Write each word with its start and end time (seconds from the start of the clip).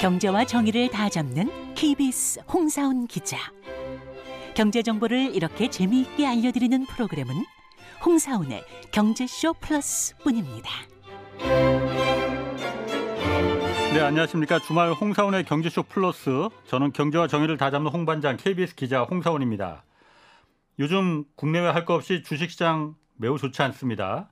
경제와 0.00 0.44
정의를 0.44 0.90
다 0.90 1.08
잡는 1.08 1.74
KBS 1.74 2.40
홍사훈 2.52 3.06
기자. 3.06 3.36
경제 4.54 4.82
정보를 4.82 5.34
이렇게 5.34 5.68
재미있게 5.68 6.26
알려드리는 6.26 6.86
프로그램은 6.86 7.44
홍사훈의 8.04 8.62
경제쇼 8.92 9.54
플러스뿐입니다. 9.54 10.70
네, 13.92 14.00
안녕하십니까. 14.00 14.60
주말 14.60 14.92
홍사원의 14.92 15.44
경제쇼 15.44 15.82
플러스. 15.84 16.48
저는 16.66 16.92
경제와 16.92 17.26
정의를 17.26 17.56
다 17.56 17.70
잡는 17.70 17.90
홍반장 17.90 18.36
KBS 18.36 18.74
기자 18.76 19.02
홍사원입니다. 19.02 19.84
요즘 20.78 21.24
국내외 21.34 21.68
할 21.68 21.84
것 21.84 21.94
없이 21.94 22.22
주식시장 22.22 22.94
매우 23.16 23.36
좋지 23.36 23.60
않습니다. 23.62 24.30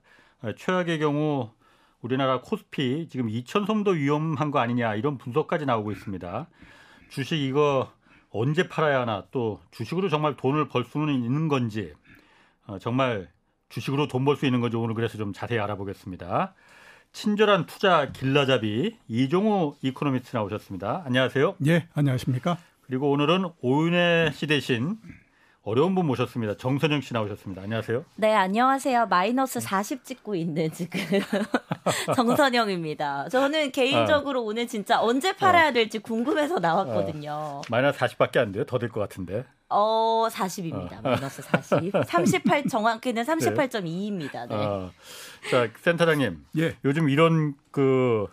최악의 0.57 0.99
경우 0.99 1.51
우리나라 2.01 2.41
코스피 2.41 3.07
지금 3.09 3.27
2천선도 3.27 3.95
위험한 3.95 4.51
거 4.51 4.59
아니냐 4.59 4.95
이런 4.95 5.17
분석까지 5.17 5.65
나오고 5.65 5.91
있습니다. 5.91 6.47
주식 7.09 7.37
이거 7.39 7.91
언제 8.29 8.67
팔아야 8.67 9.01
하나 9.01 9.25
또 9.31 9.59
주식으로 9.71 10.09
정말 10.09 10.35
돈을 10.35 10.67
벌 10.67 10.83
수는 10.83 11.23
있는 11.23 11.47
건지 11.47 11.93
어, 12.67 12.77
정말 12.79 13.29
주식으로 13.69 14.07
돈 14.07 14.25
벌 14.25 14.35
수 14.37 14.45
있는 14.45 14.61
건지 14.61 14.77
오늘 14.77 14.93
그래서 14.95 15.17
좀 15.17 15.33
자세히 15.33 15.59
알아보겠습니다. 15.59 16.53
친절한 17.13 17.65
투자 17.65 18.11
길라잡이 18.11 18.97
이종우 19.07 19.75
이코노미스트 19.81 20.35
나오셨습니다. 20.35 21.03
안녕하세요. 21.05 21.55
예, 21.67 21.87
안녕하십니까? 21.93 22.57
그리고 22.81 23.09
오늘은 23.11 23.49
오윤혜 23.61 24.31
씨 24.33 24.45
대신 24.47 24.97
어려운 25.67 25.95
분 25.95 26.05
모셨습니다. 26.05 26.55
정선영 26.55 27.01
씨 27.01 27.13
나오셨습니다. 27.13 27.61
안녕하세요. 27.61 28.05
네, 28.15 28.33
안녕하세요. 28.33 29.07
마이너스 29.07 29.59
40 29.59 30.05
찍고 30.05 30.33
있는 30.35 30.71
지금 30.71 30.97
정선영입니다. 32.15 33.27
저는 33.27 33.71
개인적으로 33.73 34.39
어. 34.39 34.43
오늘 34.45 34.65
진짜 34.65 35.01
언제 35.01 35.33
팔아야 35.35 35.67
어. 35.67 35.71
될지 35.73 35.99
궁금해서 35.99 36.59
나왔거든요. 36.59 37.31
어. 37.33 37.61
마이너스 37.69 37.99
40밖에 37.99 38.37
안 38.37 38.53
돼요. 38.53 38.63
더 38.65 38.77
될 38.79 38.87
것 38.89 39.01
같은데. 39.01 39.43
어, 39.67 40.29
40입니다. 40.31 40.99
어. 40.99 41.09
마이너스 41.09 41.41
40. 41.41 41.91
38 42.05 42.67
정확히는 42.71 43.23
38.2입니다. 43.23 44.47
네. 44.47 44.55
어. 44.55 44.89
자, 45.51 45.67
센터장님. 45.81 46.45
예. 46.59 46.77
요즘 46.85 47.09
이런 47.09 47.55
그 47.71 48.27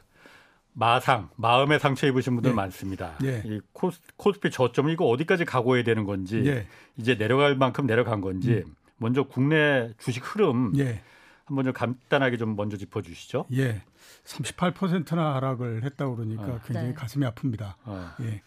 마상, 0.75 1.30
마음의 1.36 1.78
상처 1.78 2.06
입으신 2.06 2.34
분들 2.34 2.50
예. 2.50 2.55
많습니다. 2.55 3.17
예. 3.22 3.42
이 3.44 3.61
코스, 3.72 4.00
코스피 4.17 4.50
저점은 4.50 4.92
이거 4.92 5.06
어디까지 5.06 5.44
각오해야 5.44 5.84
되는 5.84 6.05
건지 6.05 6.42
예. 6.47 6.67
이제 6.97 7.17
내려갈 7.17 7.56
만큼 7.56 7.86
내려간 7.86 8.20
건지 8.20 8.64
음. 8.67 8.75
먼저 8.97 9.22
국내 9.22 9.92
주식 9.98 10.22
흐름 10.25 10.72
예. 10.78 11.00
한번 11.45 11.64
좀 11.64 11.72
간단하게 11.72 12.36
좀 12.39 12.56
먼저 12.56 12.77
짚어주시죠. 12.77 13.47
예. 13.52 13.83
38%나 14.25 15.34
하락을 15.36 15.84
했다고 15.84 16.17
그러니까 16.17 16.45
어. 16.45 16.61
굉장히 16.64 16.89
네. 16.89 16.95
가슴이 16.95 17.25
아픕니다. 17.27 17.75
어. 17.84 18.11
예. 18.22 18.42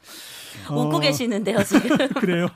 웃고 0.69 0.97
어. 0.97 0.99
계시는데요, 0.99 1.63
지금. 1.63 1.97
그래요? 2.19 2.47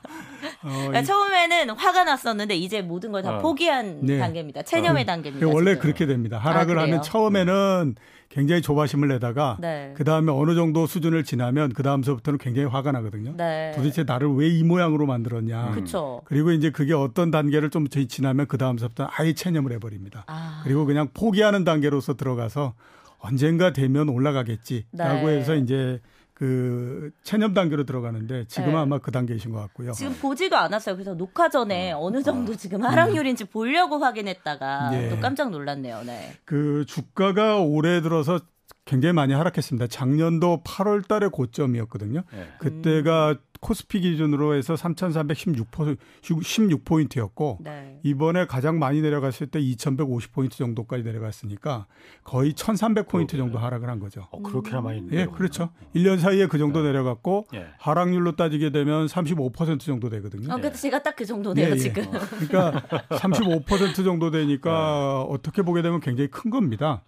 어, 0.64 0.70
그러니까 0.70 1.04
처음에는 1.04 1.70
화가 1.72 2.04
났었는데 2.04 2.56
이제 2.56 2.82
모든 2.82 3.12
걸다 3.12 3.38
어. 3.38 3.40
포기한 3.40 4.00
네. 4.02 4.18
단계입니다. 4.20 4.62
체념의 4.64 5.04
어. 5.04 5.06
단계입니다. 5.06 5.48
원래 5.48 5.72
지금. 5.72 5.82
그렇게 5.82 6.06
됩니다. 6.06 6.38
하락을 6.38 6.78
아, 6.78 6.84
하면 6.84 7.02
처음에는 7.02 7.96
굉장히 8.30 8.62
조바심을 8.62 9.10
내다가 9.10 9.58
네. 9.60 9.94
그 9.98 10.04
다음에 10.06 10.32
어느 10.32 10.56
정도 10.56 10.88
수준을 10.88 11.26
지나면 11.26 11.74
그 11.74 11.84
다음서부터는 11.84 12.38
굉장히 12.40 12.68
화가 12.70 12.92
나거든요. 12.94 13.34
네. 13.36 13.74
도대체 13.76 14.04
나를 14.04 14.30
왜 14.36 14.48
이 14.52 14.64
모양으로 14.64 15.06
만들었냐. 15.06 15.74
음. 15.76 15.86
그리고 16.26 16.52
이제 16.52 16.70
그게 16.70 16.94
어떤 16.94 17.32
단계를 17.32 17.70
좀 17.70 17.88
지나면 17.90 18.48
그 18.48 18.58
다음서부터 18.58 19.10
아예 19.12 19.34
체념을 19.34 19.72
해버립니다. 19.74 20.24
아. 20.28 20.62
그리고 20.64 20.86
그냥 20.86 21.10
포기하는 21.14 21.64
단계로서 21.64 22.16
들어가서 22.16 22.74
언젠가 23.20 23.74
되면 23.74 24.10
올라가겠지라고 24.10 25.28
네. 25.28 25.38
해서 25.38 25.56
이제 25.56 26.00
그 26.42 27.12
체념 27.22 27.54
단계로 27.54 27.84
들어가는데 27.84 28.46
지금은 28.48 28.74
네. 28.74 28.80
아마 28.80 28.98
그 28.98 29.12
단계이신 29.12 29.52
것 29.52 29.60
같고요. 29.60 29.92
지금 29.92 30.16
보지도 30.16 30.58
않았어요. 30.58 30.96
그래서 30.96 31.14
녹화 31.14 31.50
전에 31.50 31.92
어. 31.92 32.10
느 32.10 32.24
정도 32.24 32.56
지금 32.56 32.84
하락률인지 32.84 33.46
보려고 33.46 34.00
확인했다가 34.00 34.90
네. 34.90 35.10
또 35.10 35.20
깜짝 35.20 35.52
놀랐네요. 35.52 36.02
네. 36.04 36.34
그 36.44 36.84
주가가 36.88 37.60
올해 37.60 38.02
들어서 38.02 38.40
굉장히 38.86 39.14
많이 39.14 39.34
하락했습니다. 39.34 39.88
작년도 39.88 40.64
8월 40.66 41.08
달에 41.08 41.28
고점이었거든요. 41.28 42.24
네. 42.32 42.48
그때가 42.60 43.32
음. 43.32 43.38
코스피 43.62 44.02
기준으로 44.02 44.56
해서 44.56 44.74
3,316포, 44.74 45.96
16포인트였고 46.24 47.58
네. 47.60 48.00
이번에 48.02 48.48
가장 48.48 48.80
많이 48.80 49.02
내려갔을 49.02 49.48
때 49.48 49.62
2,150포인트 49.62 50.54
정도까지 50.54 51.04
내려갔으니까 51.04 51.86
거의 52.24 52.54
1,300포인트 52.54 53.38
정도 53.38 53.60
하락을 53.60 53.88
한 53.88 54.00
거죠. 54.00 54.28
어, 54.32 54.42
그렇게나 54.42 54.82
많이 54.82 55.08
예, 55.12 55.28
그렇죠. 55.28 55.70
1년 55.96 56.18
사이에 56.18 56.48
그 56.48 56.58
정도 56.58 56.82
네. 56.82 56.88
내려갔고 56.88 57.46
예. 57.54 57.68
하락률로 57.78 58.36
따지게 58.36 58.72
되면 58.72 59.06
35% 59.06 59.80
정도 59.82 60.10
되거든요. 60.10 60.52
어, 60.52 60.58
그래서 60.58 60.78
제가 60.78 61.04
딱 61.04 61.12
그 61.22 61.26
정도네요, 61.26 61.68
예, 61.68 61.72
예. 61.72 61.76
지금. 61.76 62.04
그러니까 62.10 62.82
35% 63.10 64.04
정도 64.04 64.32
되니까 64.32 64.72
네. 65.28 65.34
어떻게 65.34 65.62
보게 65.62 65.84
되면 65.84 66.00
굉장히 66.00 66.32
큰 66.32 66.50
겁니다. 66.50 67.04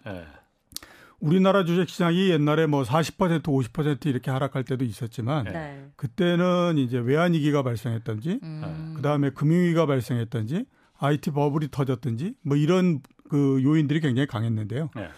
예. 1.24 1.28
우리나라 1.28 1.64
주식 1.64 1.88
시장이 1.88 2.30
옛날에 2.30 2.66
뭐 2.66 2.82
40% 2.82 3.42
50% 3.42 4.06
이렇게 4.06 4.30
하락할 4.30 4.64
때도 4.64 4.84
있었지만 4.84 5.44
네. 5.44 5.90
그때는 5.96 6.78
이제 6.78 6.98
외환 6.98 7.32
위기가 7.32 7.62
발생했던지 7.62 8.40
음. 8.42 8.92
그다음에 8.96 9.30
금융 9.30 9.62
위기가 9.62 9.86
발생했던지 9.86 10.66
IT 10.98 11.30
버블이 11.32 11.68
터졌든지 11.70 12.34
뭐 12.42 12.56
이런 12.56 13.00
그 13.28 13.60
요인들이 13.62 14.00
굉장히 14.00 14.26
강했는데요. 14.26 14.90
네. 14.94 15.08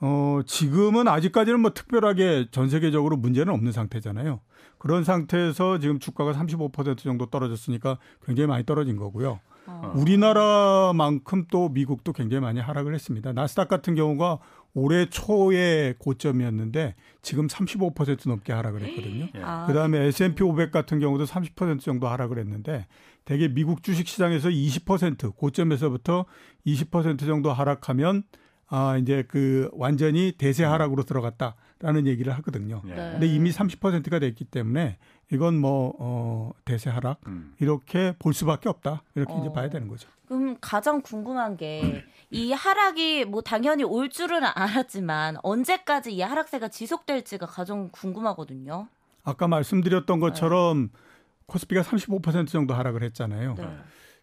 어, 0.00 0.40
지금은 0.46 1.08
아직까지는 1.08 1.60
뭐 1.60 1.72
특별하게 1.74 2.48
전 2.50 2.68
세계적으로 2.68 3.16
문제는 3.16 3.52
없는 3.52 3.72
상태잖아요. 3.72 4.40
그런 4.78 5.02
상태에서 5.02 5.78
지금 5.78 5.98
주가가 5.98 6.32
35% 6.32 6.98
정도 6.98 7.26
떨어졌으니까 7.26 7.98
굉장히 8.24 8.46
많이 8.46 8.64
떨어진 8.64 8.96
거고요. 8.96 9.40
어. 9.66 9.92
우리나라만큼 9.94 11.46
또 11.50 11.68
미국도 11.68 12.12
굉장히 12.12 12.40
많이 12.40 12.60
하락을 12.60 12.94
했습니다. 12.94 13.32
나스닥 13.32 13.68
같은 13.68 13.94
경우가 13.94 14.38
올해 14.74 15.06
초에 15.06 15.94
고점이었는데 15.98 16.94
지금 17.22 17.46
35% 17.46 18.28
넘게 18.28 18.52
하락을 18.52 18.82
했거든요. 18.82 19.28
예. 19.34 19.40
아. 19.42 19.66
그다음에 19.66 20.06
S&P 20.06 20.42
500 20.42 20.70
같은 20.70 21.00
경우도 21.00 21.24
30% 21.24 21.80
정도 21.80 22.08
하락을 22.08 22.38
했는데 22.38 22.86
대개 23.24 23.48
미국 23.48 23.82
주식 23.82 24.06
시장에서 24.08 24.48
20% 24.48 25.36
고점에서부터 25.36 26.26
20% 26.66 27.20
정도 27.20 27.52
하락하면 27.52 28.22
아 28.70 28.98
이제 28.98 29.24
그 29.26 29.70
완전히 29.72 30.32
대세 30.36 30.62
하락으로 30.64 31.02
들어갔다라는 31.02 32.06
얘기를 32.06 32.34
하거든요. 32.36 32.82
예. 32.86 32.94
근데 32.94 33.26
이미 33.26 33.50
30%가 33.50 34.18
됐기 34.18 34.44
때문에 34.44 34.98
이건 35.32 35.58
뭐 35.58 35.94
어, 35.98 36.52
대세 36.64 36.90
하락 36.90 37.20
음. 37.26 37.54
이렇게 37.60 38.14
볼 38.18 38.34
수밖에 38.34 38.68
없다 38.68 39.02
이렇게 39.14 39.32
어. 39.32 39.40
이제 39.40 39.52
봐야 39.52 39.70
되는 39.70 39.88
거죠. 39.88 40.08
그럼 40.26 40.56
가장 40.60 41.00
궁금한 41.00 41.56
게 41.56 42.04
이 42.30 42.52
하락이 42.52 43.24
뭐 43.24 43.40
당연히 43.40 43.84
올 43.84 44.10
줄은 44.10 44.42
알았지만 44.44 45.38
언제까지 45.42 46.14
이 46.14 46.20
하락세가 46.20 46.68
지속될지가 46.68 47.46
가장 47.46 47.88
궁금하거든요. 47.90 48.88
아까 49.24 49.48
말씀드렸던 49.48 50.20
것처럼 50.20 50.90
네. 50.92 50.98
코스피가 51.46 51.82
35% 51.82 52.48
정도 52.48 52.74
하락을 52.74 53.02
했잖아요. 53.02 53.54
네. 53.56 53.78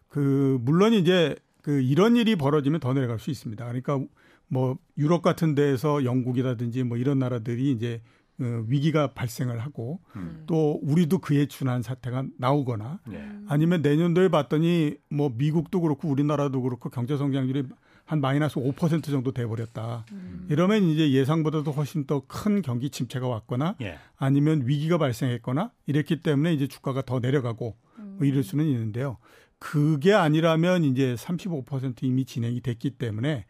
그 0.08 0.58
물론 0.62 0.92
이제 0.92 1.34
그 1.62 1.80
이런 1.80 2.16
일이 2.16 2.36
벌어지면 2.36 2.80
더 2.80 2.92
내려갈 2.92 3.18
수 3.18 3.30
있습니다. 3.30 3.64
그러니까 3.64 4.00
뭐 4.48 4.78
유럽 4.96 5.22
같은 5.22 5.54
데에서 5.54 6.04
영국이라든지 6.04 6.84
뭐 6.84 6.96
이런 6.96 7.18
나라들이 7.18 7.72
이제 7.72 8.00
어, 8.38 8.64
위기가 8.68 9.12
발생을 9.14 9.60
하고 9.60 10.00
음. 10.14 10.44
또 10.46 10.78
우리도 10.82 11.18
그에 11.18 11.46
준한 11.46 11.82
사태가 11.82 12.24
나오거나 12.38 13.00
네. 13.08 13.28
아니면 13.48 13.82
내년도에 13.82 14.28
봤더니 14.28 14.96
뭐 15.08 15.32
미국도 15.34 15.80
그렇고 15.80 16.08
우리나라도 16.08 16.62
그렇고 16.62 16.90
경제 16.90 17.16
성장률이 17.16 17.64
한 18.06 18.20
마이너스 18.20 18.60
5% 18.60 19.04
정도 19.04 19.32
돼버렸다. 19.32 20.06
음. 20.12 20.46
이러면 20.48 20.84
이제 20.84 21.10
예상보다도 21.12 21.72
훨씬 21.72 22.06
더 22.06 22.22
큰 22.28 22.62
경기 22.62 22.88
침체가 22.88 23.26
왔거나 23.28 23.74
예. 23.82 23.98
아니면 24.16 24.62
위기가 24.64 24.96
발생했거나 24.96 25.72
이랬기 25.86 26.22
때문에 26.22 26.54
이제 26.54 26.66
주가가 26.68 27.02
더 27.02 27.18
내려가고 27.20 27.76
뭐 27.96 28.26
이럴 28.26 28.42
수는 28.42 28.64
있는데요. 28.66 29.18
그게 29.58 30.12
아니라면 30.12 30.84
이제 30.84 31.14
35% 31.14 32.02
이미 32.04 32.24
진행이 32.24 32.60
됐기 32.60 32.90
때문에 32.90 33.44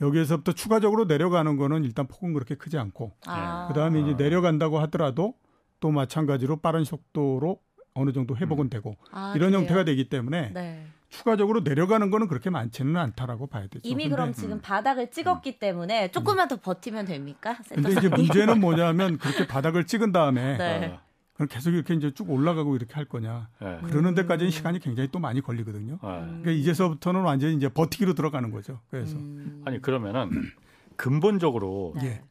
여기에서부터 0.00 0.52
추가적으로 0.52 1.04
내려가는 1.04 1.56
거는 1.56 1.84
일단 1.84 2.06
폭은 2.06 2.32
그렇게 2.32 2.54
크지 2.54 2.78
않고 2.78 3.12
아. 3.26 3.68
그다음에 3.68 4.00
이제 4.00 4.14
내려간다고 4.14 4.78
하더라도 4.80 5.34
또 5.78 5.90
마찬가지로 5.90 6.56
빠른 6.56 6.84
속도로 6.84 7.60
어느 7.94 8.12
정도 8.12 8.36
회복은 8.36 8.66
음. 8.66 8.70
되고 8.70 8.96
아, 9.12 9.32
이런 9.36 9.50
그래요? 9.50 9.60
형태가 9.62 9.84
되기 9.84 10.08
때문에 10.08 10.52
네. 10.52 10.86
추가적으로 11.10 11.60
내려가는 11.60 12.10
거는 12.10 12.28
그렇게 12.28 12.50
많지는 12.50 12.96
않다라고 12.96 13.48
봐야 13.48 13.64
되죠. 13.64 13.80
이미 13.82 14.04
근데, 14.04 14.16
그럼 14.16 14.32
지금 14.32 14.52
음. 14.52 14.60
바닥을 14.62 15.10
찍었기 15.10 15.50
음. 15.50 15.58
때문에 15.58 16.10
조금만 16.12 16.48
더 16.48 16.56
버티면 16.56 17.04
됩니까? 17.04 17.58
근데 17.68 17.92
이제 17.92 18.08
문제는 18.08 18.58
뭐냐면 18.60 19.18
그렇게 19.18 19.46
바닥을 19.46 19.86
찍은 19.86 20.12
다음에 20.12 20.56
네. 20.56 20.86
어. 20.86 21.00
그럼 21.34 21.48
계속 21.48 21.70
이렇게 21.72 21.94
이제 21.94 22.12
쭉 22.12 22.30
올라가고 22.30 22.76
이렇게 22.76 22.94
할 22.94 23.06
거냐. 23.06 23.48
네. 23.60 23.78
그러는 23.84 24.14
데까지는 24.14 24.50
시간이 24.50 24.78
굉장히 24.78 25.08
또 25.10 25.18
많이 25.18 25.40
걸리거든요. 25.40 25.94
네. 25.94 25.98
그러니까 26.00 26.50
이제서부터는 26.52 27.22
완전히 27.22 27.56
이제 27.56 27.68
버티기로 27.68 28.14
들어가는 28.14 28.50
거죠. 28.50 28.80
그래서 28.90 29.16
음. 29.16 29.62
아니 29.64 29.82
그러면은 29.82 30.30
근본적으로 30.96 31.94
네. 31.96 32.22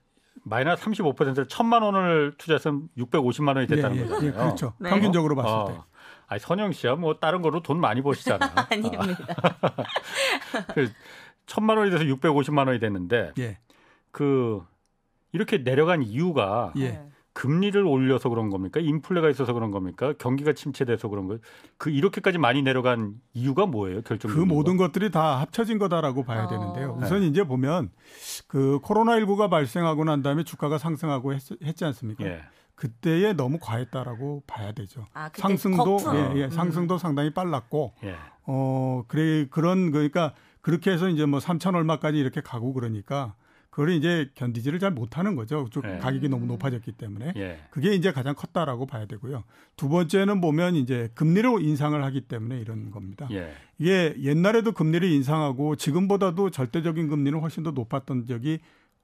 마이너스 0.44 0.86
35%를 0.86 1.48
천만 1.48 1.84
원을 1.84 2.34
투자해서 2.38 2.80
650만 2.98 3.56
원이 3.56 3.68
됐다는 3.68 3.98
예, 3.98 4.02
예, 4.02 4.06
거잖아요. 4.06 4.28
예, 4.28 4.32
그렇죠. 4.32 4.74
네. 4.80 4.90
평균적으로 4.90 5.36
봤을 5.36 5.50
어. 5.52 5.86
때. 6.30 6.34
아니 6.34 6.40
선영 6.40 6.72
씨야 6.72 6.96
뭐 6.96 7.16
다른 7.16 7.42
거로 7.42 7.62
돈 7.62 7.80
많이 7.80 8.02
버시잖아. 8.02 8.40
아닙니다. 8.70 9.06
그 10.74 10.90
천만 11.46 11.78
원이 11.78 11.92
돼서 11.92 12.04
650만 12.04 12.68
원이 12.68 12.80
됐는데 12.80 13.34
예. 13.40 13.58
그 14.12 14.64
이렇게 15.32 15.60
내려간 15.60 16.04
이유가 16.04 16.74
예. 16.78 17.02
금리를 17.34 17.82
올려서 17.86 18.28
그런 18.30 18.50
겁니까? 18.50 18.80
인플레가 18.82 19.30
있어서 19.30 19.54
그런 19.54 19.72
겁니까? 19.72 20.14
경기가 20.18 20.52
침체돼서 20.54 21.08
그런 21.08 21.28
거. 21.28 21.38
그 21.78 21.90
이렇게까지 21.90 22.38
많이 22.38 22.62
내려간 22.62 23.14
이유가 23.34 23.66
뭐예요? 23.66 24.02
결정. 24.02 24.32
그 24.32 24.40
모든 24.40 24.76
거? 24.76 24.86
것들이 24.88 25.10
다 25.10 25.40
합쳐진 25.40 25.78
거다라고 25.78 26.24
봐야 26.24 26.44
어. 26.44 26.48
되는데요. 26.48 26.98
우선 27.00 27.22
네. 27.22 27.28
이제 27.28 27.44
보면 27.44 27.92
그 28.48 28.80
코로나 28.82 29.18
19가 29.20 29.50
발생하고 29.50 30.04
난 30.04 30.22
다음에 30.22 30.44
주가가 30.44 30.78
상승하고 30.78 31.34
했, 31.34 31.40
지 31.76 31.86
않습니까? 31.86 32.26
예. 32.26 32.42
그때에 32.80 33.34
너무 33.34 33.60
과했다라고 33.60 34.44
봐야 34.48 34.72
되죠. 34.72 35.06
아, 35.14 35.30
상승도 35.34 36.00
예, 36.14 36.40
예, 36.40 36.46
음. 36.46 36.50
상승도 36.50 36.96
음. 36.96 36.98
상당히 36.98 37.34
빨랐고 37.34 37.94
예. 38.06 38.16
어 38.44 39.04
그래 39.10 39.48
그런 39.50 39.92
그러니까 39.92 40.34
그렇게 40.62 40.90
해서 40.90 41.10
이제 41.10 41.26
뭐 41.26 41.40
3천 41.40 41.76
얼마까지 41.76 42.18
이렇게 42.18 42.40
가고 42.40 42.72
그러니까 42.72 43.36
그걸 43.70 43.90
이제 43.92 44.32
견디지를 44.36 44.80
잘 44.80 44.92
못하는 44.92 45.36
거죠. 45.36 45.68
예. 45.84 45.98
가격이 45.98 46.30
너무 46.30 46.46
높아졌기 46.46 46.94
때문에 46.94 47.34
예. 47.36 47.60
그게 47.70 47.94
이제 47.94 48.14
가장 48.14 48.34
컸다라고 48.34 48.86
봐야 48.86 49.06
되고요. 49.06 49.44
두 49.76 49.90
번째는 49.90 50.40
보면 50.40 50.76
이제 50.76 51.12
금리로 51.16 51.60
인상을 51.60 52.02
하기 52.02 52.22
때문에 52.22 52.62
이런 52.62 52.92
겁니다. 52.92 53.28
예. 53.32 53.54
이게 53.78 54.16
옛날에도 54.22 54.72
금리를 54.72 55.06
인상하고 55.06 55.76
지금보다도 55.76 56.50
절대적인 56.50 57.10
금리는 57.10 57.38
훨씬 57.42 57.64
더 57.64 57.72
높았던 57.72 58.26
적이 58.26 58.60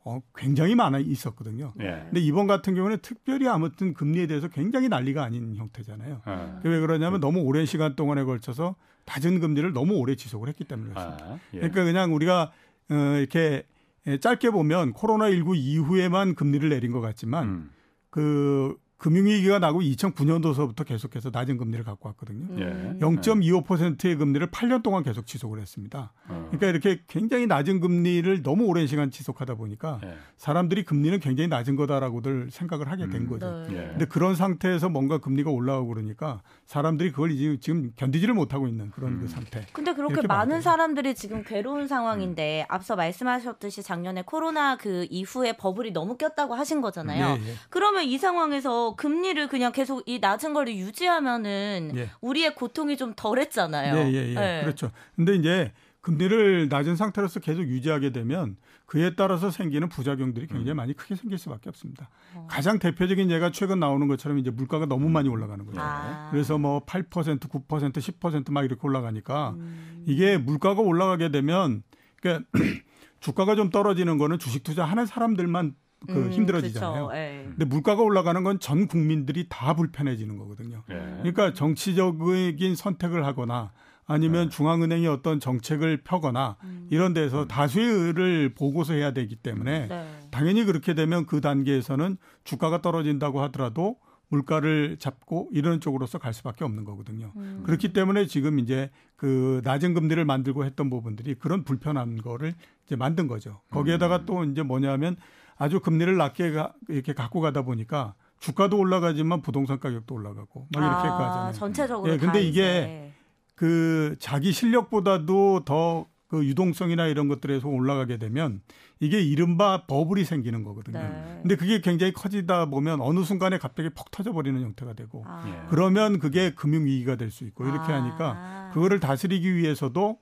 어, 0.05 0.21
굉장히 0.35 0.75
많아 0.75 0.99
있었거든요. 0.99 1.73
예. 1.81 2.03
근데 2.05 2.19
이번 2.19 2.45
같은 2.45 2.75
경우는 2.75 2.99
특별히 3.01 3.47
아무튼 3.47 3.95
금리에 3.95 4.27
대해서 4.27 4.47
굉장히 4.47 4.87
난리가 4.87 5.23
아닌 5.23 5.55
형태잖아요. 5.55 6.21
예. 6.27 6.69
왜 6.69 6.79
그러냐면 6.79 7.19
너무 7.19 7.41
오랜 7.41 7.65
시간 7.65 7.95
동안에 7.95 8.23
걸쳐서 8.23 8.75
낮은 9.05 9.39
금리를 9.39 9.73
너무 9.73 9.95
오래 9.95 10.15
지속을 10.15 10.47
했기 10.47 10.63
때문에 10.63 10.91
그렇습니다. 10.91 11.25
아, 11.25 11.39
예. 11.53 11.57
그러니까 11.57 11.83
그냥 11.83 12.13
우리가 12.13 12.51
어, 12.91 12.95
이렇게 13.17 13.63
예, 14.05 14.19
짧게 14.19 14.51
보면 14.51 14.93
코로나 14.93 15.31
19 15.31 15.55
이후에만 15.55 16.35
금리를 16.35 16.69
내린 16.69 16.91
것 16.91 17.01
같지만 17.01 17.47
음. 17.47 17.69
그 18.11 18.77
금융위기가 18.97 19.59
나고 19.59 19.81
2009년도서부터 19.81 20.85
계속해서 20.85 21.29
낮은 21.31 21.57
금리를 21.57 21.83
갖고 21.83 22.07
왔거든요. 22.09 22.47
예. 22.59 22.97
0.25%의 22.99 24.15
금리를 24.15 24.49
8년 24.51 24.83
동안 24.83 25.03
계속 25.03 25.25
지속을 25.27 25.59
했습니다. 25.59 26.13
어. 26.27 26.49
그러니까 26.51 26.67
이렇게 26.67 27.01
굉장히 27.07 27.45
낮은 27.45 27.81
금리를 27.81 28.41
너무 28.41 28.65
오랜 28.65 28.87
시간 28.87 29.11
지속하다 29.11 29.55
보니까 29.55 29.99
예. 30.03 30.15
사람들이 30.37 30.83
금리는 30.83 31.19
굉장히 31.19 31.47
낮은 31.49 31.75
거다라고들 31.75 32.49
생각을 32.51 32.89
하게 32.89 33.07
된 33.09 33.23
음. 33.23 33.29
거죠. 33.29 33.65
네. 33.69 33.75
예. 33.75 33.87
근데 33.89 34.05
그런 34.05 34.35
상태에서 34.35 34.89
뭔가 34.89 35.17
금리가 35.17 35.51
올라오고 35.51 35.93
그러니까 35.93 36.41
사람들이 36.65 37.11
그걸 37.11 37.31
이제 37.31 37.57
지금 37.59 37.91
견디지를 37.97 38.33
못하고 38.33 38.67
있는 38.67 38.91
그런 38.91 39.13
음. 39.13 39.19
그 39.19 39.27
상태. 39.27 39.65
근데 39.73 39.93
그렇게 39.93 40.25
많은 40.25 40.61
사람들이 40.61 41.15
지금 41.15 41.43
괴로운 41.43 41.87
상황인데 41.87 42.61
음. 42.61 42.65
앞서 42.69 42.95
말씀하셨듯이 42.95 43.83
작년에 43.83 44.23
코로나 44.23 44.77
그 44.77 45.05
이후에 45.09 45.57
버블이 45.57 45.91
너무 45.91 46.17
꼈다고 46.17 46.55
하신 46.55 46.81
거잖아요. 46.81 47.37
예, 47.39 47.49
예. 47.49 47.53
그러면 47.69 48.05
이 48.05 48.17
상황에서 48.17 48.84
금리를 48.93 49.47
그냥 49.47 49.71
계속 49.71 50.03
이 50.05 50.19
낮은 50.19 50.53
거를 50.53 50.75
유지하면은 50.75 51.93
예. 51.95 52.09
우리의 52.21 52.53
고통이 52.55 52.97
좀 52.97 53.13
덜했잖아요. 53.15 53.95
예, 53.95 54.13
예, 54.13 54.29
예. 54.29 54.33
네. 54.33 54.61
그렇죠. 54.61 54.91
근데 55.15 55.35
이제 55.35 55.71
금리를 56.01 56.69
낮은 56.69 56.95
상태로서 56.95 57.39
계속 57.39 57.63
유지하게 57.63 58.11
되면 58.11 58.57
그에 58.85 59.15
따라서 59.15 59.49
생기는 59.49 59.89
부작용들이 59.89 60.45
굉장히 60.45 60.73
음. 60.73 60.77
많이 60.77 60.93
크게 60.93 61.15
생길 61.15 61.39
수밖에 61.39 61.69
없습니다. 61.69 62.09
어. 62.35 62.45
가장 62.47 62.77
대표적인 62.77 63.31
예가 63.31 63.51
최근 63.51 63.79
나오는 63.79 64.07
것처럼 64.07 64.37
이제 64.37 64.51
물가가 64.51 64.85
너무 64.85 65.09
많이 65.09 65.29
올라가는 65.29 65.65
거예요. 65.65 65.81
아. 65.81 66.27
그래서 66.29 66.59
뭐 66.59 66.85
8%, 66.85 67.39
9%, 67.39 67.91
10%막 67.91 68.63
이렇게 68.63 68.81
올라가니까 68.83 69.55
음. 69.57 70.03
이게 70.05 70.37
물가가 70.37 70.81
올라가게 70.81 71.31
되면 71.31 71.81
그러니까 72.21 72.47
주가가 73.19 73.55
좀 73.55 73.71
떨어지는 73.71 74.19
거는 74.19 74.37
주식 74.37 74.63
투자하는 74.63 75.07
사람들만 75.07 75.73
그 76.05 76.13
음, 76.13 76.31
힘들어지잖아요. 76.31 77.09
예. 77.13 77.43
근데 77.49 77.65
물가가 77.65 78.01
올라가는 78.01 78.43
건 78.43 78.59
전 78.59 78.87
국민들이 78.87 79.47
다 79.49 79.73
불편해지는 79.75 80.37
거거든요. 80.37 80.83
예. 80.89 80.95
그러니까 81.19 81.53
정치적인 81.53 82.75
선택을 82.75 83.25
하거나 83.25 83.71
아니면 84.07 84.49
네. 84.49 84.55
중앙은행이 84.55 85.07
어떤 85.07 85.39
정책을 85.39 86.01
펴거나 86.03 86.57
음. 86.63 86.87
이런 86.91 87.13
데서 87.13 87.43
음. 87.43 87.47
다수의 87.47 87.87
의를 87.87 88.53
보고서 88.53 88.93
해야 88.93 89.11
되기 89.11 89.35
때문에 89.35 89.87
네. 89.87 90.19
당연히 90.31 90.63
그렇게 90.63 90.93
되면 90.93 91.25
그 91.25 91.41
단계에서는 91.41 92.17
주가가 92.43 92.81
떨어진다고 92.81 93.41
하더라도 93.43 93.97
물가를 94.29 94.97
잡고 94.99 95.49
이런 95.51 95.79
쪽으로서 95.79 96.17
갈 96.17 96.33
수밖에 96.33 96.65
없는 96.65 96.83
거거든요. 96.83 97.31
음. 97.35 97.61
그렇기 97.65 97.93
때문에 97.93 98.25
지금 98.27 98.59
이제 98.59 98.89
그 99.15 99.61
낮은 99.63 99.93
금리를 99.93 100.23
만들고 100.23 100.65
했던 100.65 100.89
부분들이 100.89 101.35
그런 101.35 101.63
불편한 101.63 102.17
거를 102.17 102.53
이제 102.85 102.95
만든 102.95 103.27
거죠. 103.27 103.61
거기에다가 103.71 104.17
음. 104.17 104.25
또 104.25 104.43
이제 104.43 104.61
뭐냐면 104.63 105.15
아주 105.57 105.79
금리를 105.79 106.15
낮게 106.17 106.51
가, 106.51 106.73
이렇게 106.89 107.13
갖고 107.13 107.41
가다 107.41 107.61
보니까 107.63 108.15
주가도 108.39 108.77
올라가지만 108.77 109.41
부동산 109.41 109.79
가격도 109.79 110.13
올라가고 110.13 110.67
막 110.75 110.81
이렇게 110.81 111.07
아, 111.07 111.17
가잖아요. 111.17 111.53
전체적으로. 111.53 112.11
예, 112.11 112.17
근데 112.17 112.41
이게 112.41 113.13
그 113.55 114.15
자기 114.19 114.51
실력보다도 114.51 115.65
더 115.65 116.15
그 116.27 116.45
유동성이나 116.45 117.05
이런 117.07 117.27
것들에서 117.27 117.67
올라가게 117.67 118.17
되면 118.17 118.61
이게 118.99 119.21
이른바 119.21 119.85
버블이 119.85 120.25
생기는 120.25 120.63
거거든요. 120.63 120.99
네. 120.99 121.39
근데 121.41 121.55
그게 121.55 121.81
굉장히 121.81 122.13
커지다 122.13 122.65
보면 122.65 122.99
어느 123.01 123.23
순간에 123.23 123.57
갑자기 123.57 123.89
퍽 123.89 124.09
터져 124.11 124.33
버리는 124.33 124.59
형태가 124.59 124.93
되고 124.93 125.23
아. 125.27 125.45
예. 125.47 125.67
그러면 125.69 126.19
그게 126.19 126.53
금융 126.53 126.85
위기가 126.85 127.15
될 127.15 127.29
수 127.29 127.43
있고 127.45 127.65
이렇게 127.65 127.91
아. 127.91 128.01
하니까 128.01 128.71
그거를 128.73 128.99
다스리기 128.99 129.55
위해서도 129.55 130.17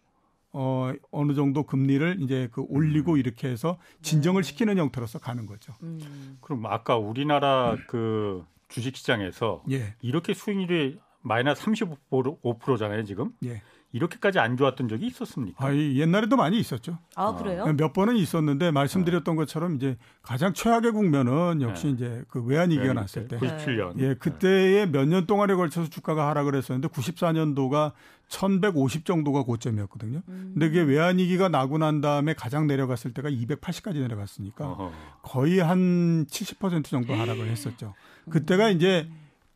어, 0.53 0.93
어느 1.11 1.33
정도 1.33 1.63
금리를 1.63 2.17
이제 2.21 2.47
그 2.51 2.63
올리고 2.69 3.13
음. 3.13 3.17
이렇게 3.17 3.49
해서 3.49 3.77
진정을 4.03 4.43
네. 4.43 4.47
시키는 4.47 4.77
형태로서 4.77 5.19
가는 5.19 5.47
거죠. 5.47 5.73
음. 5.81 6.37
그럼 6.41 6.67
아까 6.67 6.95
우리나라 6.95 7.75
그 7.87 8.45
주식 8.69 8.95
시장에서 8.95 9.63
예. 9.71 9.95
이렇게 10.01 10.33
수익률이 10.33 10.99
마이너스 11.21 11.63
35%잖아요, 11.63 13.03
지금. 13.03 13.31
예. 13.45 13.61
이렇게까지 13.93 14.39
안 14.39 14.57
좋았던 14.57 14.87
적이 14.89 15.05
있었습니까? 15.07 15.65
아, 15.65 15.73
옛날에도 15.75 16.35
많이 16.35 16.57
있었죠. 16.59 16.97
아, 17.15 17.35
그래요? 17.35 17.65
몇 17.77 17.93
번은 17.93 18.15
있었는데 18.17 18.71
말씀드렸던 18.71 19.35
것처럼 19.35 19.75
이제 19.75 19.97
가장 20.23 20.53
최악의 20.53 20.91
국면은 20.93 21.61
역시 21.61 21.85
네. 21.87 21.91
이제 21.93 22.23
그 22.27 22.43
외환 22.43 22.71
위기가 22.71 22.93
났을 22.93 23.27
때. 23.27 23.37
97년. 23.37 23.99
예, 23.99 24.15
그때에 24.15 24.87
몇 24.87 25.05
년 25.05 25.27
동안에 25.27 25.53
걸쳐서 25.53 25.89
주가가 25.89 26.27
하락을 26.29 26.55
했었는데 26.55 26.87
94년도가 26.87 27.91
1150 28.29 29.05
정도가 29.05 29.43
고점이었거든요. 29.43 30.21
음. 30.27 30.51
근데 30.53 30.69
그게 30.69 30.81
외환 30.81 31.19
위기가 31.19 31.49
나고 31.49 31.77
난 31.77 32.01
다음에 32.01 32.33
가장 32.33 32.65
내려갔을 32.65 33.13
때가 33.13 33.29
280까지 33.29 33.99
내려갔으니까 33.99 34.65
어허. 34.71 34.91
거의 35.21 35.59
한 35.59 36.25
70% 36.25 36.85
정도 36.85 37.13
하락을 37.13 37.47
했었죠. 37.47 37.93
그때가 38.31 38.69
이제 38.69 39.07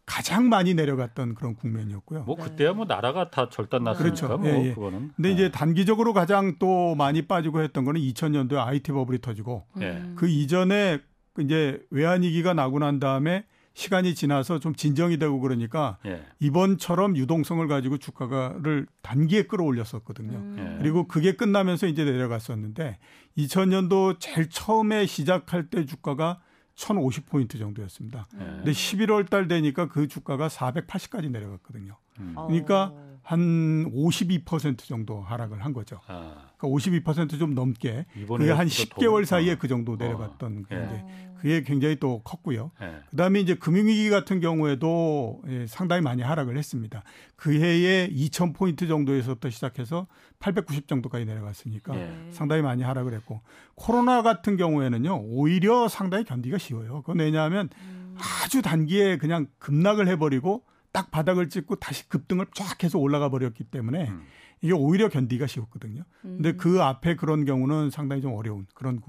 가장 0.08 0.48
많이 0.48 0.74
내려갔던 0.74 1.36
그런 1.36 1.54
국면이었고요. 1.54 2.24
뭐 2.24 2.38
그때야 2.38 2.72
뭐 2.72 2.86
나라가 2.86 3.30
다 3.30 3.50
절단 3.50 3.84
났으니까 3.84 4.04
그렇죠. 4.04 4.38
뭐 4.38 4.50
예, 4.50 4.70
예. 4.70 4.74
그거는. 4.74 5.12
근데 5.16 5.32
이제 5.32 5.44
네. 5.44 5.52
단기적으로 5.52 6.14
가장 6.14 6.56
또 6.60 6.96
많이 6.96 7.28
빠지고 7.28 7.62
했던 7.62 7.84
거는 7.84 8.00
2000년도에 8.00 8.58
IT 8.66 8.94
버블이 8.94 9.20
터지고 9.20 9.66
예. 9.82 10.02
그 10.16 10.30
이전에 10.30 11.00
이제 11.40 11.86
외환 11.92 12.24
위기가 12.24 12.54
나고 12.54 12.80
난 12.80 13.00
다음에 13.02 13.44
시간이 13.74 14.16
지나서 14.16 14.60
좀 14.60 14.74
진정이 14.74 15.20
되고 15.20 15.40
그러니까 15.42 15.98
예. 16.06 16.24
이번처럼 16.40 17.18
유동성을 17.18 17.68
가지고 17.68 17.98
주가를 17.98 18.88
단기에 19.02 19.44
끌어올렸었거든요. 19.44 20.38
음. 20.38 20.56
예. 20.58 20.78
그리고 20.82 21.08
그게 21.10 21.34
끝나면서 21.34 21.86
이제 21.86 22.06
내려갔었는데 22.06 22.98
2000년도 23.38 24.20
제일 24.20 24.50
처음에 24.50 25.06
시작할 25.06 25.70
때 25.70 25.86
주가가 25.86 26.40
1,050포인트 26.78 27.58
정도였습니다. 27.58 28.28
예. 28.36 28.38
근데 28.38 28.72
11월 28.72 29.30
달 29.30 29.48
되니까 29.48 29.88
그 29.88 30.08
주가가 30.08 30.48
480까지 30.48 31.32
내려갔거든요. 31.32 31.98
음. 32.20 32.36
그러니까 32.36 32.92
어. 32.94 33.08
한52% 33.26 34.78
정도 34.80 35.22
하락을 35.22 35.64
한 35.64 35.74
거죠. 35.74 36.00
아. 36.08 36.52
그러니까 36.58 36.68
52%좀 37.04 37.54
넘게 37.56 38.06
그게 38.14 38.52
한 38.52 38.68
10개월 38.68 39.26
사이에 39.26 39.56
그 39.56 39.68
정도 39.68 39.94
어. 39.94 39.96
내려갔던 39.98 40.66
어. 40.66 40.68
게 40.70 41.04
그게 41.38 41.64
굉장히 41.64 41.96
또 41.98 42.22
컸고요. 42.24 42.72
예. 42.82 43.02
그다음에 43.10 43.40
이제 43.40 43.56
금융위기 43.56 44.10
같은 44.10 44.40
경우에도 44.40 45.42
예, 45.48 45.68
상당히 45.68 46.02
많이 46.02 46.22
하락을 46.22 46.58
했습니다. 46.58 47.04
그 47.36 47.54
해에 47.54 48.10
2,000포인트 48.10 48.88
정도에서부터 48.88 49.50
시작해서 49.50 50.08
890 50.40 50.88
정도까지 50.88 51.26
내려갔으니까 51.26 51.96
예. 51.96 52.32
상당히 52.32 52.62
많이 52.62 52.84
하락을 52.84 53.14
했고 53.14 53.42
코로나 53.76 54.22
같은 54.22 54.58
경우에는요 54.58 55.22
오히려 55.24 55.88
상당히 55.88 56.24
견디기가 56.24 56.58
쉬워요. 56.58 57.02
그건 57.02 57.20
왜냐하면 57.20 57.70
음. 57.82 58.16
아주 58.44 58.62
단기에 58.62 59.18
그냥 59.18 59.48
급락을 59.60 60.08
해버리고 60.08 60.64
딱 60.92 61.12
바닥을 61.12 61.50
찍고 61.50 61.76
다시 61.76 62.08
급등을 62.10 62.48
쫙 62.54 62.84
해서 62.84 62.98
올라가 62.98 63.30
버렸기 63.30 63.66
때문에 63.66 64.10
음. 64.10 64.26
이게 64.62 64.74
오히려 64.74 65.10
견디기가 65.10 65.46
쉬웠거든요. 65.48 66.04
근데 66.22 66.50
음. 66.50 66.58
그 66.58 66.82
앞에 66.82 67.16
그런 67.16 67.46
경우는 67.46 67.92
상당히 67.92 68.22
좀 68.22 68.34
어려운 68.34 68.66
그런 68.74 69.02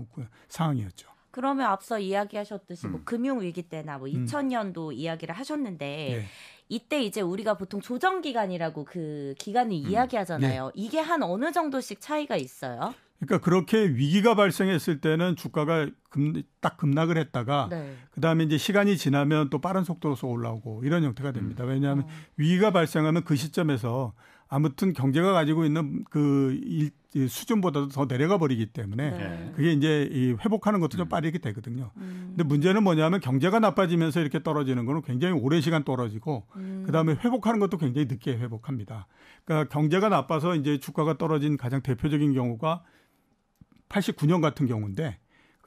상황이었죠. 0.49 1.09
그러면 1.39 1.67
앞서 1.67 2.01
이야기하셨듯이 2.01 2.89
뭐 2.89 2.91
음. 2.91 2.93
뭐 2.95 3.01
금융 3.05 3.41
위기 3.41 3.63
때나 3.63 3.97
뭐 3.99 4.09
2000년도 4.09 4.89
음. 4.89 4.93
이야기를 4.93 5.37
하셨는데 5.37 5.87
네. 5.87 6.25
이때 6.69 7.01
이제 7.01 7.21
우리가 7.21 7.55
보통 7.55 7.81
조정 7.81 8.23
기간이라고 8.23 8.85
그 8.85 9.37
기간을 9.39 9.71
음. 9.71 9.89
이야기하잖아요. 9.89 10.65
네. 10.65 10.73
이게 10.75 10.99
한 10.99 11.23
어느 11.23 11.53
정도씩 11.53 12.01
차이가 12.01 12.35
있어요? 12.35 12.93
그러니까 13.21 13.45
그렇게 13.45 13.79
위기가 13.79 14.35
발생했을 14.35 15.01
때는 15.01 15.37
주가가 15.37 15.89
금, 16.09 16.43
딱 16.61 16.77
급락을 16.77 17.17
했다가 17.19 17.69
네. 17.71 17.95
그다음에 18.11 18.45
이제 18.45 18.59
시간이 18.59 18.97
지나면 18.97 19.51
또 19.51 19.61
빠른 19.61 19.85
속도로서 19.85 20.27
올라오고 20.27 20.83
이런 20.85 21.05
형태가 21.05 21.33
됩니다. 21.33 21.65
음. 21.65 21.69
왜냐하면 21.69 22.05
어. 22.05 22.09
위기가 22.37 22.71
발생하면 22.71 23.25
그 23.25 23.37
시점에서 23.37 24.13
아무튼 24.49 24.95
경제가 24.95 25.33
가지고 25.33 25.65
있는 25.67 26.05
그 26.11 26.59
일, 26.65 26.91
수준보다도 27.29 27.89
더 27.89 28.07
내려가 28.07 28.39
버리기 28.39 28.67
때문에 28.67 29.11
네. 29.11 29.53
그게 29.57 29.73
이제 29.73 30.09
이 30.13 30.37
회복하는 30.45 30.81
것도 30.81 30.97
좀 30.97 31.07
음. 31.07 31.09
빠르게 31.09 31.39
되거든요. 31.39 31.91
음. 31.97 32.35
근데 32.37 32.45
문제는 32.45 32.83
뭐냐면 32.83 33.21
경제가 33.21 33.61
나빠지면서 33.61 34.21
이렇게 34.21 34.43
떨어지는 34.43 34.85
거는 34.85 35.03
굉장히 35.03 35.39
오랜 35.39 35.61
시간 35.61 35.85
떨어지고 35.85 36.47
음. 36.57 36.83
그다음에 36.87 37.15
회복하는 37.15 37.61
것도 37.61 37.79
굉장히 37.79 38.07
늦게 38.07 38.37
회복합니다. 38.37 39.07
그러니까 39.45 39.73
경제가 39.73 40.09
나빠서 40.11 40.55
이제 40.55 40.79
주가가 40.79 41.17
떨어진 41.17 41.57
가장 41.57 41.81
대표적인 41.83 42.35
경우가 42.35 42.83
89년 43.89 44.43
같은 44.43 44.67
경우인데 44.67 45.19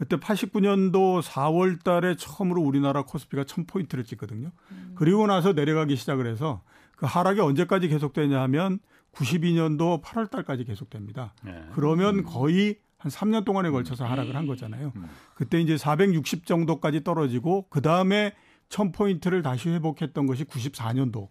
그때 0.01 0.17
89년도 0.17 1.22
4월 1.22 1.84
달에 1.84 2.15
처음으로 2.15 2.60
우리나라 2.60 3.03
코스피가 3.03 3.43
1000포인트를 3.43 4.03
찍거든요. 4.03 4.51
음. 4.72 4.93
그리고 4.96 5.27
나서 5.27 5.53
내려가기 5.53 5.96
시작을 5.96 6.25
해서 6.25 6.63
그 6.96 7.05
하락이 7.05 7.39
언제까지 7.39 7.88
계속되냐 7.88 8.41
하면 8.41 8.79
92년도 9.12 10.01
8월 10.01 10.31
달까지 10.31 10.63
계속됩니다. 10.63 11.36
네. 11.43 11.53
그러면 11.74 12.20
음. 12.20 12.24
거의 12.24 12.79
한 12.98 13.12
3년 13.12 13.46
동안에 13.46 13.70
걸쳐서 13.70 14.03
하락을 14.05 14.36
한 14.36 14.48
거잖아요. 14.48 14.91
음. 14.96 15.05
그때 15.36 15.62
이제 15.62 15.77
460 15.77 16.48
정도까지 16.48 17.03
떨어지고 17.03 17.67
그 17.70 17.84
다음에 17.84 18.34
1000포인트를 18.70 19.43
다시 19.43 19.70
회복했던 19.70 20.25
것이 20.25 20.46
94년도. 20.46 21.27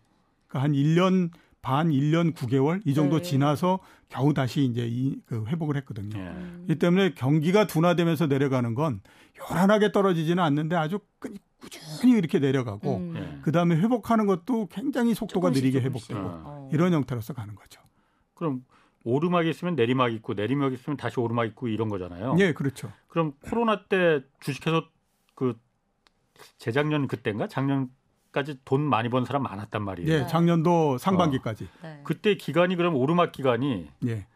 그러니까 0.46 0.62
한 0.62 0.72
1년 0.74 1.30
반, 1.62 1.90
1년 1.90 2.32
9개월 2.34 2.80
이 2.86 2.94
정도 2.94 3.18
네. 3.18 3.22
지나서 3.22 3.80
겨우 4.08 4.32
다시 4.32 4.64
이제 4.64 4.86
이, 4.88 5.16
그 5.26 5.44
회복을 5.46 5.76
했거든요. 5.78 6.18
네. 6.18 6.34
이 6.68 6.74
때문에 6.76 7.14
경기가 7.14 7.66
둔화되면서 7.66 8.26
내려가는 8.26 8.74
건 8.74 9.00
요란하게 9.38 9.92
떨어지지는 9.92 10.42
않는데 10.42 10.76
아주 10.76 11.00
꾸준히 11.60 12.16
이렇게 12.16 12.38
내려가고 12.38 12.96
음. 12.96 13.12
네. 13.12 13.38
그 13.42 13.52
다음에 13.52 13.76
회복하는 13.76 14.26
것도 14.26 14.68
굉장히 14.68 15.14
속도가 15.14 15.48
조금씩, 15.48 15.62
느리게 15.62 15.82
조금씩. 15.82 16.10
회복되고 16.10 16.40
어. 16.44 16.70
이런 16.72 16.92
형태로서 16.92 17.34
가는 17.34 17.54
거죠. 17.54 17.80
그럼 18.34 18.64
오르막이 19.04 19.48
있으면 19.50 19.74
내리막 19.76 20.12
있고 20.14 20.34
내리막 20.34 20.72
있으면 20.72 20.96
다시 20.96 21.20
오르막 21.20 21.46
있고 21.48 21.68
이런 21.68 21.88
거잖아요. 21.88 22.34
네, 22.34 22.52
그렇죠. 22.52 22.90
그럼 23.08 23.32
코로나 23.42 23.84
때 23.84 24.22
주식해서 24.40 24.88
그 25.34 25.58
재작년 26.58 27.06
그때인가 27.06 27.48
작년 27.48 27.90
까지 28.32 28.58
돈 28.64 28.80
많이 28.80 29.08
번 29.08 29.24
사람 29.24 29.42
많았단 29.42 29.82
말이에요. 29.82 30.08
네, 30.08 30.26
작년도 30.26 30.98
상반기까지. 30.98 31.64
어. 31.64 31.68
네. 31.82 32.00
그때 32.04 32.36
기간이 32.36 32.76
그럼 32.76 32.94
오르막 32.94 33.32
기간이 33.32 33.88
네. 34.00 34.26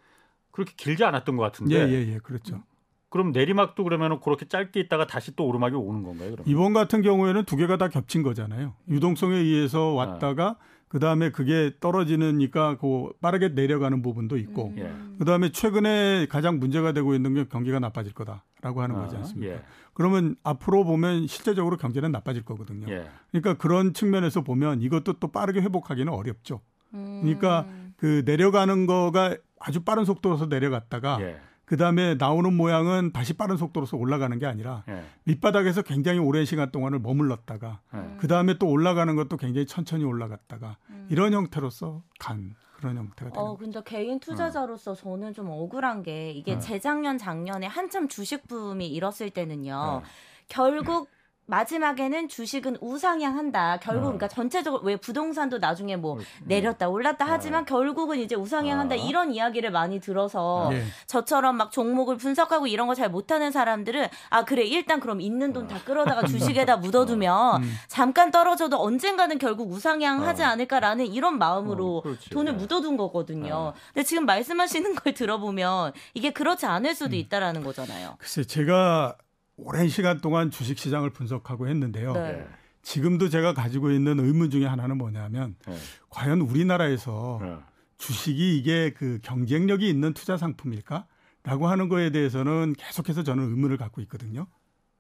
그렇게 0.51 0.73
길지 0.77 1.05
않았던 1.05 1.37
것 1.37 1.43
같은데. 1.45 1.77
예, 1.77 1.89
예, 1.89 2.15
예, 2.15 2.19
그렇죠. 2.19 2.63
그럼 3.09 3.31
내리막도 3.31 3.85
그러면 3.85 4.19
그렇게 4.21 4.47
짧게 4.49 4.81
있다가 4.81 5.07
다시 5.07 5.37
또 5.37 5.47
오르막이 5.47 5.77
오는 5.77 6.03
건가요? 6.03 6.33
그러면? 6.33 6.45
이번 6.47 6.73
같은 6.73 7.01
경우에는 7.03 7.45
두 7.45 7.57
개가 7.57 7.77
다 7.77 7.89
겹친 7.89 8.25
거잖아요. 8.25 8.75
유동성에 8.89 9.37
의해서 9.37 9.93
아. 9.93 9.95
왔다가 9.95 10.57
그 10.95 11.01
다음에 11.01 11.31
그게 11.31 11.73
떨어지니까 11.81 12.77
그 12.77 13.09
빠르게 13.21 13.49
내려가는 13.49 14.01
부분도 14.01 14.37
있고, 14.37 14.73
음. 14.77 15.17
그 15.19 15.25
다음에 15.25 15.51
최근에 15.51 16.29
가장 16.31 16.61
문제가 16.61 16.93
되고 16.93 17.17
있는 17.17 17.35
게 17.35 17.47
경기가 17.49 17.81
나빠질 17.81 18.15
거다라고 18.15 18.81
하는 18.81 18.95
아, 18.95 19.01
거지 19.01 19.17
않습니까? 19.17 19.55
예. 19.55 19.63
그러면 19.93 20.37
앞으로 20.45 20.85
보면 20.85 21.27
실제적으로 21.27 21.79
경제는 21.79 22.13
나빠질 22.13 22.45
거거든요. 22.45 22.87
예. 22.91 23.09
그러니까 23.33 23.55
그런 23.55 23.93
측면에서 23.93 24.43
보면 24.43 24.83
이것도 24.83 25.15
또 25.15 25.33
빠르게 25.33 25.63
회복하기는 25.63 26.13
어렵죠. 26.13 26.61
그러니까 26.93 27.67
그 27.97 28.23
내려가는 28.25 28.87
거가 28.87 29.37
아주 29.59 29.83
빠른 29.83 30.05
속도로서 30.05 30.47
내려갔다가 30.47 31.19
예. 31.23 31.41
그 31.65 31.77
다음에 31.77 32.15
나오는 32.15 32.53
모양은 32.53 33.13
다시 33.13 33.33
빠른 33.33 33.57
속도로서 33.57 33.97
올라가는 33.97 34.39
게 34.39 34.47
아니라 34.47 34.85
네. 34.87 35.03
밑바닥에서 35.25 35.83
굉장히 35.83 36.19
오랜 36.19 36.45
시간 36.45 36.71
동안을 36.71 36.99
머물렀다가 36.99 37.81
네. 37.93 38.17
그 38.19 38.29
다음에 38.29 38.59
또 38.59 38.69
올라가는 38.69 39.15
것도 39.17 39.37
굉장히 39.37 39.67
천천히 39.67 40.05
올라갔다가 40.05 40.77
음. 40.91 41.07
이런 41.11 41.33
형태로서 41.33 42.03
간 42.19 42.55
그런 42.77 42.99
형태가 42.99 43.31
되는 43.31 43.47
어, 43.47 43.57
근데 43.57 43.81
개인 43.85 44.21
투자자로서 44.21 44.93
어. 44.93 44.95
저는 44.95 45.33
좀 45.33 45.49
억울한 45.49 46.03
게 46.03 46.33
이게 46.33 46.55
어. 46.55 46.59
재작년 46.59 47.17
작년에 47.17 47.67
한참 47.67 48.09
주식 48.09 48.47
붐이 48.47 48.87
일었을 48.89 49.31
때는요. 49.31 49.75
어. 49.75 50.03
결국 50.49 51.09
마지막에는 51.47 52.29
주식은 52.29 52.79
우상향한다. 52.81 53.79
결국 53.81 54.01
어. 54.01 54.05
그러니까 54.07 54.29
전체적으로 54.29 54.83
왜 54.83 54.97
부동산도 54.97 55.59
나중에 55.59 55.97
뭐 55.97 56.15
어, 56.15 56.19
내렸다 56.45 56.89
올랐다 56.89 57.27
하지만 57.29 57.63
어. 57.63 57.65
결국은 57.65 58.19
이제 58.19 58.35
우상향한다 58.35 58.95
어. 58.95 58.99
이런 58.99 59.31
이야기를 59.33 59.71
많이 59.71 60.01
들어서 60.01 60.69
네. 60.71 60.85
저처럼 61.07 61.57
막 61.57 61.71
종목을 61.71 62.17
분석하고 62.17 62.67
이런 62.67 62.87
거 62.87 62.95
잘 62.95 63.11
못하는 63.11 63.51
사람들은 63.51 64.07
아 64.31 64.45
그래 64.45 64.63
일단 64.63 65.01
그럼 65.01 65.21
있는 65.21 65.53
돈 65.53 65.67
다 65.67 65.79
끌어다가 65.85 66.23
주식에다 66.29 66.77
묻어두면 66.77 67.63
음. 67.63 67.75
잠깐 67.89 68.31
떨어져도 68.31 68.81
언젠가는 68.81 69.37
결국 69.39 69.71
우상향하지 69.73 70.43
않을까라는 70.45 71.07
이런 71.07 71.39
마음으로 71.39 72.05
돈을 72.31 72.53
네. 72.53 72.59
묻어둔 72.59 72.97
거거든요. 72.97 73.73
근데 73.93 74.05
지금 74.05 74.27
말씀하시는 74.27 74.95
걸 74.95 75.13
들어보면 75.15 75.93
이게 76.15 76.31
그렇지 76.33 76.67
않을 76.67 76.95
수도 76.95 77.17
음. 77.17 77.19
있다라는 77.19 77.65
거잖아요. 77.65 78.15
글쎄 78.19 78.45
제가 78.45 79.17
오랜 79.57 79.89
시간 79.89 80.21
동안 80.21 80.51
주식 80.51 80.79
시장을 80.79 81.11
분석하고 81.11 81.69
했는데요. 81.69 82.13
네. 82.13 82.47
지금도 82.83 83.29
제가 83.29 83.55
가지고 83.55 83.91
있는 83.91 84.21
의문 84.21 84.51
중에 84.51 84.67
하나는 84.67 84.99
뭐냐면 84.99 85.57
네. 85.67 85.77
과연 86.11 86.41
우리나라에서 86.41 87.39
네. 87.43 87.57
주식이 87.99 88.59
이게 88.59 88.93
그 88.93 89.21
경쟁력이 89.23 89.89
있는 89.89 90.13
투자 90.13 90.37
상품일까? 90.37 91.07
라고 91.45 91.69
하는 91.69 91.89
거에 91.89 92.11
대해서는 92.11 92.75
계속해서 92.77 93.23
저는 93.23 93.45
의문을 93.45 93.77
갖고 93.77 94.01
있거든요. 94.03 94.47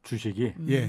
주식이 0.03 0.53
예 0.69 0.89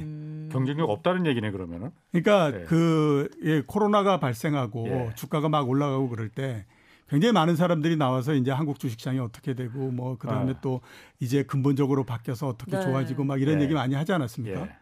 경쟁력 0.52 0.90
없다는 0.90 1.26
얘기네 1.26 1.52
그러면은. 1.52 1.92
그러니까 2.12 2.52
네. 2.52 2.66
그 2.66 3.30
예, 3.44 3.62
코로나가 3.62 4.20
발생하고 4.20 4.88
예. 4.88 5.12
주가가 5.16 5.48
막 5.48 5.70
올라가고 5.70 6.10
그럴 6.10 6.28
때 6.28 6.66
굉장히 7.08 7.34
많은 7.34 7.56
사람들이 7.56 7.98
나와서 7.98 8.34
이제 8.34 8.52
한국 8.52 8.80
주식시장이 8.80 9.20
어떻게 9.20 9.54
되고 9.54 9.92
뭐 9.92 10.18
그다음에 10.18 10.54
아. 10.54 10.62
또 10.62 10.82
이제 11.20 11.44
근본적으로 11.44 12.04
바뀌어서 12.04 12.48
어떻게 12.48 12.78
네. 12.78 12.82
좋아지고 12.82 13.24
막 13.24 13.42
이런 13.42 13.58
네. 13.58 13.66
얘기 13.66 13.74
많이 13.74 13.96
하지 13.96 14.12
않았습니까? 14.12 14.62
예. 14.62 14.76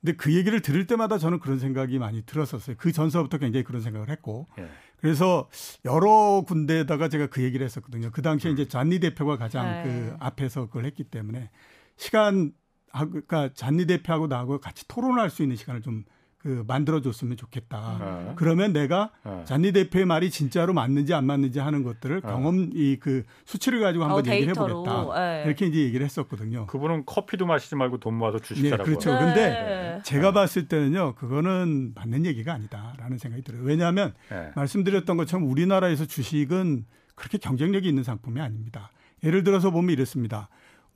근데 0.00 0.16
그 0.16 0.32
얘기를 0.34 0.62
들을 0.62 0.86
때마다 0.86 1.18
저는 1.18 1.40
그런 1.40 1.58
생각이 1.58 1.98
많이 1.98 2.22
들었었어요. 2.22 2.76
그 2.78 2.92
전서부터 2.92 3.38
굉장히 3.38 3.64
그런 3.64 3.82
생각을 3.82 4.08
했고. 4.10 4.46
예. 4.58 4.68
그래서 4.96 5.48
여러 5.84 6.42
군데에다가 6.46 7.08
제가 7.08 7.26
그 7.26 7.42
얘기를 7.42 7.64
했었거든요. 7.64 8.10
그 8.12 8.22
당시에 8.22 8.50
이제 8.50 8.66
잔니 8.66 9.00
대표가 9.00 9.36
가장 9.36 9.66
네. 9.66 9.82
그 9.84 10.16
앞에서 10.20 10.66
그걸 10.66 10.86
했기 10.86 11.04
때문에 11.04 11.50
시간 11.96 12.52
그러니까 12.92 13.50
잔니 13.54 13.86
대표하고 13.86 14.26
나하고 14.26 14.60
같이 14.60 14.86
토론할 14.88 15.30
수 15.30 15.42
있는 15.42 15.56
시간을 15.56 15.82
좀 15.82 16.04
그 16.38 16.62
만들어줬으면 16.68 17.36
좋겠다. 17.36 18.24
네. 18.28 18.32
그러면 18.36 18.72
내가 18.72 19.10
네. 19.24 19.42
잔니 19.44 19.72
대표의 19.72 20.04
말이 20.06 20.30
진짜로 20.30 20.72
맞는지 20.72 21.12
안 21.12 21.26
맞는지 21.26 21.58
하는 21.58 21.82
것들을 21.82 22.20
네. 22.20 22.28
경험 22.28 22.70
이 22.74 22.96
그 23.00 23.24
수치를 23.44 23.80
가지고 23.80 24.04
한번 24.04 24.26
어, 24.28 24.32
얘기를 24.32 24.54
해보겠다. 24.54 25.14
네. 25.18 25.42
이렇게 25.46 25.66
이제 25.66 25.80
얘기를 25.80 26.04
했었거든요. 26.04 26.66
그분은 26.66 27.04
커피도 27.06 27.46
마시지 27.46 27.74
말고 27.76 27.98
돈 27.98 28.14
모아서 28.14 28.38
주식사라고. 28.38 28.84
네, 28.84 28.88
그렇죠. 28.88 29.10
근데 29.18 29.48
네. 29.50 30.00
제가 30.04 30.32
봤을 30.32 30.68
때는요, 30.68 31.14
그거는 31.16 31.92
맞는 31.94 32.24
얘기가 32.24 32.52
아니다라는 32.54 33.18
생각이 33.18 33.42
들어요. 33.42 33.62
왜냐하면 33.64 34.14
네. 34.30 34.50
말씀드렸던 34.54 35.16
것처럼 35.16 35.48
우리나라에서 35.50 36.06
주식은 36.06 36.86
그렇게 37.14 37.38
경쟁력이 37.38 37.88
있는 37.88 38.04
상품이 38.04 38.40
아닙니다. 38.40 38.90
예를 39.24 39.42
들어서 39.42 39.70
보면 39.70 39.90
이렇습니다. 39.90 40.48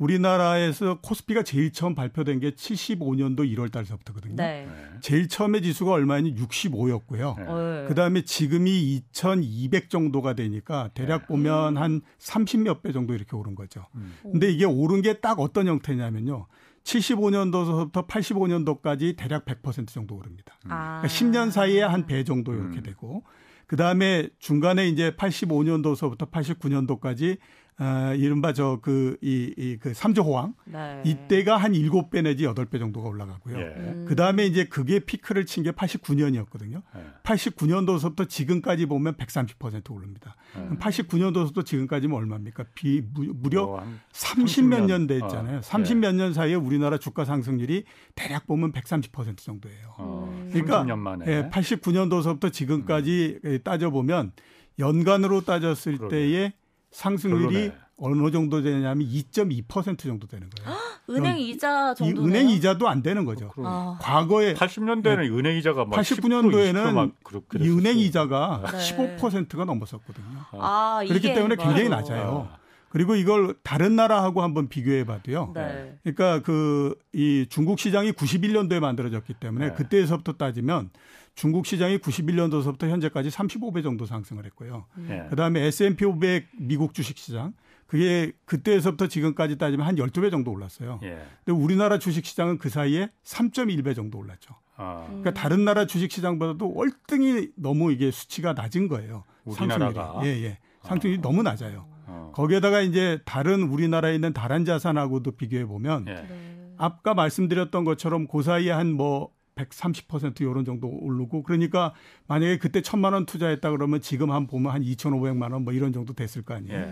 우리나라에서 0.03 0.99
코스피가 1.01 1.43
제일 1.45 1.73
처음 1.73 1.95
발표된 1.95 2.41
게 2.41 2.51
75년도 2.51 3.41
1월 3.55 3.71
달서부터거든요. 3.71 4.35
네. 4.37 4.69
제일 5.01 5.29
처음에 5.29 5.61
지수가 5.61 5.93
얼마니 5.93 6.35
65였고요. 6.35 7.37
네. 7.39 7.89
그다음에 7.89 8.23
지금이 8.23 9.01
2200 9.13 9.91
정도가 9.91 10.35
되니까 10.35 10.91
대략 10.95 11.23
네. 11.23 11.27
보면 11.29 11.77
한 11.77 12.01
30몇 12.19 12.83
배 12.83 12.93
정도 12.93 13.15
이렇게 13.15 13.37
오른 13.37 13.55
거죠. 13.55 13.87
음. 13.95 14.13
근데 14.23 14.51
이게 14.51 14.65
오른 14.65 15.01
게 15.03 15.13
딱 15.23 15.39
어떤 15.39 15.69
형태냐면요. 15.69 16.47
75년도서부터 16.83 18.09
85년도까지 18.09 19.17
대략 19.17 19.45
100% 19.45 19.87
정도 19.89 20.17
오릅니다. 20.17 20.55
아. 20.69 21.01
그러니까 21.01 21.07
10년 21.09 21.51
사이에 21.53 21.83
한 21.83 22.07
배 22.07 22.25
정도 22.25 22.53
이렇게 22.55 22.79
음. 22.79 22.83
되고 22.83 23.23
그 23.69 23.77
다음에 23.77 24.29
중간에 24.41 24.89
이제 24.89 25.13
85년도서부터 25.13 26.29
89년도까지 26.31 27.39
어, 27.83 28.15
이른바 28.15 28.53
저 28.53 28.79
그 28.81 29.17
이 29.23 29.53
이그 29.57 29.95
삼조 29.95 30.23
호황 30.23 30.55
네. 30.67 31.03
이때가 31.05 31.57
한 31.57 31.73
7배 31.73 32.23
내지 32.23 32.45
8배 32.45 32.79
정도가 32.79 33.09
올라가고요. 33.09 33.59
예. 33.59 33.63
음. 33.77 34.05
그다음에 34.09 34.47
이제 34.47 34.65
그게 34.65 35.01
피크를 35.01 35.47
친 35.47 35.63
게 35.65 35.71
89년이었거든요. 35.73 36.83
예. 36.97 37.05
89년도서부터 37.25 38.29
지금까지 38.29 38.87
보면 38.87 39.15
130% 39.15 39.91
오릅니다. 39.91 40.37
예. 40.57 40.77
89년도서부터 40.77 41.65
지금까지면 41.65 42.17
얼마입니까? 42.17 42.65
비 42.75 43.03
무려 43.15 43.65
어, 43.65 43.85
30몇 44.13 44.85
년 44.87 45.07
됐잖아요. 45.07 45.59
어. 45.59 45.61
30몇 45.61 46.15
년 46.15 46.33
사이에 46.33 46.55
우리나라 46.55 46.99
주가 46.99 47.25
상승률이 47.25 47.85
대략 48.15 48.47
보면 48.47 48.73
130% 48.73 49.39
정도예요. 49.39 49.95
어, 49.99 50.49
그러니까 50.53 50.87
예, 51.27 51.49
89년도서부터 51.51 52.53
지금까지 52.53 53.41
음. 53.45 53.59
따져 53.65 53.91
보면 53.91 54.33
연간으로 54.79 55.43
따졌을 55.43 55.99
그러게. 55.99 56.17
때의 56.17 56.53
상승률이 56.93 57.55
별로네. 57.55 57.75
어느 57.99 58.31
정도 58.31 58.63
되냐면 58.63 59.07
2.2% 59.07 59.99
정도 59.99 60.27
되는 60.27 60.49
거예요. 60.51 60.79
은행 61.11 61.39
이자 61.39 61.95
정도 61.95 62.25
은행 62.25 62.49
이자도 62.49 62.89
안 62.89 63.03
되는 63.03 63.25
거죠. 63.25 63.51
아. 63.59 63.99
과거에 64.01 64.55
80년대에는 64.55 65.03
네. 65.23 65.29
은행 65.29 65.57
이자가 65.59 65.85
89년도에는 65.87 67.13
이 67.61 67.69
은행 67.69 67.99
이자가 67.99 68.63
네. 68.73 68.79
15%가 69.19 69.65
넘었었거든요. 69.65 70.27
아, 70.53 71.03
그렇기 71.07 71.35
때문에 71.35 71.57
굉장히 71.57 71.89
낮아요. 71.89 72.49
아. 72.53 72.57
그리고 72.89 73.15
이걸 73.15 73.55
다른 73.63 73.97
나라하고 73.97 74.43
한번 74.43 74.69
비교해 74.69 75.05
봐도요. 75.05 75.53
네. 75.55 75.99
그러니까 76.03 76.41
그 76.41 76.95
이 77.15 77.47
중국 77.49 77.79
시장이 77.79 78.13
91년도에 78.13 78.81
만들어졌기 78.81 79.35
때문에 79.35 79.69
네. 79.69 79.75
그때에서부터 79.75 80.33
따지면 80.33 80.91
중국 81.35 81.67
시장이 81.67 81.99
91년도서부터 81.99 82.89
현재까지 82.89 83.31
35배 83.31 83.83
정도 83.83 84.07
상승을 84.07 84.45
했고요. 84.47 84.87
네. 84.97 85.27
그다음에 85.31 85.63
S&P 85.67 86.05
500 86.05 86.49
미국 86.59 86.95
주식 86.95 87.17
시장 87.19 87.55
그게 87.87 88.33
그때에서부터 88.45 89.07
지금까지 89.07 89.59
따지면 89.59 89.87
한 89.87 89.97
12배 89.97 90.31
정도 90.31 90.51
올랐어요. 90.51 90.99
예. 91.03 91.23
근데 91.45 91.53
우리나라 91.53 91.99
주식 91.99 92.25
시장은 92.25 92.59
그 92.59 92.69
사이에 92.69 93.11
3.1배 93.25 93.95
정도 93.95 94.19
올랐죠. 94.19 94.55
아. 94.77 95.05
그러니까 95.07 95.35
다른 95.35 95.65
나라 95.65 95.87
주식 95.87 96.11
시장보다도 96.11 96.73
월등히 96.73 97.51
너무 97.57 97.93
이게 97.93 98.11
수치가 98.11 98.53
낮은 98.55 98.89
거예요. 98.89 99.25
우리나라가 99.45 100.21
예, 100.25 100.29
예. 100.29 100.59
상승률이 100.83 101.19
아. 101.19 101.23
너무 101.23 101.43
낮아요. 101.43 101.87
어. 102.07 102.33
거기에다가 102.35 102.81
이제 102.81 103.21
다른 103.25 103.63
우리나라에 103.63 104.15
있는 104.15 104.33
다른 104.33 104.65
자산하고도 104.65 105.33
비교해 105.33 105.67
보면 105.67 106.07
예. 106.09 106.15
네. 106.15 106.75
아까 106.79 107.15
말씀드렸던 107.15 107.85
것처럼 107.85 108.27
그 108.27 108.43
사이에 108.43 108.71
한뭐 108.71 109.31
130% 109.65 110.41
이런 110.43 110.65
정도 110.65 110.89
오르고 110.89 111.43
그러니까 111.43 111.93
만약에 112.29 112.59
그때 112.59 112.81
천만 112.83 113.13
원 113.13 113.27
투자했다 113.27 113.71
그러면 113.71 114.01
지금 114.01 114.31
한 114.31 114.47
보면 114.47 114.73
한 114.73 114.83
2,500만 114.83 115.53
원 115.53 115.63
뭐 115.63 115.73
이런 115.73 115.93
정도 115.93 116.13
됐을 116.13 116.43
거 116.43 116.55
아니에요. 116.55 116.77
예. 116.79 116.85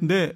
근데 0.00 0.32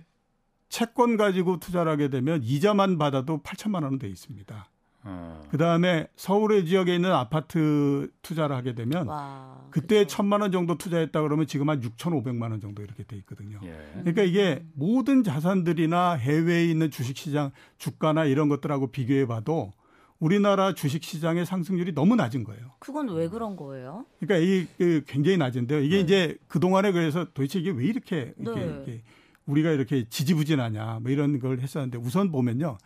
채권 0.68 1.16
가지고 1.16 1.58
투자를 1.58 1.90
하게 1.90 2.08
되면 2.08 2.42
이자만 2.42 2.98
받아도 2.98 3.38
8천만 3.42 3.82
원은 3.84 3.98
돼 3.98 4.08
있습니다. 4.08 4.68
어. 5.04 5.40
그 5.50 5.56
다음에 5.56 6.08
서울의 6.16 6.66
지역에 6.66 6.94
있는 6.94 7.12
아파트 7.12 8.10
투자를 8.20 8.54
하게 8.56 8.74
되면 8.74 9.06
와, 9.06 9.56
그때 9.70 10.00
그쵸. 10.00 10.16
천만 10.16 10.42
원 10.42 10.50
정도 10.52 10.76
투자했다 10.76 11.22
그러면 11.22 11.46
지금 11.46 11.70
한 11.70 11.80
6,500만 11.80 12.50
원 12.50 12.60
정도 12.60 12.82
이렇게 12.82 13.04
돼 13.04 13.16
있거든요. 13.18 13.60
예. 13.62 13.78
그러니까 14.00 14.22
이게 14.22 14.64
모든 14.74 15.22
자산들이나 15.22 16.14
해외에 16.14 16.66
있는 16.66 16.90
주식시장 16.90 17.52
주가나 17.78 18.24
이런 18.26 18.48
것들하고 18.48 18.88
비교해 18.90 19.24
봐도 19.26 19.72
우리나라 20.20 20.74
주식 20.74 21.04
시장의 21.04 21.46
상승률이 21.46 21.92
너무 21.94 22.16
낮은 22.16 22.44
거예요. 22.44 22.72
그건 22.80 23.08
왜 23.10 23.28
그런 23.28 23.54
거예요? 23.56 24.04
그러니까 24.18 24.44
이 24.44 24.66
그 24.76 25.02
굉장히 25.06 25.36
낮은데요. 25.38 25.80
이게 25.80 25.96
네. 25.96 26.00
이제 26.02 26.38
그 26.48 26.58
동안에 26.60 26.92
그래서 26.92 27.26
도대체 27.32 27.60
이게 27.60 27.70
왜 27.70 27.84
이렇게, 27.84 28.34
이렇게, 28.38 28.60
네. 28.60 28.66
이렇게 28.66 29.02
우리가 29.46 29.70
이렇게 29.70 30.08
지지부진하냐 30.08 31.00
뭐 31.02 31.10
이런 31.12 31.38
걸 31.38 31.60
했었는데 31.60 31.98
우선 31.98 32.32
보면요. 32.32 32.78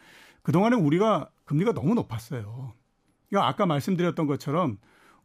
그 0.43 0.53
동안에 0.53 0.77
우리가 0.77 1.31
금리가 1.45 1.73
너무 1.73 1.95
높았어요. 1.95 2.73
그러니까 3.29 3.49
아까 3.49 3.65
말씀드렸던 3.67 4.27
것처럼 4.27 4.79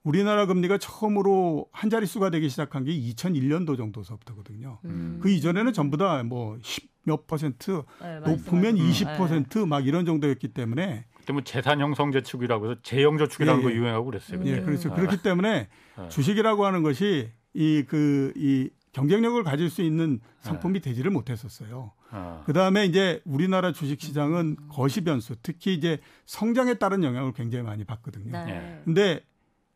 우리나라 0.04 0.46
금리가 0.46 0.78
처음으로 0.78 1.68
한 1.74 1.90
자릿수가 1.90 2.30
되기 2.30 2.48
시작한 2.48 2.86
게 2.86 2.92
2001년도 2.98 3.76
정도서부터거든요. 3.76 4.80
음. 4.86 5.20
그 5.22 5.30
이전에는 5.30 5.74
전부 5.74 5.98
다 5.98 6.24
뭐 6.24 6.58
10몇 6.60 7.28
퍼센트, 7.28 7.82
네, 8.02 8.20
높으면 8.22 8.76
20%막 8.76 9.82
네. 9.82 9.88
이런 9.90 10.06
정도였기 10.06 10.50
때문에 10.50 11.06
그때 11.28 11.34
뭐 11.34 11.42
재산 11.44 11.82
형성 11.82 12.14
저축이라고 12.14 12.72
해서 12.72 12.80
재형 12.84 13.18
저축이라는 13.18 13.60
예, 13.60 13.64
거 13.66 13.72
예. 13.72 13.76
유행하고 13.76 14.06
그랬어요. 14.06 14.40
예, 14.46 14.62
그렇죠. 14.62 14.94
아. 14.94 14.96
그렇기 14.96 15.22
때문에 15.22 15.68
아. 15.98 16.08
주식이라고 16.08 16.66
하는 16.66 16.84
것이 16.84 17.30
이 17.54 17.84
그이 17.84 17.86
그, 17.86 18.34
이 18.38 18.70
경쟁력을 18.94 19.44
가질 19.44 19.70
수 19.70 19.82
있는 19.82 20.22
상품이 20.40 20.80
네. 20.80 20.90
되지를 20.90 21.12
못했었어요. 21.12 21.92
아. 22.12 22.44
그 22.46 22.54
다음에 22.54 22.86
이제 22.86 23.22
우리나라 23.26 23.74
주식 23.74 24.00
시장은 24.00 24.56
거시 24.70 25.02
변수, 25.02 25.36
특히 25.44 25.74
이제 25.74 26.00
성장에 26.26 26.76
따른 26.76 27.04
영향을 27.04 27.34
굉장히 27.34 27.66
많이 27.66 27.84
받거든요. 27.84 28.32
네. 28.32 28.46
예. 28.50 28.82
근데 28.86 29.20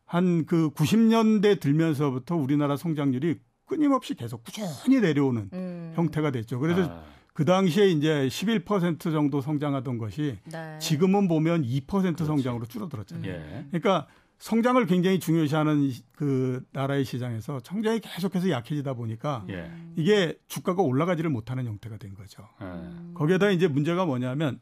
한 0.06 0.44
그 0.46 0.70
90년대 0.70 1.60
들면서부터 1.60 2.34
우리나라 2.34 2.76
성장률이 2.76 3.38
끊임없이 3.66 4.14
계속 4.14 4.42
꾸준히 4.42 5.00
내려오는 5.00 5.50
음. 5.52 5.92
형태가 5.96 6.30
됐죠. 6.30 6.58
그래서 6.58 6.84
아. 6.84 7.04
그 7.32 7.44
당시에 7.44 7.88
이제 7.88 8.28
11% 8.28 9.00
정도 9.00 9.40
성장하던 9.40 9.98
것이 9.98 10.38
네. 10.44 10.78
지금은 10.78 11.28
보면 11.28 11.62
2% 11.62 11.86
그렇지. 11.86 12.24
성장으로 12.24 12.66
줄어들었잖아요. 12.66 13.30
예. 13.30 13.66
그러니까 13.70 14.06
성장을 14.38 14.84
굉장히 14.86 15.20
중요시하는 15.20 15.92
그 16.14 16.64
나라의 16.72 17.04
시장에서 17.04 17.60
성장이 17.64 18.00
계속해서 18.00 18.50
약해지다 18.50 18.94
보니까 18.94 19.46
예. 19.48 19.70
이게 19.96 20.36
주가가 20.48 20.82
올라가지를 20.82 21.30
못하는 21.30 21.64
형태가 21.64 21.96
된 21.96 22.14
거죠. 22.14 22.46
예. 22.60 23.14
거기에다 23.14 23.50
이제 23.50 23.66
문제가 23.66 24.04
뭐냐면 24.04 24.60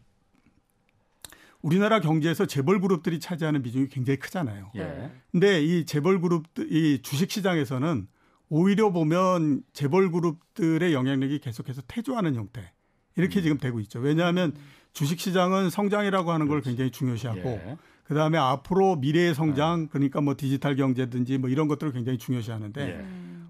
우리나라 1.63 2.01
경제에서 2.01 2.47
재벌 2.47 2.81
그룹들이 2.81 3.21
차지하는 3.21 3.63
비중이 3.63 3.89
굉장히 3.89 4.19
크잖아요. 4.19 4.71
예. 4.77 5.11
근데 5.33 5.63
이 5.65 5.85
재벌 5.87 6.21
그룹들 6.21 6.73
이 6.73 7.03
주식 7.03 7.31
시장에서는 7.31 8.07
오히려 8.51 8.91
보면 8.91 9.63
재벌 9.73 10.11
그룹들의 10.11 10.93
영향력이 10.93 11.39
계속해서 11.39 11.83
퇴조하는 11.87 12.35
형태 12.35 12.73
이렇게 13.17 13.41
음. 13.41 13.43
지금 13.43 13.59
되고 13.59 13.81
있죠. 13.81 14.01
왜냐하면 14.01 14.55
주식 14.93 15.21
시장은 15.21 15.71
성장이라고 15.71 16.33
하는 16.33 16.49
걸 16.49 16.61
굉장히 16.61 16.91
중요시하고 16.91 17.41
예. 17.49 17.77
그 18.05 18.15
다음에 18.15 18.39
앞으로 18.39 18.97
미래의 18.97 19.35
성장 19.37 19.83
네. 19.83 19.89
그러니까 19.93 20.21
뭐 20.21 20.35
디지털 20.37 20.75
경제든지 20.75 21.39
뭐 21.39 21.49
이런 21.49 21.69
것들을 21.69 21.93
굉장히 21.93 22.19
중요시하는데 22.19 22.81
예. 22.83 23.07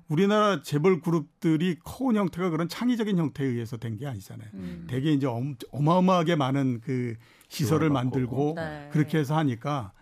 우리나라 0.09 0.61
재벌 0.63 1.01
그룹들이 1.01 1.79
커온 1.83 2.17
형태가 2.17 2.51
그런 2.51 2.69
창의적인 2.69 3.17
형태에 3.17 3.47
의해서 3.47 3.79
된 3.79 3.97
게 3.97 4.07
아니잖아요. 4.07 4.49
음. 4.55 4.87
되게 4.91 5.13
이제 5.13 5.27
어마어마하게 5.73 6.37
많은 6.37 6.81
그 6.83 7.15
시설을 7.49 7.89
만들고 7.91 8.55
네. 8.57 8.89
그렇게 8.93 9.19
해서 9.19 9.37
하니까 9.37 9.93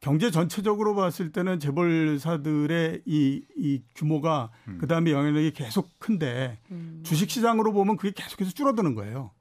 경제 0.00 0.30
전체적으로 0.30 0.94
봤을 0.94 1.32
때는 1.32 1.58
재벌사들의 1.58 3.02
이, 3.06 3.42
이 3.56 3.82
규모가 3.94 4.50
음. 4.68 4.78
그 4.80 4.86
다음에 4.86 5.10
영향력이 5.12 5.52
계속 5.52 5.98
큰데 5.98 6.58
음. 6.70 7.00
주식 7.02 7.30
시장으로 7.30 7.72
보면 7.72 7.96
그게 7.96 8.12
계속해서 8.14 8.52
줄어드는 8.52 8.94
거예요. 8.94 9.32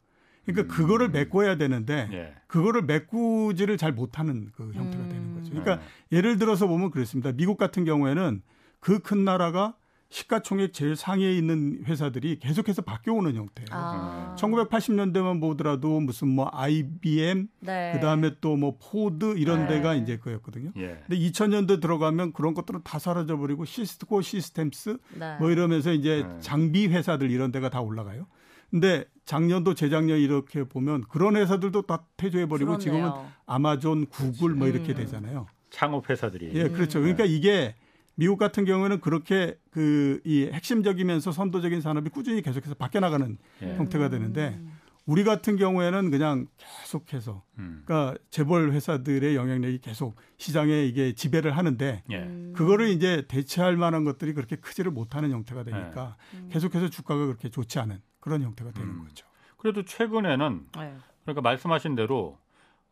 그러니까 0.45 0.73
음. 0.73 0.77
그거를 0.77 1.09
메꿔야 1.09 1.57
되는데 1.57 2.07
예. 2.11 2.33
그거를 2.47 2.83
메꾸지를 2.83 3.77
잘 3.77 3.91
못하는 3.91 4.51
그 4.55 4.71
형태가 4.73 5.07
되는 5.07 5.33
거죠. 5.35 5.49
그러니까 5.49 5.77
네. 5.77 6.17
예를 6.17 6.37
들어서 6.37 6.67
보면 6.67 6.91
그렇습니다. 6.91 7.31
미국 7.31 7.57
같은 7.57 7.83
경우에는 7.83 8.41
그 8.79 8.99
큰 8.99 9.25
나라가 9.25 9.75
시가총액 10.09 10.71
제일 10.73 10.95
상위에 10.95 11.35
있는 11.35 11.83
회사들이 11.85 12.39
계속해서 12.39 12.81
바뀌어오는 12.83 13.35
형태예요. 13.35 13.67
아. 13.71 14.35
1980년대만 14.37 15.41
보더라도 15.41 15.99
무슨 15.99 16.29
뭐 16.29 16.49
IBM, 16.53 17.47
네. 17.59 17.91
그 17.93 17.99
다음에 17.99 18.31
또 18.41 18.55
뭐 18.55 18.77
포드 18.79 19.37
이런 19.37 19.67
네. 19.67 19.75
데가 19.75 19.95
이제 19.95 20.17
그였거든요. 20.17 20.71
예. 20.77 21.01
근데 21.07 21.17
2000년대 21.17 21.81
들어가면 21.81 22.31
그런 22.33 22.53
것들은 22.53 22.81
다 22.83 22.99
사라져 22.99 23.37
버리고 23.37 23.65
시스코 23.65 24.21
시스템스 24.21 24.97
네. 25.19 25.37
뭐 25.39 25.51
이러면서 25.51 25.91
이제 25.91 26.23
네. 26.25 26.39
장비 26.39 26.87
회사들 26.87 27.31
이런 27.31 27.51
데가 27.51 27.69
다 27.69 27.81
올라가요. 27.81 28.27
근데 28.71 29.05
작년도 29.25 29.73
재작년 29.73 30.19
이렇게 30.19 30.63
보면 30.63 31.03
그런 31.09 31.35
회사들도 31.35 31.81
다 31.83 32.05
퇴조해 32.17 32.47
버리고 32.47 32.77
지금은 32.77 33.11
아마존, 33.45 34.05
구글 34.05 34.51
뭐 34.53 34.67
이렇게 34.67 34.93
음. 34.93 34.97
되잖아요. 34.97 35.47
창업 35.69 36.09
회사들이. 36.09 36.51
예, 36.53 36.69
그렇죠. 36.69 36.99
그러니까 36.99 37.25
이게 37.25 37.75
미국 38.15 38.37
같은 38.37 38.65
경우에는 38.65 39.01
그렇게 39.01 39.57
그 39.71 40.21
이 40.25 40.49
핵심적이면서 40.51 41.31
선도적인 41.31 41.81
산업이 41.81 42.09
꾸준히 42.09 42.41
계속해서 42.41 42.75
바뀌어 42.75 43.01
나가는 43.01 43.37
예. 43.61 43.75
형태가 43.75 44.09
되는데 44.09 44.59
우리 45.05 45.23
같은 45.23 45.55
경우에는 45.55 46.09
그냥 46.09 46.47
계속해서 46.57 47.43
음. 47.59 47.83
그러니까 47.85 48.17
재벌 48.31 48.71
회사들의 48.71 49.35
영향력이 49.35 49.79
계속 49.79 50.15
시장에 50.37 50.83
이게 50.85 51.13
지배를 51.13 51.55
하는데 51.55 52.03
예. 52.11 52.51
그거를 52.55 52.89
이제 52.89 53.23
대체할 53.27 53.77
만한 53.77 54.03
것들이 54.03 54.33
그렇게 54.33 54.55
크지를 54.55 54.91
못하는 54.91 55.31
형태가 55.31 55.63
되니까 55.63 56.17
예. 56.35 56.47
계속해서 56.49 56.89
주가가 56.89 57.25
그렇게 57.25 57.49
좋지 57.49 57.77
않은 57.79 58.01
그런 58.19 58.41
형태가 58.41 58.71
되는 58.71 58.89
음. 58.89 59.03
거죠. 59.03 59.27
그래도 59.57 59.83
최근에는 59.83 60.67
네. 60.77 60.95
그러니까 61.23 61.41
말씀하신 61.41 61.95
대로 61.95 62.39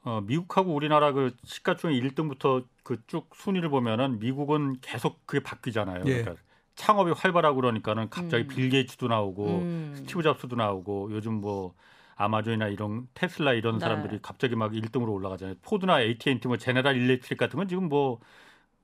어, 0.04 0.22
미국하고 0.22 0.74
우리나라 0.74 1.12
그 1.13 1.36
시가총액 1.44 2.02
1등부터 2.04 2.66
그 2.84 2.98
쭉 3.08 3.30
순위를 3.36 3.70
보면은 3.70 4.20
미국은 4.20 4.78
계속 4.82 5.26
그게 5.26 5.42
바뀌잖아요. 5.42 6.04
예. 6.08 6.22
그러니까 6.22 6.36
창업이 6.76 7.12
활발하고 7.12 7.56
그러니까는 7.56 8.10
갑자기 8.10 8.44
음. 8.44 8.48
빌 8.48 8.70
게이츠도 8.70 9.08
나오고 9.08 9.48
음. 9.60 9.94
스티브 9.96 10.24
잡스도 10.24 10.56
나오고 10.56 11.12
요즘 11.12 11.36
뭐 11.36 11.74
아마존이나 12.16 12.68
이런 12.68 13.08
테슬라 13.13 13.54
이런 13.54 13.76
네. 13.76 13.80
사람들이 13.80 14.20
갑자기 14.22 14.56
막 14.56 14.72
1등으로 14.74 15.13
올라가잖아요. 15.13 15.56
포드나 15.62 16.02
AT&T 16.02 16.48
뭐 16.48 16.58
제네랄 16.58 16.96
일렉트릭 16.98 17.38
같은 17.38 17.58
건 17.58 17.68
지금 17.68 17.89
뭐 17.89 18.20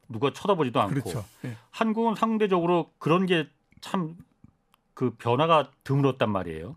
누가 0.08 0.32
쳐다보지도 0.32 0.80
않고 0.82 0.94
그렇죠. 0.94 1.26
네. 1.42 1.56
한국은 1.72 2.16
상대적으로 2.16 2.92
그런 2.98 3.26
게 3.26 3.48
참 3.82 4.16
그 4.94 5.12
변화가 5.12 5.72
드물었단 5.86 6.30
말이에요. 6.30 6.76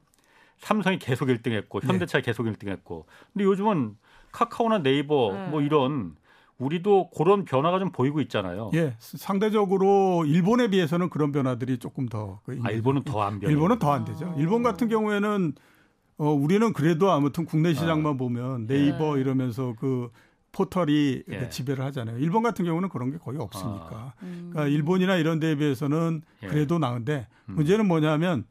삼성이 0.59 1.01
계속 1.01 1.27
1등했고 1.27 1.83
현대차 1.85 2.19
네. 2.19 2.23
계속 2.23 2.45
1등했고 2.47 3.05
근데 3.33 3.45
요즘은 3.45 3.99
카카오나 4.33 4.83
네이버 4.83 5.33
네. 5.35 5.49
뭐 5.49 5.61
이런 5.61 6.17
우리도 6.59 7.11
그런 7.11 7.45
변화가 7.45 7.79
좀 7.79 7.91
보이고 7.91 8.21
있잖아요. 8.21 8.71
예, 8.75 8.95
상대적으로 8.99 10.25
일본에 10.27 10.69
비해서는 10.69 11.11
그런 11.11 11.33
변화들이 11.33 11.79
조금 11.79 12.07
더. 12.09 12.41
그 12.45 12.59
아, 12.63 12.71
일본은 12.71 13.03
더 13.03 13.21
안 13.23 13.41
변. 13.41 13.51
일본은 13.51 13.79
더 13.79 13.93
안 13.93 14.05
되죠. 14.05 14.33
일본 14.39 14.63
같은 14.63 14.89
경우에는 14.89 15.55
어, 16.19 16.31
우리는 16.31 16.73
그래도 16.73 17.11
아무튼 17.11 17.45
국내 17.47 17.75
시장만 17.75 18.15
아. 18.15 18.17
보면 18.17 18.67
네이버 18.67 19.17
예. 19.17 19.21
이러면서 19.21 19.75
그 19.81 20.11
포털이 20.53 21.23
예. 21.29 21.49
지배를 21.49 21.85
하잖아요. 21.87 22.19
일본 22.19 22.43
같은 22.43 22.65
경우는 22.65 22.91
그런 22.91 23.11
게 23.11 23.19
거의 23.19 23.39
없으니까. 23.39 23.89
아. 23.93 24.13
음. 24.23 24.51
그러니까 24.53 24.67
일본이나 24.73 25.17
이런 25.17 25.41
데에 25.41 25.57
비해서는 25.57 26.23
예. 26.45 26.47
그래도 26.47 26.79
나은데 26.79 27.27
음. 27.49 27.55
문제는 27.57 27.89
뭐냐면 27.89 28.45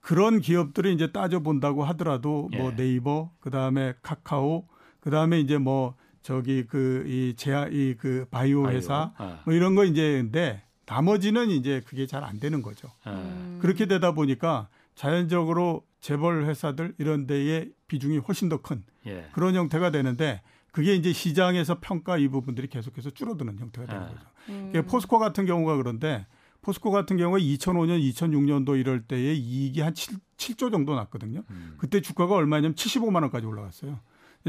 그런 0.00 0.40
기업들을 0.40 0.90
이제 0.92 1.12
따져 1.12 1.40
본다고 1.40 1.84
하더라도 1.84 2.48
뭐 2.56 2.70
예. 2.70 2.76
네이버, 2.76 3.30
그다음에 3.40 3.92
카카오, 4.00 4.64
그 5.00 5.10
다음에 5.10 5.40
이제 5.40 5.58
뭐 5.58 5.94
저기 6.22 6.64
그 6.66 7.04
이 7.06 7.34
제아 7.36 7.66
이 7.68 7.94
그 7.98 8.26
바이오 8.30 8.68
회사 8.68 9.12
바이오. 9.16 9.30
아. 9.32 9.40
뭐 9.44 9.54
이런 9.54 9.74
거 9.74 9.84
이제 9.84 10.18
근데 10.22 10.62
나머지는 10.86 11.50
이제 11.50 11.82
그게 11.86 12.06
잘 12.06 12.24
안 12.24 12.38
되는 12.40 12.62
거죠. 12.62 12.88
음. 13.06 13.58
그렇게 13.62 13.86
되다 13.86 14.12
보니까 14.12 14.68
자연적으로 14.94 15.84
재벌 16.00 16.44
회사들 16.44 16.94
이런 16.98 17.26
데의 17.26 17.70
비중이 17.88 18.18
훨씬 18.18 18.48
더큰 18.48 18.82
예. 19.06 19.28
그런 19.32 19.54
형태가 19.54 19.90
되는데 19.90 20.42
그게 20.72 20.94
이제 20.94 21.12
시장에서 21.12 21.78
평가 21.80 22.16
이 22.18 22.28
부분들이 22.28 22.68
계속해서 22.68 23.10
줄어드는 23.10 23.58
형태가 23.58 23.86
되는 23.86 24.02
예. 24.02 24.06
거죠. 24.08 24.26
음. 24.50 24.84
포스코 24.88 25.18
같은 25.18 25.46
경우가 25.46 25.76
그런데 25.76 26.26
포스코 26.62 26.90
같은 26.90 27.16
경우가 27.16 27.38
2005년, 27.38 27.98
2006년도 28.12 28.78
이럴 28.78 29.02
때에 29.02 29.32
이익이 29.34 29.80
한 29.80 29.94
7, 29.94 30.16
7조 30.36 30.70
정도 30.70 30.94
났거든요. 30.94 31.42
음. 31.50 31.74
그때 31.78 32.00
주가가 32.02 32.34
얼마냐면 32.34 32.74
75만 32.74 33.22
원까지 33.22 33.46
올라갔어요. 33.46 33.98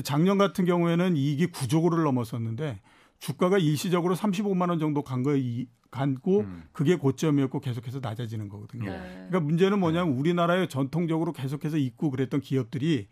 작년 0.03 0.37
같은 0.37 0.65
경우에는 0.65 1.17
이익이 1.17 1.47
9조를 1.47 2.03
넘었었는데 2.03 2.79
주가가 3.19 3.57
일시적으로 3.57 4.15
35만 4.15 4.69
원 4.69 4.79
정도 4.79 5.03
간 5.03 5.21
거에 5.21 5.65
간고 5.91 6.39
음. 6.39 6.63
그게 6.71 6.95
고점이었고 6.95 7.59
계속해서 7.59 7.99
낮아지는 8.01 8.49
거거든요. 8.49 8.89
네. 8.89 8.99
그러니까 9.29 9.41
문제는 9.41 9.79
뭐냐면 9.79 10.13
우리나라에 10.13 10.67
전통적으로 10.67 11.33
계속해서 11.33 11.77
있고 11.77 12.09
그랬던 12.09 12.39
기업들이 12.39 13.07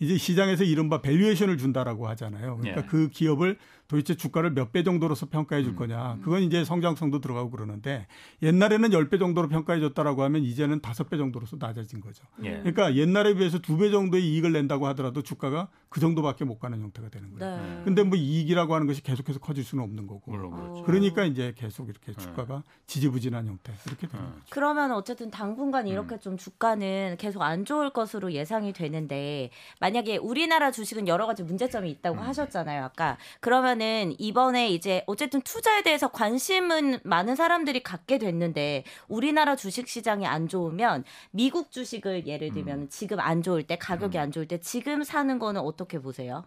이제 0.00 0.18
시장에서 0.18 0.64
이른바 0.64 1.00
valuation을 1.00 1.56
준다라고 1.56 2.08
하잖아요. 2.08 2.56
그러니까 2.56 2.82
예. 2.82 2.86
그 2.86 3.08
기업을 3.08 3.56
도대체 3.88 4.14
주가를 4.14 4.50
몇 4.52 4.72
배 4.74 4.82
정도로서 4.82 5.26
평가해 5.26 5.62
줄 5.62 5.72
음. 5.74 5.76
거냐. 5.76 6.18
그건 6.24 6.42
이제 6.42 6.64
성장성도 6.64 7.20
들어가고 7.20 7.50
그러는데 7.50 8.06
옛날에는 8.42 8.90
10배 8.90 9.18
정도로 9.20 9.48
평가해 9.48 9.78
줬다라고 9.78 10.22
하면 10.24 10.42
이제는 10.42 10.80
5배 10.80 11.16
정도로서 11.16 11.56
낮아진 11.60 12.00
거죠. 12.00 12.24
예. 12.42 12.56
그러니까 12.58 12.96
옛날에 12.96 13.34
비해서 13.34 13.58
2배 13.58 13.92
정도의 13.92 14.24
이익을 14.26 14.52
낸다고 14.52 14.86
하더라도 14.88 15.22
주가가 15.22 15.68
그 15.90 16.00
정도밖에 16.00 16.44
못 16.44 16.58
가는 16.58 16.80
형태가 16.80 17.08
되는 17.08 17.38
거예요. 17.38 17.56
네. 17.56 17.82
근데 17.84 18.02
뭐 18.02 18.16
이익이라고 18.18 18.74
하는 18.74 18.86
것이 18.88 19.00
계속해서 19.02 19.38
커질 19.38 19.62
수는 19.62 19.84
없는 19.84 20.08
거고. 20.08 20.32
그렇죠. 20.32 20.82
그러니까 20.84 21.24
이제 21.24 21.52
계속 21.56 21.88
이렇게 21.88 22.12
네. 22.12 22.18
주가가 22.18 22.64
지지부진한 22.88 23.46
형태 23.46 23.72
이렇게 23.86 24.08
되는 24.08 24.24
네. 24.24 24.30
거죠. 24.32 24.42
그러면 24.50 24.90
어쨌든 24.92 25.30
당분간 25.30 25.86
이렇게 25.86 26.16
음. 26.16 26.20
좀 26.20 26.36
주가는 26.36 27.16
계속 27.18 27.42
안 27.42 27.64
좋을 27.64 27.90
것으로 27.90 28.32
예상이 28.32 28.72
되는데 28.72 29.50
만약에 29.80 30.16
우리나라 30.16 30.72
주식은 30.72 31.06
여러 31.06 31.26
가지 31.26 31.44
문제점이 31.44 31.88
있다고 31.90 32.16
음. 32.18 32.22
하셨잖아요. 32.22 32.82
아까 32.84 33.18
그러면 33.40 33.73
보면은 33.74 34.14
이번에 34.18 34.68
이제 34.70 35.02
어쨌든 35.06 35.40
투자에 35.42 35.82
대해서 35.82 36.08
관심은 36.08 37.00
많은 37.04 37.36
사람들이 37.36 37.82
갖게 37.82 38.18
됐는데 38.18 38.84
우리나라 39.08 39.56
주식 39.56 39.88
시장이 39.88 40.26
안 40.26 40.48
좋으면 40.48 41.04
미국 41.32 41.70
주식을 41.70 42.26
예를 42.26 42.52
들면 42.52 42.82
음. 42.82 42.88
지금 42.88 43.20
안 43.20 43.42
좋을 43.42 43.64
때 43.64 43.76
가격이 43.76 44.16
음. 44.18 44.22
안 44.22 44.32
좋을 44.32 44.46
때 44.46 44.58
지금 44.60 45.02
사는 45.04 45.38
거는 45.38 45.60
어떻게 45.60 46.00
보세요? 46.00 46.44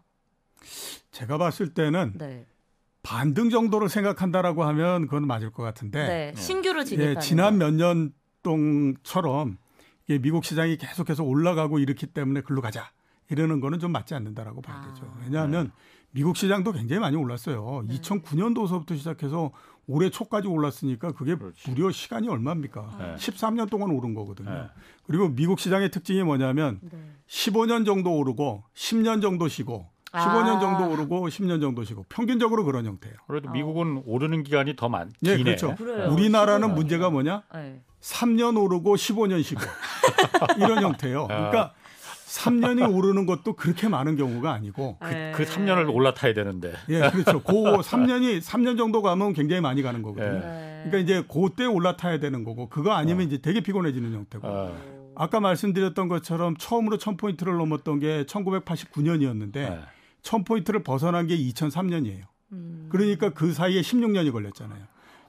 제가 1.11 1.37
봤을 1.37 1.73
때는 1.73 2.13
네. 2.17 2.45
반등 3.03 3.49
정도를 3.49 3.89
생각한다라고 3.89 4.63
하면 4.63 5.05
그건 5.07 5.27
맞을 5.27 5.51
것 5.51 5.63
같은데 5.63 6.33
네. 6.33 6.41
신규로 6.41 6.83
진입하는 6.83 7.15
예, 7.15 7.19
지난 7.19 7.57
몇 7.57 7.71
년 7.71 8.13
동처럼 8.43 9.57
미국 10.21 10.45
시장이 10.45 10.77
계속해서 10.77 11.23
올라가고 11.23 11.79
이렇기 11.79 12.07
때문에 12.07 12.41
글로 12.41 12.61
가자 12.61 12.91
이러는 13.29 13.59
거는 13.59 13.79
좀 13.79 13.91
맞지 13.91 14.15
않는다라고 14.15 14.61
봐야 14.61 14.81
되죠. 14.81 15.05
아. 15.05 15.19
왜냐하면 15.23 15.65
네. 15.65 15.71
미국 16.11 16.37
시장도 16.37 16.71
굉장히 16.71 16.99
많이 16.99 17.15
올랐어요. 17.15 17.83
네. 17.87 17.95
2009년도서부터 17.99 18.97
시작해서 18.97 19.51
올해 19.87 20.09
초까지 20.09 20.47
올랐으니까 20.47 21.13
그게 21.13 21.35
그렇지. 21.35 21.69
무려 21.71 21.91
시간이 21.91 22.27
얼마입니까? 22.27 22.95
네. 22.99 23.15
13년 23.15 23.69
동안 23.69 23.91
오른 23.91 24.13
거거든요. 24.13 24.49
네. 24.49 24.63
그리고 25.05 25.29
미국 25.29 25.59
시장의 25.59 25.91
특징이 25.91 26.23
뭐냐면 26.23 26.79
네. 26.81 26.97
15년 27.27 27.85
정도 27.85 28.13
오르고 28.17 28.63
10년 28.75 29.21
정도 29.21 29.47
쉬고 29.47 29.87
15년 30.11 30.57
아. 30.57 30.59
정도 30.59 30.89
오르고 30.91 31.27
10년 31.27 31.61
정도 31.61 31.83
쉬고 31.83 32.05
평균적으로 32.09 32.65
그런 32.65 32.85
형태예요. 32.85 33.17
그래도 33.27 33.49
미국은 33.51 33.97
어. 33.97 34.03
오르는 34.05 34.43
기간이 34.43 34.75
더 34.75 34.89
많. 34.89 35.11
네, 35.21 35.37
그렇죠. 35.37 35.75
그래요. 35.75 36.11
우리나라는 36.11 36.73
문제가 36.73 37.09
뭐냐? 37.09 37.43
네. 37.53 37.81
3년 38.01 38.61
오르고 38.61 38.95
15년 38.95 39.43
쉬고 39.43 39.61
이런 40.57 40.83
형태예요. 40.83 41.23
아. 41.23 41.27
그러니까 41.27 41.73
3년이 42.37 42.93
오르는 42.93 43.25
것도 43.25 43.53
그렇게 43.53 43.87
많은 43.87 44.15
경우가 44.15 44.51
아니고 44.51 44.97
그, 44.99 45.31
그 45.35 45.43
3년을 45.45 45.93
올라타야 45.93 46.33
되는데. 46.33 46.73
예, 46.89 47.09
그렇죠. 47.09 47.41
그 47.41 47.53
3년이 47.53 48.41
3년 48.41 48.77
정도 48.77 49.01
가면 49.01 49.33
굉장히 49.33 49.61
많이 49.61 49.81
가는 49.81 50.01
거거든요. 50.01 50.39
네. 50.39 50.83
그러니까 50.85 50.97
이제 50.97 51.23
그때 51.27 51.65
올라타야 51.65 52.19
되는 52.19 52.43
거고 52.43 52.69
그거 52.69 52.91
아니면 52.91 53.21
어. 53.21 53.23
이제 53.23 53.39
되게 53.39 53.61
피곤해지는 53.61 54.13
형태고. 54.13 54.47
어. 54.47 54.97
아까 55.15 55.39
말씀드렸던 55.39 56.09
것처럼 56.09 56.55
처음으로 56.57 56.97
1000포인트를 56.97 57.57
넘었던 57.57 57.99
게 57.99 58.23
1989년이었는데 58.25 59.53
네. 59.53 59.79
1000포인트를 60.21 60.83
벗어난 60.83 61.25
게 61.25 61.35
2003년이에요. 61.35 62.23
음. 62.51 62.87
그러니까 62.89 63.29
그 63.31 63.51
사이에 63.51 63.81
16년이 63.81 64.31
걸렸잖아요. 64.31 64.83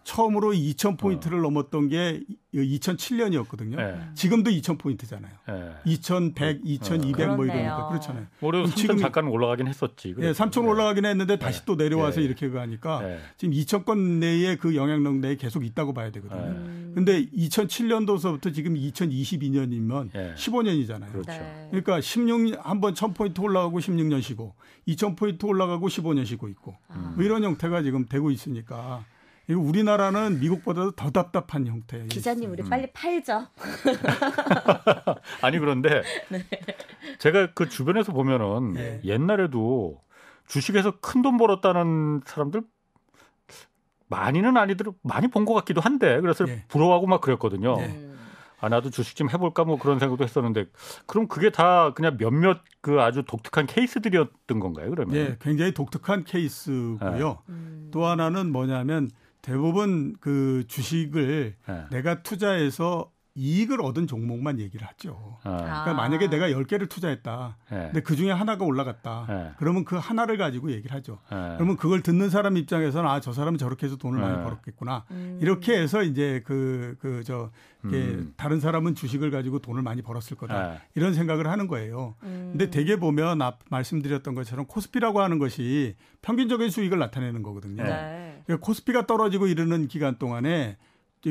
처음으로 0.08 0.52
2,000포인트를 0.52 1.34
어. 1.34 1.42
넘었던 1.42 1.88
게 1.88 2.22
2007년이었거든요. 2.54 3.76
네. 3.76 4.00
지금도 4.14 4.50
2,000포인트잖아요. 4.50 5.28
네. 5.46 5.70
2,100, 5.84 6.60
2,200 6.64 7.28
어. 7.28 7.36
뭐 7.36 7.44
이러니까 7.44 7.88
그렇잖아요. 7.88 8.26
올해 8.40 8.64
지금 8.70 8.96
잠깐 8.96 9.28
올라가긴 9.28 9.66
했었지. 9.68 10.14
예, 10.20 10.32
3,000 10.32 10.62
네. 10.64 10.70
올라가긴 10.70 11.04
했는데 11.04 11.38
다시 11.38 11.66
또 11.66 11.74
내려와서 11.76 12.20
네. 12.20 12.26
이렇게 12.26 12.48
가니까 12.48 13.02
네. 13.02 13.18
지금 13.36 13.52
2,000건 13.52 13.98
내에 14.20 14.56
그 14.56 14.74
영향력 14.74 15.16
내에 15.16 15.36
계속 15.36 15.62
있다고 15.62 15.92
봐야 15.92 16.10
되거든요. 16.10 16.40
음. 16.40 16.92
근데 16.94 17.26
2007년도서부터 17.26 18.54
지금 18.54 18.74
2022년이면 18.76 20.10
15년이잖아요. 20.36 21.12
그렇죠. 21.12 21.68
그러니까 21.70 22.00
16년 22.00 22.58
한 22.62 22.80
번 22.80 22.94
1,000포인트 22.94 23.42
올라가고 23.42 23.78
16년 23.80 24.22
쉬고 24.22 24.54
2,000포인트 24.86 25.44
올라가고 25.44 25.88
15년 25.88 26.24
쉬고 26.24 26.48
있고 26.48 26.76
아. 26.88 27.12
뭐 27.14 27.24
이런 27.24 27.44
형태가 27.44 27.82
지금 27.82 28.06
되고 28.06 28.30
있으니까 28.30 29.04
우리나라는 29.54 30.40
미국보다도 30.40 30.90
더 30.92 31.10
답답한 31.10 31.66
형태. 31.66 32.04
기자님 32.06 32.50
우리 32.52 32.62
빨리 32.62 32.90
팔죠. 32.92 33.46
아니 35.42 35.58
그런데 35.58 36.02
네. 36.30 36.44
제가 37.18 37.52
그 37.54 37.68
주변에서 37.68 38.12
보면은 38.12 38.72
네. 38.74 39.00
옛날에도 39.04 40.00
주식에서 40.46 40.98
큰 41.00 41.22
돈 41.22 41.36
벌었다는 41.36 42.22
사람들 42.26 42.62
많이는 44.08 44.56
아니더라도 44.56 44.96
많이 45.02 45.28
본 45.28 45.44
것 45.44 45.54
같기도 45.54 45.80
한데 45.80 46.20
그래서 46.20 46.44
네. 46.46 46.64
부러워하고 46.68 47.06
막 47.06 47.20
그랬거든요. 47.20 47.76
네. 47.76 48.08
아 48.60 48.68
나도 48.68 48.90
주식 48.90 49.14
좀 49.16 49.30
해볼까 49.30 49.64
뭐 49.64 49.78
그런 49.78 49.98
생각도 50.00 50.24
했었는데 50.24 50.66
그럼 51.06 51.28
그게 51.28 51.50
다 51.50 51.92
그냥 51.94 52.16
몇몇 52.18 52.58
그 52.80 53.00
아주 53.00 53.22
독특한 53.22 53.66
케이스들이었던 53.66 54.58
건가요? 54.58 54.90
그러면? 54.90 55.14
예, 55.14 55.36
굉장히 55.40 55.72
독특한 55.72 56.24
케이스고요. 56.24 57.38
음. 57.50 57.88
또 57.92 58.04
하나는 58.06 58.50
뭐냐면 58.50 59.10
대부분 59.48 60.14
그 60.20 60.64
주식을 60.68 61.56
네. 61.66 61.84
내가 61.90 62.22
투자해서 62.22 63.10
이익을 63.38 63.80
얻은 63.80 64.08
종목만 64.08 64.58
얘기를 64.58 64.84
하죠. 64.88 65.38
아. 65.44 65.56
그러니까 65.56 65.94
만약에 65.94 66.28
내가 66.28 66.48
10개를 66.48 66.88
투자했다. 66.88 67.56
네. 67.70 67.78
근데 67.84 68.00
그 68.00 68.16
중에 68.16 68.32
하나가 68.32 68.64
올라갔다. 68.64 69.26
네. 69.28 69.50
그러면 69.58 69.84
그 69.84 69.96
하나를 69.96 70.36
가지고 70.36 70.72
얘기를 70.72 70.94
하죠. 70.96 71.20
네. 71.30 71.54
그러면 71.54 71.76
그걸 71.76 72.02
듣는 72.02 72.30
사람 72.30 72.56
입장에서는 72.56 73.08
아, 73.08 73.20
저 73.20 73.32
사람은 73.32 73.56
저렇게 73.56 73.86
해서 73.86 73.96
돈을 73.96 74.20
많이 74.20 74.42
벌었겠구나. 74.42 75.04
음. 75.12 75.38
이렇게 75.40 75.78
해서 75.78 76.02
이제 76.02 76.42
그, 76.44 76.96
그, 76.98 77.22
저, 77.24 77.50
음. 77.84 78.34
다른 78.36 78.58
사람은 78.58 78.96
주식을 78.96 79.30
가지고 79.30 79.60
돈을 79.60 79.82
많이 79.82 80.02
벌었을 80.02 80.36
거다. 80.36 80.80
이런 80.96 81.14
생각을 81.14 81.46
하는 81.46 81.68
거예요. 81.68 82.16
음. 82.24 82.48
근데 82.50 82.70
대개 82.70 82.96
보면 82.96 83.40
앞 83.40 83.60
말씀드렸던 83.70 84.34
것처럼 84.34 84.66
코스피라고 84.66 85.20
하는 85.20 85.38
것이 85.38 85.94
평균적인 86.22 86.70
수익을 86.70 86.98
나타내는 86.98 87.44
거거든요. 87.44 87.84
네. 87.84 88.42
그러니까 88.44 88.66
코스피가 88.66 89.06
떨어지고 89.06 89.46
이르는 89.46 89.86
기간 89.86 90.18
동안에 90.18 90.76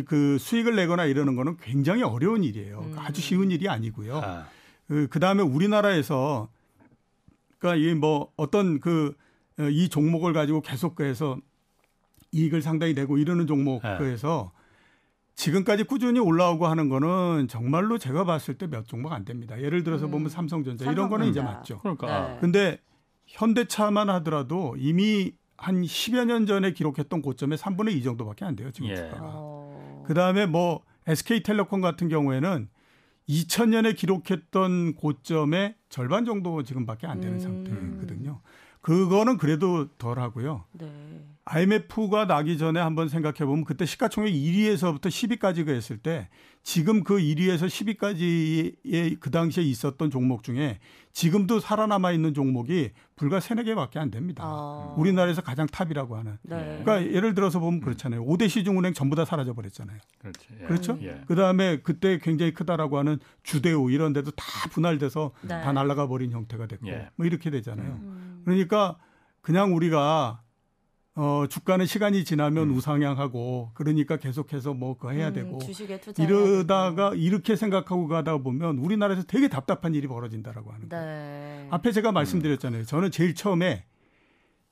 그 0.05 0.37
수익을 0.39 0.75
내거나 0.75 1.05
이러는 1.05 1.35
거는 1.35 1.57
굉장히 1.57 2.03
어려운 2.03 2.43
일이에요. 2.43 2.79
음. 2.79 2.95
아주 2.97 3.21
쉬운 3.21 3.51
일이 3.51 3.67
아니고요. 3.69 4.17
아. 4.23 4.47
그, 4.87 5.07
그 5.09 5.19
다음에 5.19 5.43
우리나라에서 5.43 6.49
그러니까 7.59 7.83
이 7.91 7.95
뭐 7.95 8.31
어떤 8.37 8.79
그 8.79 9.15
이 9.59 9.89
종목을 9.89 10.33
가지고 10.33 10.61
계속 10.61 10.93
그해서 10.93 11.35
이익을 12.31 12.61
상당히 12.61 12.93
내고 12.93 13.17
이러는 13.17 13.47
종목에서 13.47 14.51
네. 14.53 14.57
지금까지 15.33 15.83
꾸준히 15.85 16.19
올라오고 16.19 16.67
하는 16.67 16.89
거는 16.89 17.47
정말로 17.47 17.97
제가 17.97 18.23
봤을 18.23 18.55
때 18.59 18.67
몇 18.67 18.87
종목 18.87 19.13
안 19.13 19.25
됩니다. 19.25 19.59
예를 19.59 19.83
들어서 19.83 20.05
음. 20.05 20.11
보면 20.11 20.29
삼성전자, 20.29 20.85
삼성전자 20.85 20.91
이런 20.91 21.09
거는 21.09 21.27
이제 21.27 21.41
맞죠. 21.41 21.79
그러니까. 21.79 22.33
네. 22.33 22.37
근데 22.39 22.79
현대차만 23.25 24.11
하더라도 24.11 24.75
이미 24.77 25.33
한 25.57 25.81
10여 25.81 26.25
년 26.25 26.45
전에 26.45 26.73
기록했던 26.73 27.23
고점의 27.23 27.57
3분의 27.57 27.93
2 27.95 28.03
정도밖에 28.03 28.45
안 28.45 28.55
돼요, 28.55 28.69
지금 28.71 28.89
예. 28.89 28.95
주가가. 28.95 29.33
어... 30.07 30.09
그다음에 30.09 30.45
뭐 30.45 30.83
SK텔레콤 31.05 31.81
같은 31.81 32.09
경우에는 32.09 32.69
2000년에 33.29 33.95
기록했던 33.95 34.95
고점의 34.95 35.75
절반 35.89 36.25
정도 36.25 36.63
지금밖에 36.63 37.07
안 37.07 37.19
되는 37.19 37.35
음... 37.35 37.39
상태거든요. 37.39 38.41
그거는 38.81 39.37
그래도 39.37 39.87
덜 39.97 40.19
하고요. 40.19 40.63
네. 40.73 40.87
IMF가 41.49 42.27
나기 42.27 42.57
전에 42.57 42.79
한번 42.79 43.07
생각해 43.07 43.45
보면 43.45 43.63
그때 43.63 43.85
시가총액 43.85 44.33
1위에서부터 44.33 45.07
10위까지가 45.07 45.69
했을 45.69 45.97
때 45.97 46.27
지금 46.61 47.05
그 47.05 47.17
1위에서 47.17 47.67
10위까지의 47.67 49.19
그 49.21 49.31
당시에 49.31 49.63
있었던 49.63 50.11
종목 50.11 50.43
중에 50.43 50.79
지금도 51.13 51.61
살아남아 51.61 52.11
있는 52.11 52.33
종목이 52.33 52.91
불과 53.15 53.39
3, 53.39 53.59
4개밖에 53.59 53.97
안 53.97 54.11
됩니다. 54.11 54.43
아. 54.45 54.93
우리나라에서 54.97 55.41
가장 55.41 55.67
top이라고 55.67 56.17
하는. 56.17 56.37
네. 56.43 56.81
그러니까 56.83 57.13
예를 57.15 57.33
들어서 57.33 57.59
보면 57.59 57.79
그렇잖아요. 57.79 58.25
5대 58.25 58.49
시중은행 58.49 58.93
전부 58.93 59.15
다 59.15 59.23
사라져 59.23 59.53
버렸잖아요. 59.53 59.97
그렇지. 60.19 60.47
예. 60.61 60.65
그렇죠? 60.65 60.99
예. 61.01 61.21
그다음에 61.27 61.79
그때 61.81 62.19
굉장히 62.21 62.53
크다라고 62.53 62.97
하는 62.97 63.19
주대우 63.43 63.89
이런 63.89 64.11
데도 64.11 64.31
다 64.31 64.43
분할돼서 64.71 65.31
네. 65.41 65.61
다 65.61 65.71
날아가 65.71 66.07
버린 66.07 66.31
형태가 66.31 66.67
됐고 66.67 66.89
예. 66.89 67.09
뭐 67.15 67.25
이렇게 67.25 67.49
되잖아요. 67.49 67.87
음. 68.01 68.41
그러니까 68.43 68.97
그냥 69.41 69.73
우리가 69.73 70.41
어, 71.17 71.47
주가는 71.47 71.87
시간이 71.87 72.23
지나면 72.23 72.69
음. 72.69 72.75
우상향하고 72.75 73.71
그러니까 73.73 74.17
계속해서 74.17 74.75
뭐 74.75 74.95
그거 74.95 75.09
해야 75.09 75.29
음, 75.29 75.33
되고 75.33 75.59
이러다가 76.19 77.13
이렇게 77.15 77.55
생각하고 77.55 78.07
가다 78.07 78.37
보면 78.37 78.77
우리나라에서 78.77 79.23
되게 79.23 79.47
답답한 79.47 79.95
일이 79.95 80.07
벌어진다라고 80.07 80.71
하는 80.71 80.89
거예요. 80.89 81.05
네. 81.05 81.67
앞에 81.71 81.91
제가 81.91 82.11
말씀드렸잖아요. 82.11 82.85
저는 82.85 83.09
제일 83.09 83.33
처음에 83.33 83.85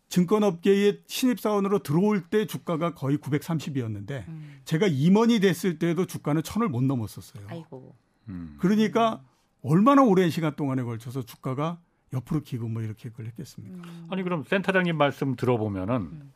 증권업계에 0.10 1.00
신입사원으로 1.08 1.80
들어올 1.80 2.22
때 2.22 2.46
주가가 2.46 2.94
거의 2.94 3.18
930이었는데 3.18 4.28
음. 4.28 4.60
제가 4.66 4.86
임원이 4.86 5.40
됐을 5.40 5.80
때도 5.80 6.06
주가는 6.06 6.44
천을 6.44 6.70
못 6.70 6.84
넘었었어요. 6.84 7.48
아이고. 7.50 7.96
음. 8.30 8.56
그러니까 8.60 9.24
얼마나 9.64 10.04
오랜 10.04 10.30
시간 10.30 10.56
동안에 10.56 10.84
걸쳐서 10.84 11.24
주가가 11.24 11.80
옆으로 12.14 12.42
기고 12.42 12.68
뭐 12.68 12.82
이렇게 12.82 13.10
그걸 13.10 13.28
했겠습니까? 13.28 13.88
음. 13.88 14.08
아니 14.10 14.24
그럼 14.24 14.44
센터장님 14.44 14.98
말씀 14.98 15.36
들어보면은 15.36 15.96
음. 15.96 16.32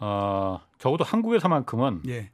어, 0.00 0.60
적어도 0.78 1.04
한국에서만큼은 1.04 2.02
예. 2.08 2.30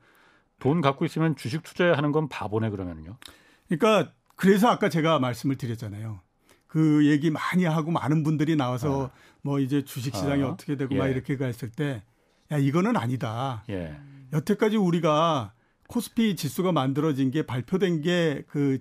돈 0.59 0.81
갖고 0.81 1.05
있으면 1.05 1.37
주식 1.37 1.63
투자하는 1.63 2.13
건 2.13 2.29
바보네 2.29 2.71
그러면요. 2.71 3.17
그러니까 3.69 4.13
그래서 4.37 4.69
아까 4.69 4.89
제가 4.89 5.19
말씀을 5.19 5.57
드렸잖아요. 5.57 6.21
그 6.67 7.07
얘기 7.07 7.31
많이 7.31 7.65
하고 7.65 7.91
많은 7.91 8.23
분들이 8.23 8.57
나와서 8.57 9.07
아. 9.07 9.11
뭐 9.43 9.61
이제 9.61 9.85
주식 9.85 10.15
시장이 10.15 10.43
아. 10.43 10.49
어떻게 10.49 10.77
되고 10.77 10.95
예. 10.95 10.99
막 10.99 11.09
이렇게 11.09 11.37
갔을 11.37 11.71
때 11.71 12.03
야 12.53 12.59
이거는 12.59 12.97
아니다. 12.97 13.65
예. 13.71 13.97
여태까지 14.33 14.77
우리가 14.77 15.53
코스피 15.89 16.37
지수가 16.37 16.73
만들어진 16.73 17.31
게 17.31 17.43
발표된 17.43 18.03
게그 18.03 18.79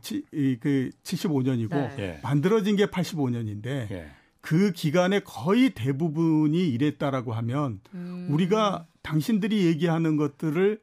그 0.60 0.90
75년이고 1.04 1.70
네. 1.70 1.96
예. 2.00 2.20
만들어진 2.24 2.76
게 2.76 2.88
85년인데 2.88 3.66
예. 3.92 4.12
그 4.46 4.72
기간에 4.74 5.22
거의 5.22 5.72
대부분이 5.72 6.70
이랬다라고 6.70 7.34
하면 7.34 7.80
음. 7.96 8.28
우리가 8.30 8.86
당신들이 9.02 9.66
얘기하는 9.66 10.18
것들을 10.18 10.80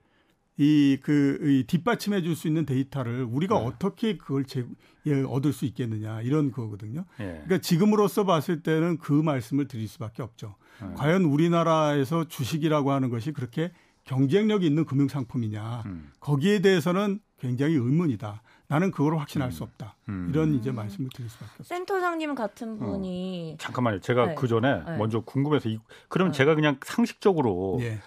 이, 0.57 0.99
그, 1.01 1.39
이 1.43 1.65
뒷받침해 1.69 2.23
줄 2.23 2.35
수 2.35 2.49
있는 2.49 2.67
데이터를 2.67 3.23
우리가 3.23 3.57
네. 3.61 3.65
어떻게 3.65 4.17
그걸 4.19 4.47
제, 4.47 4.67
예, 5.07 5.23
얻을 5.23 5.53
수 5.53 5.65
있겠느냐 5.65 6.23
이런 6.23 6.51
거거든요. 6.51 7.05
예. 7.21 7.25
그러니까 7.25 7.59
지금으로서 7.59 8.25
봤을 8.25 8.65
때는 8.65 8.99
그 8.99 9.13
말씀을 9.13 9.69
드릴 9.69 9.87
수밖에 9.87 10.25
없죠. 10.25 10.57
네. 10.81 10.89
과연 10.97 11.23
우리나라에서 11.23 12.27
주식이라고 12.27 12.91
하는 12.91 13.11
것이 13.11 13.31
그렇게 13.31 13.71
경쟁력 14.03 14.65
있는 14.65 14.85
금융 14.85 15.07
상품이냐 15.07 15.85
음. 15.87 16.11
거기에 16.19 16.63
대해서는 16.63 17.21
굉장히 17.39 17.75
의문이다. 17.75 18.43
나는 18.73 18.91
그걸 18.91 19.19
확신할 19.19 19.49
음. 19.49 19.51
수 19.51 19.65
없다. 19.65 19.97
음. 20.09 20.29
이런 20.31 20.55
이제 20.55 20.73
말씀을 20.73 21.11
드릴 21.13 21.29
수밖에 21.29 21.51
없습니다. 21.59 21.75
센터장님 21.75 22.35
같은 22.35 22.73
어. 22.81 22.87
분이 22.87 23.53
어. 23.55 23.63
잠깐만요. 23.63 24.01
제가 24.01 24.27
네. 24.29 24.35
그 24.35 24.49
전에 24.49 24.83
네. 24.83 24.97
먼저 24.97 25.21
궁금해서 25.21 25.69
이, 25.69 25.79
그럼 26.09 26.29
네. 26.29 26.39
제가 26.39 26.55
그냥 26.55 26.79
상식적으로 26.83 27.77
예. 27.83 28.01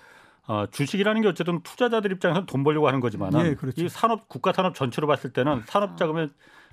어, 0.47 0.65
주식이라는 0.65 1.21
게 1.21 1.27
어쨌든 1.27 1.61
투자자들 1.61 2.11
입장에서 2.13 2.47
돈 2.47 2.63
벌려고 2.63 2.87
하는 2.87 2.99
거지만 2.99 3.31
예, 3.45 3.53
그렇죠. 3.53 3.83
이 3.83 3.89
산업 3.89 4.27
국가 4.27 4.53
산업 4.53 4.73
전체로 4.73 5.05
봤을 5.05 5.31
때는 5.33 5.61
산업 5.67 5.97
자금의 5.97 6.29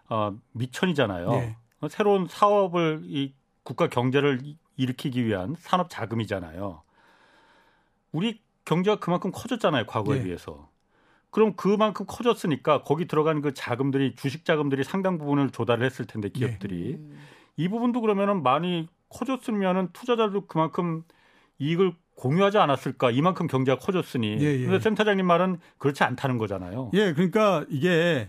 어, 0.09 0.39
미천이잖아요. 0.53 1.33
예. 1.35 1.57
새로운 1.91 2.27
사업을 2.27 3.03
이 3.05 3.35
국가 3.63 3.89
경제를 3.89 4.41
일으키기 4.77 5.27
위한 5.27 5.55
산업 5.59 5.91
자금이잖아요. 5.91 6.83
우리 8.13 8.41
경제가 8.65 9.01
그만큼 9.01 9.33
커졌잖아요, 9.33 9.85
과거에 9.85 10.19
네. 10.19 10.25
비해서. 10.25 10.72
그럼 11.33 11.55
그만큼 11.57 12.05
커졌으니까 12.07 12.83
거기 12.83 13.07
들어간 13.07 13.41
그 13.41 13.55
자금들이 13.55 14.15
주식 14.17 14.45
자금들이 14.45 14.85
상당 14.85 15.19
부분을 15.19 15.51
조달을 15.51 15.85
했을 15.85 16.07
텐데 16.07 16.29
네. 16.29 16.39
기업들이 16.39 16.99
네. 17.01 17.17
이 17.57 17.69
부분도 17.69 18.03
그러면은 18.03 18.43
많이 18.43 18.87
커졌으면은 19.09 19.89
투자자도 19.95 20.47
그만큼 20.47 21.03
이익을 21.59 21.95
공유하지 22.17 22.59
않았을까 22.59 23.11
이만큼 23.11 23.47
경제가 23.47 23.79
커졌으니 23.79 24.37
예, 24.41 24.61
예. 24.61 24.65
근데 24.65 24.79
센터장님 24.79 25.27
말은 25.27 25.59
그렇지 25.79 26.05
않다는 26.05 26.37
거잖아요. 26.37 26.91
예, 26.93 27.15
그러니까 27.15 27.65
이게 27.71 28.29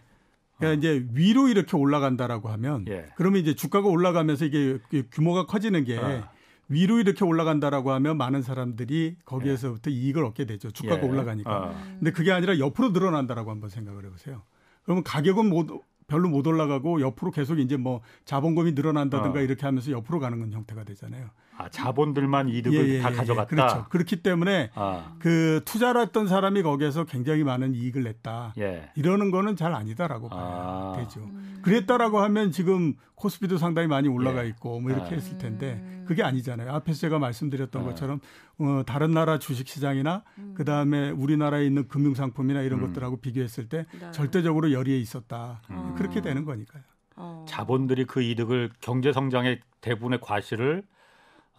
그러니까 0.57 0.69
어. 0.69 0.73
이제 0.73 1.05
위로 1.11 1.49
이렇게 1.49 1.75
올라간다라고 1.75 2.47
하면 2.49 2.85
예. 2.87 3.07
그러면 3.17 3.41
이제 3.41 3.53
주가가 3.53 3.89
올라가면서 3.89 4.45
이게 4.45 4.79
규모가 5.11 5.45
커지는 5.45 5.83
게 5.83 5.97
어. 5.97 6.23
위로 6.69 6.99
이렇게 6.99 7.25
올라간다라고 7.25 7.91
하면 7.91 8.17
많은 8.17 8.41
사람들이 8.41 9.17
거기에서부터 9.25 9.91
예. 9.91 9.95
이익을 9.95 10.23
얻게 10.25 10.45
되죠. 10.45 10.71
주가가 10.71 11.03
예. 11.03 11.07
올라가니까. 11.07 11.57
어. 11.57 11.75
근데 11.99 12.11
그게 12.11 12.31
아니라 12.31 12.57
옆으로 12.59 12.89
늘어난다라고 12.89 13.51
한번 13.51 13.69
생각을 13.69 14.05
해보세요. 14.05 14.41
그러면 14.83 15.03
가격은 15.03 15.49
못, 15.49 15.83
별로 16.07 16.29
못 16.29 16.45
올라가고 16.45 17.01
옆으로 17.01 17.31
계속 17.31 17.59
이제 17.59 17.77
뭐 17.77 18.01
자본금이 18.25 18.73
늘어난다든가 18.73 19.39
어. 19.39 19.41
이렇게 19.41 19.65
하면서 19.65 19.91
옆으로 19.91 20.19
가는 20.19 20.39
건 20.39 20.51
형태가 20.51 20.83
되잖아요. 20.83 21.29
아, 21.57 21.69
자본들만 21.69 22.49
이득을 22.49 22.89
예, 22.89 22.93
예, 22.95 22.99
다 23.01 23.09
예, 23.09 23.13
예. 23.13 23.17
가져갔다. 23.17 23.47
그렇죠. 23.47 23.85
그렇기 23.89 24.17
때문에 24.17 24.71
아. 24.73 25.15
그 25.19 25.61
투자를 25.65 26.01
했던 26.01 26.27
사람이 26.27 26.63
거기에서 26.63 27.05
굉장히 27.05 27.43
많은 27.43 27.75
이익을 27.75 28.03
냈다. 28.03 28.53
예. 28.57 28.89
이러는 28.95 29.31
거는 29.31 29.55
잘 29.55 29.73
아니다라고 29.73 30.29
봐야 30.29 30.41
아. 30.41 30.93
되죠. 30.97 31.21
음. 31.21 31.59
그랬다라고 31.61 32.19
하면 32.19 32.51
지금 32.51 32.95
코스피도 33.15 33.57
상당히 33.57 33.87
많이 33.87 34.07
올라가 34.07 34.43
예. 34.43 34.49
있고 34.49 34.79
뭐 34.79 34.91
이렇게 34.91 35.11
아. 35.11 35.15
했을 35.15 35.37
텐데 35.37 35.79
음. 35.83 36.05
그게 36.07 36.23
아니잖아요. 36.23 36.71
앞에서 36.71 36.99
제가 36.99 37.19
말씀드렸던 37.19 37.83
아. 37.83 37.85
것처럼 37.85 38.19
어, 38.59 38.83
다른 38.85 39.11
나라 39.11 39.37
주식 39.39 39.67
시장이나 39.67 40.23
음. 40.39 40.53
그 40.55 40.65
다음에 40.65 41.11
우리나라에 41.11 41.65
있는 41.65 41.87
금융 41.87 42.15
상품이나 42.15 42.61
이런 42.61 42.79
음. 42.79 42.87
것들하고 42.87 43.17
비교했을 43.17 43.69
때 43.69 43.85
네. 43.99 44.11
절대적으로 44.11 44.71
열의에 44.71 44.97
있었다. 44.97 45.61
음. 45.69 45.93
그렇게 45.95 46.21
되는 46.21 46.45
거니까요. 46.45 46.83
어. 47.15 47.45
자본들이 47.47 48.05
그 48.05 48.21
이득을 48.21 48.71
경제 48.81 49.13
성장의 49.13 49.59
대부분의 49.81 50.19
과실을 50.21 50.83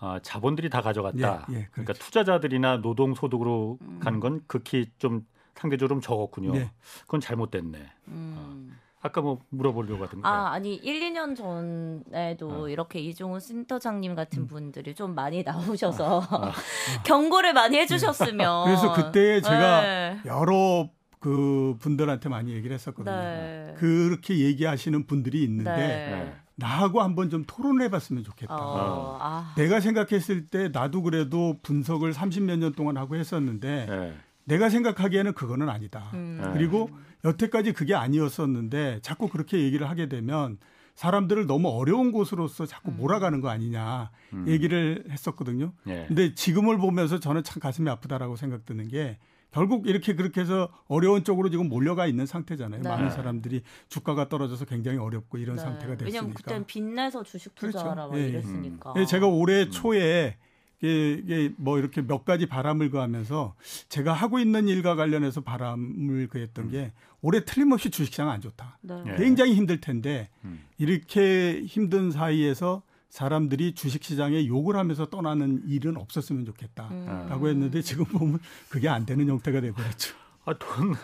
어, 0.01 0.19
자본들이 0.23 0.71
다 0.71 0.81
가져갔다. 0.81 1.47
예, 1.51 1.55
예, 1.55 1.69
그러니까 1.71 1.93
그렇죠. 1.93 2.05
투자자들이나 2.05 2.79
노동 2.79 3.15
소득으로 3.15 3.79
음. 3.81 4.01
가는 4.03 4.21
건 4.21 4.43
극히 4.47 4.87
좀 4.99 5.27
상대적으로 5.55 5.95
좀 5.95 6.01
적었군요. 6.01 6.53
네. 6.53 6.71
그건 7.03 7.21
잘못됐네. 7.21 7.79
음. 8.09 8.35
어. 8.37 8.85
아까 9.01 9.21
뭐 9.21 9.39
물어보려고 9.51 10.03
하던가. 10.05 10.29
아, 10.29 10.53
아니 10.53 10.77
1, 10.77 11.13
2년 11.13 11.37
전에도 11.37 12.65
어. 12.65 12.69
이렇게 12.71 13.01
이종훈 13.01 13.39
센터장님 13.39 14.15
같은 14.15 14.43
음. 14.43 14.47
분들이 14.47 14.95
좀 14.95 15.15
많이 15.15 15.43
나오셔서 15.43 16.19
어. 16.19 16.53
경고를 17.05 17.53
많이 17.53 17.77
해 17.77 17.87
주셨으면. 17.87 18.65
그래서 18.65 18.95
그때 18.95 19.43
제가 19.43 19.81
네. 19.83 20.21
여러 20.25 20.89
그 21.21 21.77
분들한테 21.81 22.31
많이 22.31 22.53
얘기를 22.53 22.73
했었거든요. 22.75 23.15
네. 23.15 23.75
그렇게 23.77 24.39
얘기하시는 24.39 25.07
분들이 25.07 25.43
있는데 25.45 25.71
네. 25.77 26.35
나하고 26.57 27.03
한번 27.03 27.31
좀 27.31 27.45
토론을 27.47 27.85
해봤으면 27.87 28.23
좋겠다. 28.23 28.55
어, 28.55 29.19
아. 29.21 29.55
내가 29.57 29.81
생각했을 29.81 30.47
때 30.47 30.69
나도 30.69 31.03
그래도 31.03 31.59
분석을 31.63 32.13
30몇 32.13 32.59
년 32.59 32.73
동안 32.73 32.97
하고 32.97 33.17
했었는데 33.17 33.87
네. 33.89 34.15
내가 34.45 34.69
생각하기에는 34.69 35.33
그거는 35.33 35.69
아니다. 35.69 36.11
음. 36.15 36.41
네. 36.43 36.51
그리고 36.53 36.91
여태까지 37.25 37.73
그게 37.73 37.95
아니었었는데 37.95 39.01
자꾸 39.03 39.29
그렇게 39.29 39.61
얘기를 39.61 39.89
하게 39.89 40.09
되면 40.09 40.59
사람들을 40.95 41.47
너무 41.47 41.69
어려운 41.71 42.13
곳으로서 42.13 42.67
자꾸 42.67 42.93
음. 42.93 42.99
몰아가는 42.99 43.41
거 43.41 43.49
아니냐 43.49 44.11
음. 44.33 44.47
얘기를 44.47 45.05
했었거든요. 45.11 45.73
네. 45.85 46.05
근데 46.07 46.35
지금을 46.35 46.79
보면서 46.79 47.19
저는 47.19 47.43
참 47.43 47.61
가슴이 47.61 47.91
아프다라고 47.91 48.37
생각 48.37 48.65
드는 48.65 48.89
게 48.89 49.19
결국 49.55 49.87
이렇게 49.87 50.17
그렇게 50.17 50.41
해서 50.41 50.69
어려운 50.89 51.23
쪽으로 51.23 51.49
지금 51.49 51.69
몰려가 51.69 52.09
있는 52.09 52.27
상태잖아요. 52.27 52.83
네. 52.83 52.89
많은 52.89 53.11
사람들이 53.11 53.63
주가가 53.89 54.29
떨어져서 54.29 54.65
굉장히 54.65 54.99
어렵고 54.99 55.39
이런 55.39 55.55
네. 55.55 55.63
상태가 55.63 55.97
됐으니까. 55.97 56.05
왜냐면 56.07 56.35
그때는 56.35 56.67
빚내서 56.67 57.23
주식. 57.23 57.55
투자하라 57.55 58.09
그렇죠. 58.09 58.25
예, 58.25 58.29
이랬으니까. 58.31 58.95
예, 58.97 59.07
제가 59.07 59.29
올해 59.29 59.63
음. 59.63 59.71
초에 59.71 60.37
이게 60.81 61.53
뭐 61.57 61.79
이렇게 61.79 62.03
몇 62.03 62.25
가지 62.25 62.47
바람을 62.47 62.91
그하면서 62.91 63.55
제가 63.89 64.13
하고 64.13 64.41
있는 64.41 64.67
일과 64.67 64.97
관련해서 64.97 65.41
바람을 65.41 66.27
그했던 66.27 66.71
게 66.71 66.93
올해 67.23 67.45
틀림없이 67.45 67.91
주식시장 67.91 68.29
안 68.29 68.41
좋다. 68.41 68.79
네. 68.83 69.05
굉장히 69.17 69.55
힘들 69.55 69.81
텐데 69.81 70.31
음. 70.45 70.65
이렇게 70.79 71.63
힘든 71.65 72.11
사이에서 72.11 72.83
사람들이 73.15 73.77
주식시장에 73.77 74.49
욕을 74.49 74.75
하면서 74.75 75.07
떠나는 75.07 75.63
일은 75.69 75.97
없었으면 75.97 76.45
좋겠다라고 76.47 77.45
음. 77.45 77.49
했는데 77.49 77.81
지금 77.81 78.05
보면 78.07 78.41
그게 78.69 78.89
안 78.89 79.07
되는 79.07 79.29
형태가 79.29 79.61
돼버렸죠. 79.61 80.17
아, 80.45 80.55
돈 80.59 80.97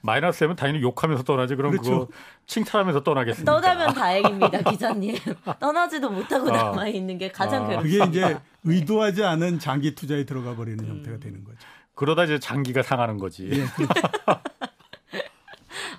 마이너스 0.00 0.38
되면 0.40 0.56
당연히 0.56 0.80
욕하면서 0.80 1.22
떠나지 1.24 1.56
그럼 1.56 1.72
그렇죠. 1.72 1.90
그거 1.90 2.08
칭찬하면서 2.46 3.02
떠나겠습니까? 3.04 3.52
떠나면 3.52 3.92
다행입니다, 3.92 4.70
기자님. 4.70 5.16
떠나지도 5.60 6.08
못하고 6.08 6.48
아. 6.48 6.56
남아 6.56 6.88
있는 6.88 7.18
게 7.18 7.30
가장 7.30 7.64
아. 7.64 7.68
괴롭습니다. 7.68 8.06
그게 8.06 8.18
이제 8.18 8.38
의도하지 8.64 9.22
않은 9.22 9.58
장기 9.58 9.94
투자에 9.94 10.24
들어가 10.24 10.56
버리는 10.56 10.82
음. 10.82 10.88
형태가 10.88 11.18
되는 11.18 11.44
거죠. 11.44 11.58
그러다 11.94 12.24
이제 12.24 12.38
장기가 12.38 12.82
상하는 12.82 13.18
거지. 13.18 13.50
예, 13.52 13.66
그렇죠. 13.66 13.92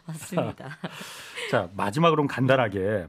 맞습니다. 0.08 0.80
자 1.52 1.70
마지막으로 1.76 2.26
간단하게 2.26 3.06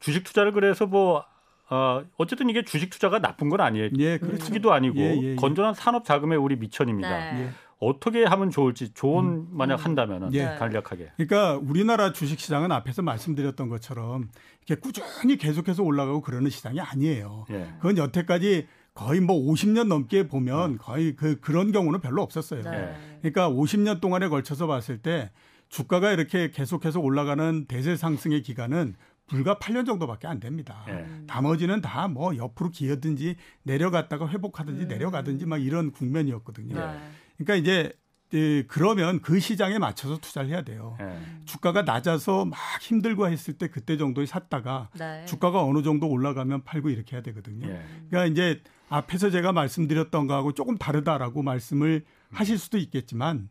주식 0.00 0.24
투자를 0.24 0.52
그래서 0.52 0.84
뭐 0.84 1.24
어, 1.70 2.02
어쨌든 2.16 2.48
이게 2.48 2.64
주식 2.64 2.90
투자가 2.90 3.20
나쁜 3.20 3.48
건 3.48 3.60
아니에요. 3.60 3.90
예, 3.98 4.18
그렇죠. 4.18 4.44
투기도 4.44 4.72
아니고 4.72 4.98
예, 4.98 5.16
예, 5.16 5.22
예. 5.22 5.36
건전한 5.36 5.74
산업 5.74 6.04
자금의 6.04 6.38
우리 6.38 6.56
미천입니다. 6.56 7.34
네. 7.34 7.42
예. 7.42 7.50
어떻게 7.80 8.24
하면 8.24 8.50
좋을지 8.50 8.92
조언 8.92 9.26
음, 9.26 9.48
만약 9.50 9.76
음. 9.76 9.84
한다면은 9.84 10.34
예. 10.34 10.56
간략하게. 10.58 11.12
그러니까 11.16 11.56
우리나라 11.56 12.12
주식 12.12 12.40
시장은 12.40 12.72
앞에서 12.72 13.02
말씀드렸던 13.02 13.68
것처럼 13.68 14.28
이렇게 14.66 14.80
꾸준히 14.80 15.36
계속해서 15.36 15.82
올라가고 15.82 16.22
그러는 16.22 16.50
시장이 16.50 16.80
아니에요. 16.80 17.46
예. 17.50 17.68
그건 17.76 17.98
여태까지 17.98 18.66
거의 18.94 19.20
뭐 19.20 19.36
50년 19.36 19.86
넘게 19.86 20.26
보면 20.26 20.72
음. 20.72 20.78
거의 20.78 21.14
그 21.14 21.38
그런 21.40 21.70
경우는 21.70 22.00
별로 22.00 22.22
없었어요. 22.22 22.62
네. 22.62 22.94
그러니까 23.20 23.48
50년 23.48 24.00
동안에 24.00 24.28
걸쳐서 24.28 24.66
봤을 24.66 24.98
때 24.98 25.30
주가가 25.68 26.10
이렇게 26.12 26.50
계속해서 26.50 26.98
올라가는 26.98 27.66
대세 27.66 27.94
상승의 27.94 28.42
기간은 28.42 28.96
불과 29.28 29.56
8년 29.58 29.86
정도밖에 29.86 30.26
안 30.26 30.40
됩니다. 30.40 30.82
네. 30.86 31.06
나머지는 31.26 31.80
다 31.80 32.08
뭐 32.08 32.36
옆으로 32.36 32.70
기어든지 32.70 33.36
내려갔다가 33.62 34.28
회복하든지 34.28 34.84
음. 34.84 34.88
내려가든지 34.88 35.44
막 35.46 35.58
이런 35.58 35.92
국면이었거든요. 35.92 36.74
네. 36.74 36.98
그러니까 37.36 37.54
이제 37.56 37.92
예, 38.34 38.62
그러면 38.66 39.20
그 39.22 39.40
시장에 39.40 39.78
맞춰서 39.78 40.18
투자를 40.18 40.50
해야 40.50 40.62
돼요. 40.62 40.96
네. 40.98 41.18
주가가 41.46 41.82
낮아서 41.82 42.44
막 42.44 42.58
힘들고 42.80 43.28
했을 43.28 43.54
때 43.54 43.68
그때 43.68 43.96
정도에 43.96 44.26
샀다가 44.26 44.90
네. 44.98 45.24
주가가 45.26 45.62
어느 45.62 45.82
정도 45.82 46.08
올라가면 46.08 46.64
팔고 46.64 46.90
이렇게 46.90 47.16
해야 47.16 47.22
되거든요. 47.22 47.66
네. 47.66 47.82
그러니까 48.10 48.26
이제 48.26 48.62
앞에서 48.90 49.30
제가 49.30 49.52
말씀드렸던 49.52 50.26
거하고 50.26 50.52
조금 50.52 50.76
다르다라고 50.76 51.42
말씀을 51.42 52.04
음. 52.06 52.36
하실 52.36 52.58
수도 52.58 52.76
있겠지만 52.78 53.48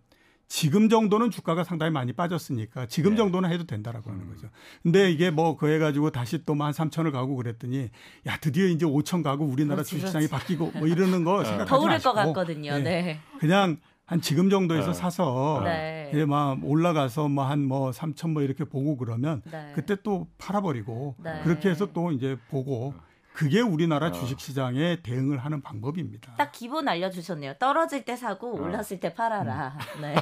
지금 0.48 0.88
정도는 0.90 1.30
주가가 1.30 1.64
상당히 1.64 1.92
많이 1.92 2.14
빠졌으니까 2.14 2.86
지금 2.88 3.12
네. 3.12 3.18
정도는 3.18 3.52
해도 3.52 3.66
된다라고 3.66 4.12
하는 4.12 4.24
음. 4.24 4.30
거죠. 4.30 4.50
근데 4.82 5.12
이게 5.12 5.30
뭐 5.30 5.58
그해 5.58 5.78
가지고 5.80 6.12
다시 6.12 6.44
또 6.46 6.58
만 6.58 6.74
삼천을 6.74 7.12
가고 7.12 7.36
그랬더니 7.36 7.90
야 8.26 8.38
드디어 8.42 8.66
이제 8.66 8.86
오천 8.86 9.22
가고 9.22 9.46
우리나라 9.46 9.84
주식시장이. 9.84 10.28
바뀌고 10.28 10.72
뭐 10.76 10.88
이러는 10.88 11.24
거 11.24 11.36
어. 11.36 11.44
생각하지 11.44 11.70
더 11.70 11.80
오를 11.80 12.00
것 12.00 12.14
같거든요. 12.14 12.78
네. 12.78 12.84
네. 12.84 13.20
그냥 13.40 13.78
한 14.06 14.22
지금 14.22 14.50
정도에서 14.50 14.88
네. 14.88 14.94
사서 14.94 15.62
네. 15.66 16.10
이제 16.14 16.26
막 16.26 16.58
올라가서 16.64 17.28
뭐 17.28 17.44
한뭐 17.44 17.68
뭐 17.68 17.92
3천 17.92 18.32
뭐 18.32 18.42
이렇게 18.42 18.64
보고 18.64 18.98
그러면 18.98 19.42
네. 19.52 19.72
그때 19.76 19.98
또 20.02 20.28
팔아버리고 20.38 21.16
네. 21.20 21.42
그렇게 21.44 21.70
해서 21.70 21.92
또 21.94 22.12
이제 22.12 22.38
보고 22.50 22.94
그게 23.38 23.62
우리나라 23.62 24.08
어. 24.08 24.12
주식시장에 24.12 25.04
대응을 25.04 25.38
하는 25.38 25.62
방법입니다. 25.62 26.34
딱 26.38 26.52
기본 26.52 26.88
알려주셨네요. 26.88 27.54
떨어질 27.60 28.04
때 28.04 28.16
사고 28.16 28.58
어. 28.58 28.62
올랐을 28.64 29.00
때 29.00 29.14
팔아라. 29.14 29.78
음. 29.98 30.02
네. 30.02 30.16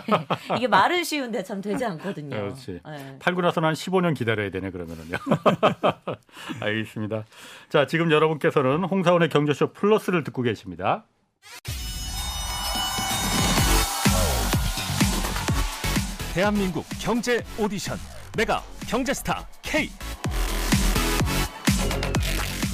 이게 0.57 0.67
말은 0.67 1.05
쉬운데 1.05 1.41
참 1.41 1.61
되지 1.61 1.85
않거든요. 1.85 2.35
그렇지. 2.35 2.81
네. 2.85 3.17
팔고 3.19 3.39
나서는 3.39 3.67
한 3.67 3.73
15년 3.73 4.15
기다려야 4.17 4.51
되네 4.51 4.69
그러면은요. 4.69 5.15
알겠습니다. 6.59 7.23
자 7.69 7.87
지금 7.87 8.11
여러분께서는 8.11 8.83
홍사원의 8.83 9.29
경제쇼 9.29 9.71
플러스를 9.71 10.25
듣고 10.25 10.41
계십니다. 10.41 11.05
대한민국 16.33 16.85
경제 16.99 17.45
오디션 17.57 17.97
메가 18.35 18.61
경제스타 18.89 19.47
K 19.61 19.89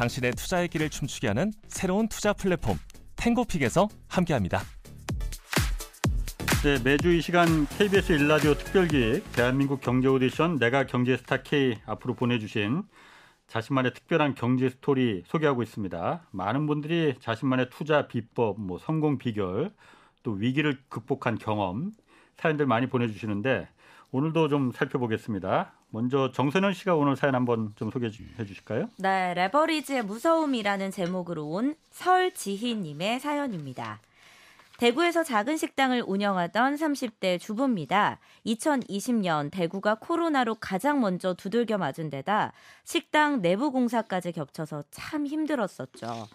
당신의 0.00 0.32
투자의 0.32 0.68
길을 0.68 0.88
춤추게 0.88 1.28
하는 1.28 1.52
새로운 1.68 2.08
투자 2.08 2.32
플랫폼 2.32 2.78
탱고픽에서 3.16 3.86
함께합니다. 4.08 4.60
네, 6.64 6.82
매주 6.82 7.12
이 7.12 7.20
시간 7.20 7.66
KBS 7.66 8.12
1라디오 8.12 8.54
특별기획 8.54 9.30
대한민국 9.32 9.82
경제 9.82 10.08
오디션 10.08 10.56
내가 10.56 10.86
경제 10.86 11.18
스타 11.18 11.42
K 11.42 11.80
앞으로 11.84 12.14
보내주신 12.14 12.82
자신만의 13.48 13.92
특별한 13.92 14.36
경제 14.36 14.70
스토리 14.70 15.22
소개하고 15.26 15.62
있습니다. 15.62 16.28
많은 16.30 16.66
분들이 16.66 17.16
자신만의 17.20 17.68
투자 17.68 18.08
비법, 18.08 18.58
뭐 18.58 18.78
성공 18.78 19.18
비결, 19.18 19.70
또 20.22 20.30
위기를 20.32 20.78
극복한 20.88 21.36
경험 21.36 21.92
사연들 22.38 22.64
많이 22.64 22.86
보내주시는데 22.86 23.68
오늘도 24.12 24.48
좀 24.48 24.72
살펴보겠습니다. 24.72 25.72
먼저 25.90 26.32
정선영 26.32 26.72
씨가 26.72 26.96
오늘 26.96 27.16
사연 27.16 27.34
한번 27.34 27.72
좀 27.76 27.90
소개해 27.90 28.10
주실까요? 28.10 28.88
네, 28.96 29.34
레버리지의 29.34 30.02
무서움이라는 30.04 30.90
제목으로 30.90 31.46
온 31.46 31.76
설지희님의 31.90 33.20
사연입니다. 33.20 34.00
대구에서 34.78 35.22
작은 35.22 35.58
식당을 35.58 36.04
운영하던 36.06 36.76
30대 36.76 37.38
주부입니다. 37.38 38.18
2020년 38.46 39.50
대구가 39.50 39.96
코로나로 39.96 40.54
가장 40.54 41.00
먼저 41.02 41.34
두들겨 41.34 41.76
맞은 41.76 42.08
데다 42.08 42.52
식당 42.84 43.42
내부 43.42 43.70
공사까지 43.70 44.32
겹쳐서 44.32 44.84
참 44.90 45.26
힘들었었죠. 45.26 46.26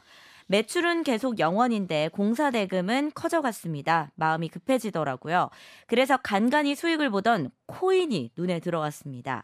매출은 0.47 1.03
계속 1.03 1.39
영원인데 1.39 2.09
공사 2.13 2.51
대금은 2.51 3.11
커져갔습니다. 3.15 4.11
마음이 4.15 4.49
급해지더라고요. 4.49 5.49
그래서 5.87 6.17
간간히 6.17 6.75
수익을 6.75 7.09
보던 7.09 7.51
코인이 7.65 8.31
눈에 8.37 8.59
들어왔습니다. 8.59 9.43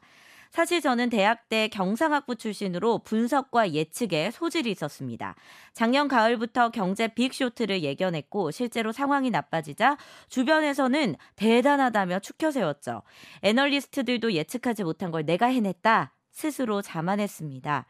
사실 0.52 0.82
저는 0.82 1.10
대학 1.10 1.48
때 1.48 1.70
경상학부 1.70 2.36
출신으로 2.36 3.00
분석과 3.00 3.72
예측에 3.72 4.32
소질이 4.32 4.70
있었습니다. 4.72 5.34
작년 5.72 6.10
가을부터 6.10 6.72
경제 6.72 7.08
빅쇼트를 7.08 7.84
예견했고 7.84 8.52
실제로 8.52 8.92
상황이 8.92 9.30
나빠지자 9.30 9.98
주변에서는 10.28 11.16
대단하다며 11.38 12.20
축켜 12.20 12.52
세웠죠. 12.52 13.02
애널리스트들도 13.44 14.34
예측하지 14.34 14.84
못한 14.84 15.10
걸 15.10 15.26
내가 15.26 15.46
해냈다. 15.46 16.14
스스로 16.32 16.82
자만했습니다. 16.82 17.86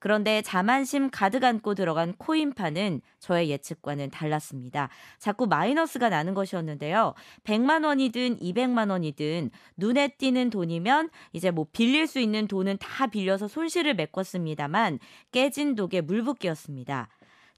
그런데 0.00 0.42
자만심 0.42 1.10
가득 1.10 1.44
안고 1.44 1.74
들어간 1.74 2.14
코인파는 2.14 3.02
저의 3.20 3.50
예측과는 3.50 4.10
달랐습니다. 4.10 4.88
자꾸 5.18 5.46
마이너스가 5.46 6.08
나는 6.08 6.34
것이었는데요. 6.34 7.14
100만 7.44 7.84
원이든 7.84 8.38
200만 8.38 8.90
원이든 8.90 9.50
눈에 9.76 10.08
띄는 10.08 10.50
돈이면 10.50 11.10
이제 11.32 11.50
뭐 11.50 11.66
빌릴 11.70 12.06
수 12.06 12.18
있는 12.18 12.48
돈은 12.48 12.78
다 12.78 13.06
빌려서 13.06 13.46
손실을 13.46 13.94
메꿨습니다만 13.94 14.98
깨진 15.30 15.74
독에 15.74 16.00
물붓기였습니다. 16.00 17.08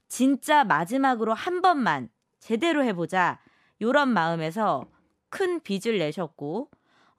진짜 0.07 0.63
마지막으로 0.65 1.33
한 1.33 1.61
번만 1.61 2.09
제대로 2.39 2.83
해보자. 2.83 3.39
요런 3.81 4.09
마음에서 4.09 4.85
큰 5.29 5.61
빚을 5.61 5.97
내셨고 5.97 6.69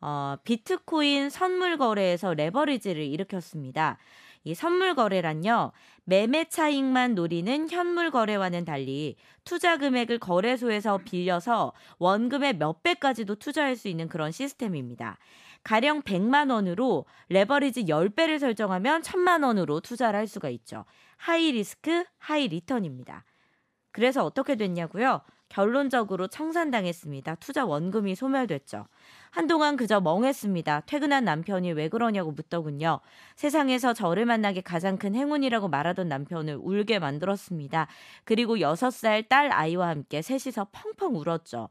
어, 0.01 0.37
비트코인 0.45 1.31
선물 1.31 1.79
거래에서 1.79 2.35
레버리지를 2.35 3.03
일으켰습니다. 3.03 3.97
이 4.45 4.55
선물 4.55 4.95
거래란요. 4.95 5.73
매매 6.05 6.45
차익만 6.45 7.15
노리는 7.15 7.71
현물 7.71 8.11
거래와는 8.11 8.65
달리 8.65 9.17
투자 9.45 9.79
금액을 9.79 10.19
거래소에서 10.19 10.99
빌려서 10.99 11.73
원금의 11.99 12.59
몇 12.59 12.83
배까지도 12.83 13.37
투자할 13.37 13.75
수 13.75 13.89
있는 13.89 14.09
그런 14.09 14.31
시스템입니다. 14.31 15.19
가령 15.63 16.03
100만 16.03 16.53
원으로 16.53 17.07
레버리지 17.31 17.87
10배를 17.87 18.39
설정하면 18.39 19.01
1000만 19.01 19.45
원으로 19.45 19.81
투자를 19.81 20.19
할 20.19 20.27
수가 20.27 20.51
있죠. 20.51 20.85
high 21.17 21.53
risk, 21.53 22.05
high 22.19 22.49
return입니다. 22.49 23.25
그래서 23.91 24.25
어떻게 24.25 24.57
됐냐고요? 24.57 25.23
결론적으로 25.49 26.27
청산당했습니다. 26.27 27.37
투자 27.37 27.65
원금이 27.65 28.15
소멸됐죠. 28.15 28.87
한동안 29.35 29.76
그저 29.76 30.01
멍했습니다. 30.01 30.82
퇴근한 30.87 31.24
남편이 31.24 31.72
왜 31.72 31.89
그러냐고 31.89 32.30
묻더군요. 32.30 33.01
세상에서 33.35 33.93
저를 33.93 34.26
만나기 34.26 34.62
가장 34.62 34.97
큰 34.97 35.16
행운이라고 35.16 35.66
말하던 35.66 36.09
남편을 36.09 36.61
울게 36.62 37.01
만들었습니다. 37.01 37.89
그리고 38.22 38.59
6살 38.59 39.28
딸 39.28 39.51
아이와 39.53 39.89
함께 39.89 40.22
셋이서 40.22 40.68
펑펑 40.70 41.16
울었죠. 41.16 41.68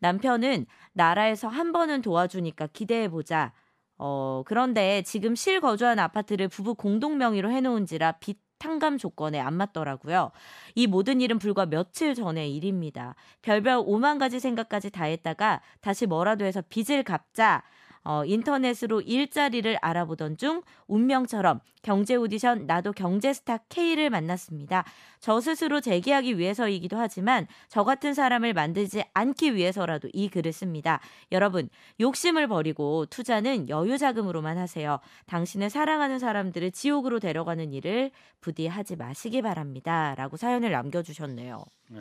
남편은 0.00 0.66
나라에서 0.92 1.46
한 1.46 1.70
번은 1.70 2.02
도와주니까 2.02 2.66
기대해보자. 2.72 3.52
어, 3.96 4.42
그런데 4.44 5.02
지금 5.02 5.36
실 5.36 5.60
거주한 5.60 6.00
아파트를 6.00 6.48
부부 6.48 6.74
공동 6.74 7.16
명의로 7.16 7.48
해놓은지라 7.48 8.18
빚 8.18 8.40
탕감 8.64 8.96
조건에 8.96 9.38
안 9.38 9.52
맞더라고요. 9.52 10.30
이 10.74 10.86
모든 10.86 11.20
일은 11.20 11.38
불과 11.38 11.66
며칠 11.66 12.14
전의 12.14 12.54
일입니다. 12.56 13.14
별별 13.42 13.84
5만 13.84 14.18
가지 14.18 14.40
생각까지 14.40 14.90
다 14.90 15.04
했다가 15.04 15.60
다시 15.82 16.06
뭐라도 16.06 16.46
해서 16.46 16.62
빚을 16.70 17.02
갚자. 17.02 17.62
어, 18.04 18.24
인터넷으로 18.24 19.00
일자리를 19.00 19.78
알아보던 19.80 20.36
중 20.36 20.62
운명처럼 20.86 21.60
경제 21.82 22.14
오디션 22.14 22.66
나도 22.66 22.92
경제스타 22.92 23.58
K를 23.68 24.10
만났습니다. 24.10 24.84
저 25.20 25.40
스스로 25.40 25.80
재기하기 25.80 26.38
위해서이기도 26.38 26.96
하지만 26.96 27.46
저 27.68 27.82
같은 27.84 28.14
사람을 28.14 28.52
만들지 28.52 29.04
않기 29.14 29.54
위해서라도 29.54 30.08
이 30.12 30.28
글을 30.28 30.52
씁니다. 30.52 31.00
여러분, 31.32 31.68
욕심을 32.00 32.46
버리고 32.48 33.06
투자는 33.06 33.68
여유 33.68 33.98
자금으로만 33.98 34.58
하세요. 34.58 34.98
당신을 35.26 35.70
사랑하는 35.70 36.18
사람들을 36.18 36.72
지옥으로 36.72 37.20
데려가는 37.20 37.72
일을 37.72 38.10
부디 38.40 38.66
하지 38.66 38.96
마시기 38.96 39.42
바랍니다. 39.42 40.14
라고 40.16 40.36
사연을 40.36 40.70
남겨주셨네요. 40.70 41.64
네. 41.90 42.00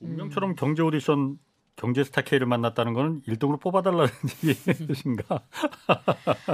운명처럼 0.00 0.54
경제 0.56 0.82
오디션 0.82 1.38
경제 1.76 2.04
스타 2.04 2.22
K를 2.22 2.46
만났다는 2.46 2.92
거는 2.92 3.22
1등으로 3.22 3.60
뽑아달라는 3.60 4.08
얘기신가? 4.44 5.40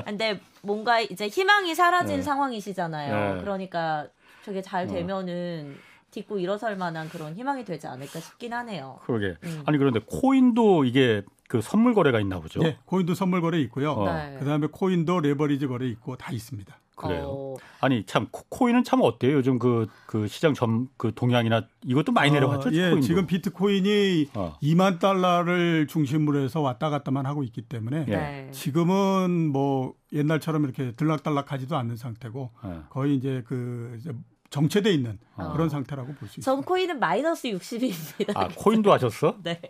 근데 0.05 0.41
뭔가 0.63 1.01
이제 1.01 1.29
희망이 1.29 1.75
사라진 1.75 2.17
네. 2.17 2.23
상황이시잖아요. 2.23 3.35
네. 3.35 3.41
그러니까 3.41 4.07
저게 4.45 4.63
잘 4.63 4.85
어. 4.85 4.89
되면은 4.89 5.77
딛고 6.11 6.39
일어설 6.39 6.77
만한 6.77 7.09
그런 7.09 7.35
희망이 7.35 7.65
되지 7.65 7.87
않을까 7.87 8.21
싶긴 8.21 8.55
하네요. 8.55 9.01
그러게. 9.05 9.37
음. 9.45 9.63
아니 9.67 9.77
그런데 9.77 10.01
코인도 10.07 10.85
이게 10.85 11.23
그 11.49 11.61
선물 11.61 11.95
거래가 11.95 12.21
있나 12.21 12.41
보죠? 12.41 12.63
네, 12.63 12.79
코인도 12.87 13.15
선물 13.15 13.41
거래 13.41 13.59
있고요. 13.61 13.93
어. 13.93 14.13
네. 14.13 14.37
그다음에 14.39 14.69
코인도 14.71 15.21
레버리지 15.21 15.67
거래 15.67 15.87
있고 15.89 16.17
다 16.17 16.33
있습니다. 16.33 16.79
그래요. 16.99 17.27
어... 17.29 17.57
아니 17.81 18.05
참 18.07 18.27
코인은 18.31 18.85
참 18.85 19.01
어때요? 19.03 19.37
요즘 19.37 19.59
그, 19.59 19.87
그 20.07 20.27
시장 20.29 20.53
점 20.55 20.89
그 20.97 21.13
동향이나 21.15 21.63
이것도 21.85 22.13
많이 22.13 22.31
어, 22.31 22.35
내려갔죠. 22.35 22.69
어, 22.71 22.73
예, 22.73 22.91
코인도. 22.91 23.01
지금 23.01 23.27
비트코인이 23.27 24.31
어. 24.35 24.57
2만 24.63 24.99
달러를 24.99 25.87
중심으로 25.87 26.41
해서 26.41 26.61
왔다 26.61 26.91
갔다만 26.91 27.25
하고 27.27 27.43
있기 27.45 27.63
때문에 27.63 28.05
예. 28.09 28.13
네. 28.13 28.51
지금은 28.53 29.49
뭐 29.53 29.95
옛날처럼 30.13 30.65
이렇게 30.65 30.93
들락달락하지도 30.93 31.77
않는 31.77 31.97
상태고 31.97 32.51
예. 32.65 32.71
거의 32.91 33.15
이제 33.17 33.43
그 33.47 33.97
이제 34.01 34.13
정체돼 34.51 34.93
있는 34.93 35.19
어. 35.37 35.53
그런 35.53 35.69
상태라고 35.69 36.09
볼 36.15 36.29
수 36.29 36.41
있습니다. 36.41 36.45
전 36.45 36.63
코인은 36.63 36.99
마이너스 36.99 37.49
60입니다. 37.49 38.33
아 38.37 38.49
코인도 38.57 38.93
하셨어? 38.93 39.37
네. 39.45 39.61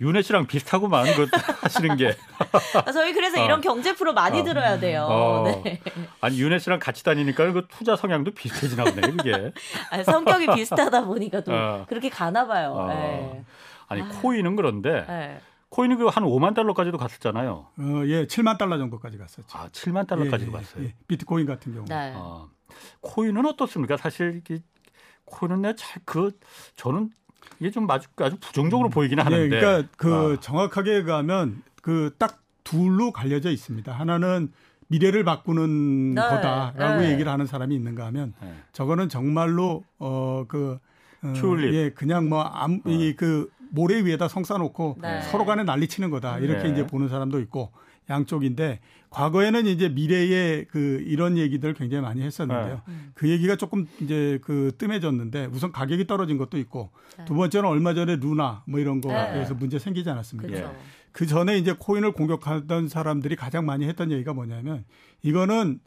윤혜 0.00 0.22
씨랑 0.22 0.46
비슷하고만 0.46 1.06
그 1.14 1.26
하시는 1.62 1.96
게. 1.96 2.14
아, 2.84 2.92
저희 2.92 3.12
그래서 3.12 3.40
어. 3.40 3.44
이런 3.44 3.60
경제 3.60 3.94
프로 3.94 4.12
많이 4.12 4.40
어. 4.40 4.44
들어야 4.44 4.78
돼요. 4.78 5.06
어. 5.08 5.44
네. 5.64 5.80
아니 6.20 6.40
윤혜 6.40 6.58
씨랑 6.58 6.78
같이 6.78 7.02
다니니까 7.02 7.52
그 7.52 7.66
투자 7.68 7.96
성향도 7.96 8.30
비슷해지나 8.32 8.84
보네 8.84 9.00
그게. 9.10 9.52
아니, 9.90 10.04
성격이 10.04 10.46
비슷하다 10.54 11.04
보니까 11.04 11.40
또 11.42 11.52
어. 11.52 11.84
그렇게 11.88 12.08
가나 12.08 12.46
봐요. 12.46 12.72
어. 12.72 12.86
네. 12.88 13.44
아니 13.88 14.08
코인은 14.08 14.54
그런데 14.54 15.04
네. 15.06 15.40
코인이 15.70 15.96
그한 15.96 16.24
5만 16.24 16.54
달러까지도 16.54 16.96
갔었잖아요. 16.96 17.52
어, 17.78 18.02
예, 18.06 18.26
7만 18.26 18.56
달러 18.56 18.78
정도까지 18.78 19.18
갔었죠. 19.18 19.58
아, 19.58 19.68
7만 19.68 20.06
달러까지도 20.06 20.50
예, 20.52 20.54
예, 20.54 20.58
갔어요. 20.58 20.84
예, 20.84 20.94
비트코인 21.08 21.46
같은 21.46 21.74
경우. 21.74 21.84
네. 21.88 22.12
어, 22.16 22.48
코인은 23.00 23.44
어떻습니까? 23.44 23.96
사실 23.96 24.42
코인은 25.26 25.62
내가 25.62 25.74
잘그 25.76 26.38
저는 26.76 27.10
이게 27.60 27.70
좀 27.70 27.90
아주, 27.90 28.08
아주 28.16 28.36
부정적으로 28.40 28.88
음. 28.88 28.90
보이긴 28.90 29.20
하는데. 29.20 29.48
네, 29.48 29.60
그러니까 29.60 29.88
그 29.96 30.36
아. 30.38 30.40
정확하게 30.40 31.02
가면 31.04 31.62
그 31.82 32.14
딱 32.18 32.42
둘로 32.68 33.12
갈려져 33.12 33.50
있습니다. 33.50 33.90
하나는 33.90 34.52
미래를 34.88 35.24
바꾸는 35.24 36.14
네. 36.14 36.20
거다라고 36.20 37.00
네. 37.00 37.12
얘기를 37.12 37.32
하는 37.32 37.46
사람이 37.46 37.74
있는가 37.74 38.04
하면 38.06 38.34
네. 38.42 38.54
저거는 38.72 39.08
정말로 39.08 39.84
어그 39.98 40.78
어, 41.22 41.32
예, 41.72 41.90
그냥 41.90 42.28
뭐이그 42.28 43.50
어. 43.50 43.58
모래 43.70 44.04
위에다 44.04 44.28
성 44.28 44.44
쌓아놓고 44.44 44.98
네. 45.00 45.22
서로 45.22 45.44
간에 45.46 45.64
난리치는 45.64 46.10
거다 46.10 46.38
이렇게 46.38 46.64
네. 46.64 46.72
이제 46.72 46.86
보는 46.86 47.08
사람도 47.08 47.40
있고 47.40 47.72
양쪽인데 48.10 48.80
과거에는 49.10 49.66
이제 49.66 49.88
미래의 49.88 50.66
그 50.66 51.02
이런 51.06 51.38
얘기들 51.38 51.74
굉장히 51.74 52.02
많이 52.02 52.22
했었는데요. 52.22 52.82
네. 52.86 52.94
그 53.14 53.28
얘기가 53.28 53.56
조금 53.56 53.86
이제 54.00 54.38
그 54.42 54.72
뜸해졌는데 54.76 55.46
우선 55.46 55.72
가격이 55.72 56.06
떨어진 56.06 56.36
것도 56.36 56.58
있고 56.58 56.90
네. 57.16 57.24
두 57.24 57.34
번째는 57.34 57.68
얼마 57.68 57.94
전에 57.94 58.16
루나 58.16 58.64
뭐 58.66 58.80
이런 58.80 59.00
거에서 59.00 59.54
네. 59.54 59.58
문제 59.58 59.78
생기지 59.78 60.10
않았습니까? 60.10 60.48
그렇죠. 60.48 60.76
그 61.12 61.26
전에 61.26 61.58
이제 61.58 61.74
코인을 61.78 62.12
공격하던 62.12 62.88
사람들이 62.88 63.34
가장 63.36 63.64
많이 63.64 63.86
했던 63.86 64.12
얘기가 64.12 64.34
뭐냐면 64.34 64.84
이거는 65.22 65.80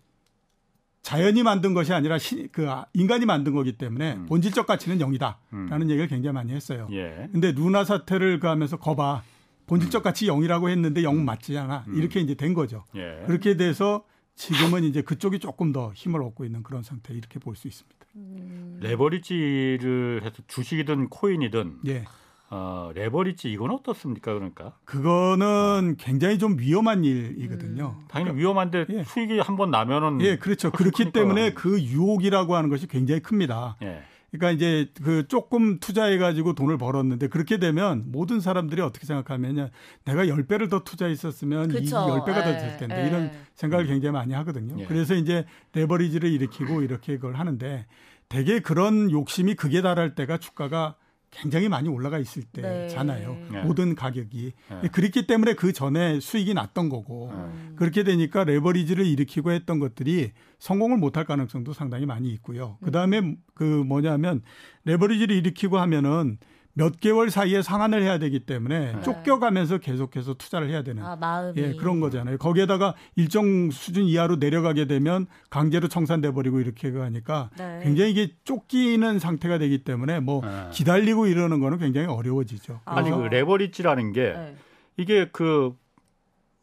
자연이 1.04 1.42
만든 1.42 1.74
것이 1.74 1.94
아니라 1.94 2.18
시, 2.20 2.48
그 2.52 2.68
인간이 2.94 3.26
만든 3.26 3.54
거기 3.54 3.74
때문에 3.74 4.14
음. 4.14 4.26
본질적 4.28 4.68
가치는 4.68 5.00
영이다라는 5.00 5.72
음. 5.72 5.90
얘기를 5.90 6.08
굉장히 6.08 6.34
많이 6.34 6.54
했어요. 6.54 6.88
예. 6.92 7.28
근데 7.32 7.52
루나 7.52 7.84
사태를 7.84 8.40
그 8.40 8.48
하면서 8.48 8.78
거봐 8.78 9.24
본질적 9.72 10.04
가치 10.04 10.28
0이라고 10.28 10.68
했는데 10.70 11.02
0 11.02 11.24
맞지 11.24 11.58
않아. 11.58 11.86
음. 11.88 11.96
이렇게 11.96 12.20
이제 12.20 12.36
된 12.36 12.54
거죠. 12.54 12.84
예. 12.96 13.24
그렇게 13.26 13.56
돼서 13.56 14.04
지금은 14.36 14.84
이제 14.84 15.02
그쪽이 15.02 15.40
조금 15.40 15.72
더 15.72 15.94
힘을 15.94 16.22
얻고 16.22 16.44
있는 16.44 16.62
그런 16.62 16.84
상태 16.84 17.14
이렇게 17.14 17.40
볼 17.40 17.56
수 17.56 17.70
있습니다. 17.70 17.98
음. 18.18 18.80
레버리지를 18.82 20.22
해서 20.24 20.36
주식이든 20.48 21.08
코인이든 21.08 21.78
예. 21.88 22.04
어, 22.50 22.92
레버리지 22.94 23.50
이건 23.50 23.72
어떻습니까? 23.72 24.34
그러니까 24.34 24.74
그거는 24.84 25.96
굉장히 25.98 26.38
좀 26.38 26.58
위험한 26.60 27.06
일이거든요. 27.06 27.96
음. 27.98 28.06
당연히 28.10 28.38
위험한데 28.40 28.88
예. 28.90 29.04
수익이 29.06 29.40
한 29.40 29.56
번 29.56 29.72
나면은 29.72 30.20
예, 30.22 30.36
그렇죠. 30.38 30.70
그렇기 30.72 31.04
크니까. 31.06 31.20
때문에 31.20 31.54
그 31.54 31.82
유혹이라고 31.82 32.58
하는 32.58 32.70
것이 32.70 32.88
굉장히 32.88 33.22
큽니다. 33.22 33.78
예. 33.84 34.04
그러니까 34.32 34.52
이제 34.52 34.90
그 35.04 35.28
조금 35.28 35.80
투자해 35.80 36.18
가지고 36.18 36.54
돈을 36.54 36.78
벌었는데 36.78 37.28
그렇게 37.28 37.58
되면 37.58 38.06
모든 38.08 38.40
사람들이 38.40 38.82
어떻게 38.82 39.06
생각하면요. 39.06 39.70
내가 40.06 40.26
10배를 40.26 40.70
더 40.70 40.84
투자했었으면 40.84 41.68
그쵸. 41.68 41.82
이 41.84 41.90
10배가 41.90 42.44
더 42.44 42.52
될 42.54 42.78
텐데 42.78 43.04
에. 43.04 43.08
이런 43.08 43.32
생각을 43.56 43.88
굉장히 43.88 44.14
많이 44.14 44.34
하거든요. 44.34 44.80
예. 44.80 44.86
그래서 44.86 45.16
이제 45.16 45.46
레버리지를 45.74 46.30
일으키고 46.32 46.82
이렇게 46.82 47.16
그걸 47.18 47.36
하는데 47.36 47.86
대개 48.30 48.62
그런 48.62 49.12
욕심이 49.12 49.56
극에 49.56 49.82
달할 49.82 50.16
때가 50.16 50.38
주가가 50.38 50.96
굉장히 51.32 51.70
많이 51.70 51.90
올라가 51.90 52.20
있을 52.20 52.44
때잖아요. 52.44 53.38
네. 53.52 53.64
모든 53.64 53.96
가격이. 53.96 54.52
네. 54.70 54.90
그렇기 54.90 55.28
때문에 55.28 55.54
그 55.56 55.74
전에 55.74 56.20
수익이 56.20 56.54
났던 56.54 56.90
거고 56.90 57.32
네. 57.34 57.76
그렇게 57.78 58.04
되니까 58.04 58.44
레버리지를 58.44 59.06
일으키고 59.06 59.52
했던 59.52 59.80
것들이 59.80 60.32
성공을 60.60 60.98
못할 60.98 61.26
가능성도 61.26 61.74
상당히 61.74 62.06
많이 62.06 62.30
있고요. 62.34 62.78
그 62.84 62.92
다음에 62.92 63.36
그 63.54 63.64
뭐냐면 63.64 64.42
레버리지를 64.84 65.36
일으키고 65.38 65.80
하면은 65.80 66.38
몇 66.74 67.00
개월 67.00 67.30
사이에 67.30 67.62
상환을 67.62 68.02
해야 68.02 68.18
되기 68.18 68.40
때문에 68.40 68.94
네. 68.94 69.02
쫓겨가면서 69.02 69.80
계속해서 69.80 70.36
투자를 70.36 70.70
해야 70.70 70.84
되는 70.84 71.04
아, 71.04 71.16
마음이. 71.16 71.62
예, 71.62 71.74
그런 71.74 72.00
거잖아요. 72.00 72.38
거기에다가 72.38 72.94
일정 73.16 73.70
수준 73.72 74.06
이하로 74.06 74.38
내려가게 74.38 74.86
되면 74.86 75.28
강제로 75.50 75.88
청산돼 75.88 76.32
버리고 76.32 76.60
이렇게 76.60 76.92
가니까 76.92 77.50
네. 77.58 77.82
굉장히 77.84 78.12
이게 78.12 78.34
쫓기는 78.44 79.20
상태가 79.20 79.58
되기 79.58 79.84
때문에 79.84 80.20
뭐 80.20 80.42
네. 80.46 80.70
기다리고 80.72 81.28
이러는 81.28 81.60
거는 81.60 81.78
굉장히 81.78 82.08
어려워지죠. 82.08 82.82
아니 82.86 83.10
그 83.10 83.18
레버리지라는 83.18 84.14
게 84.14 84.34
네. 84.34 84.56
이게 84.98 85.30
그 85.32 85.76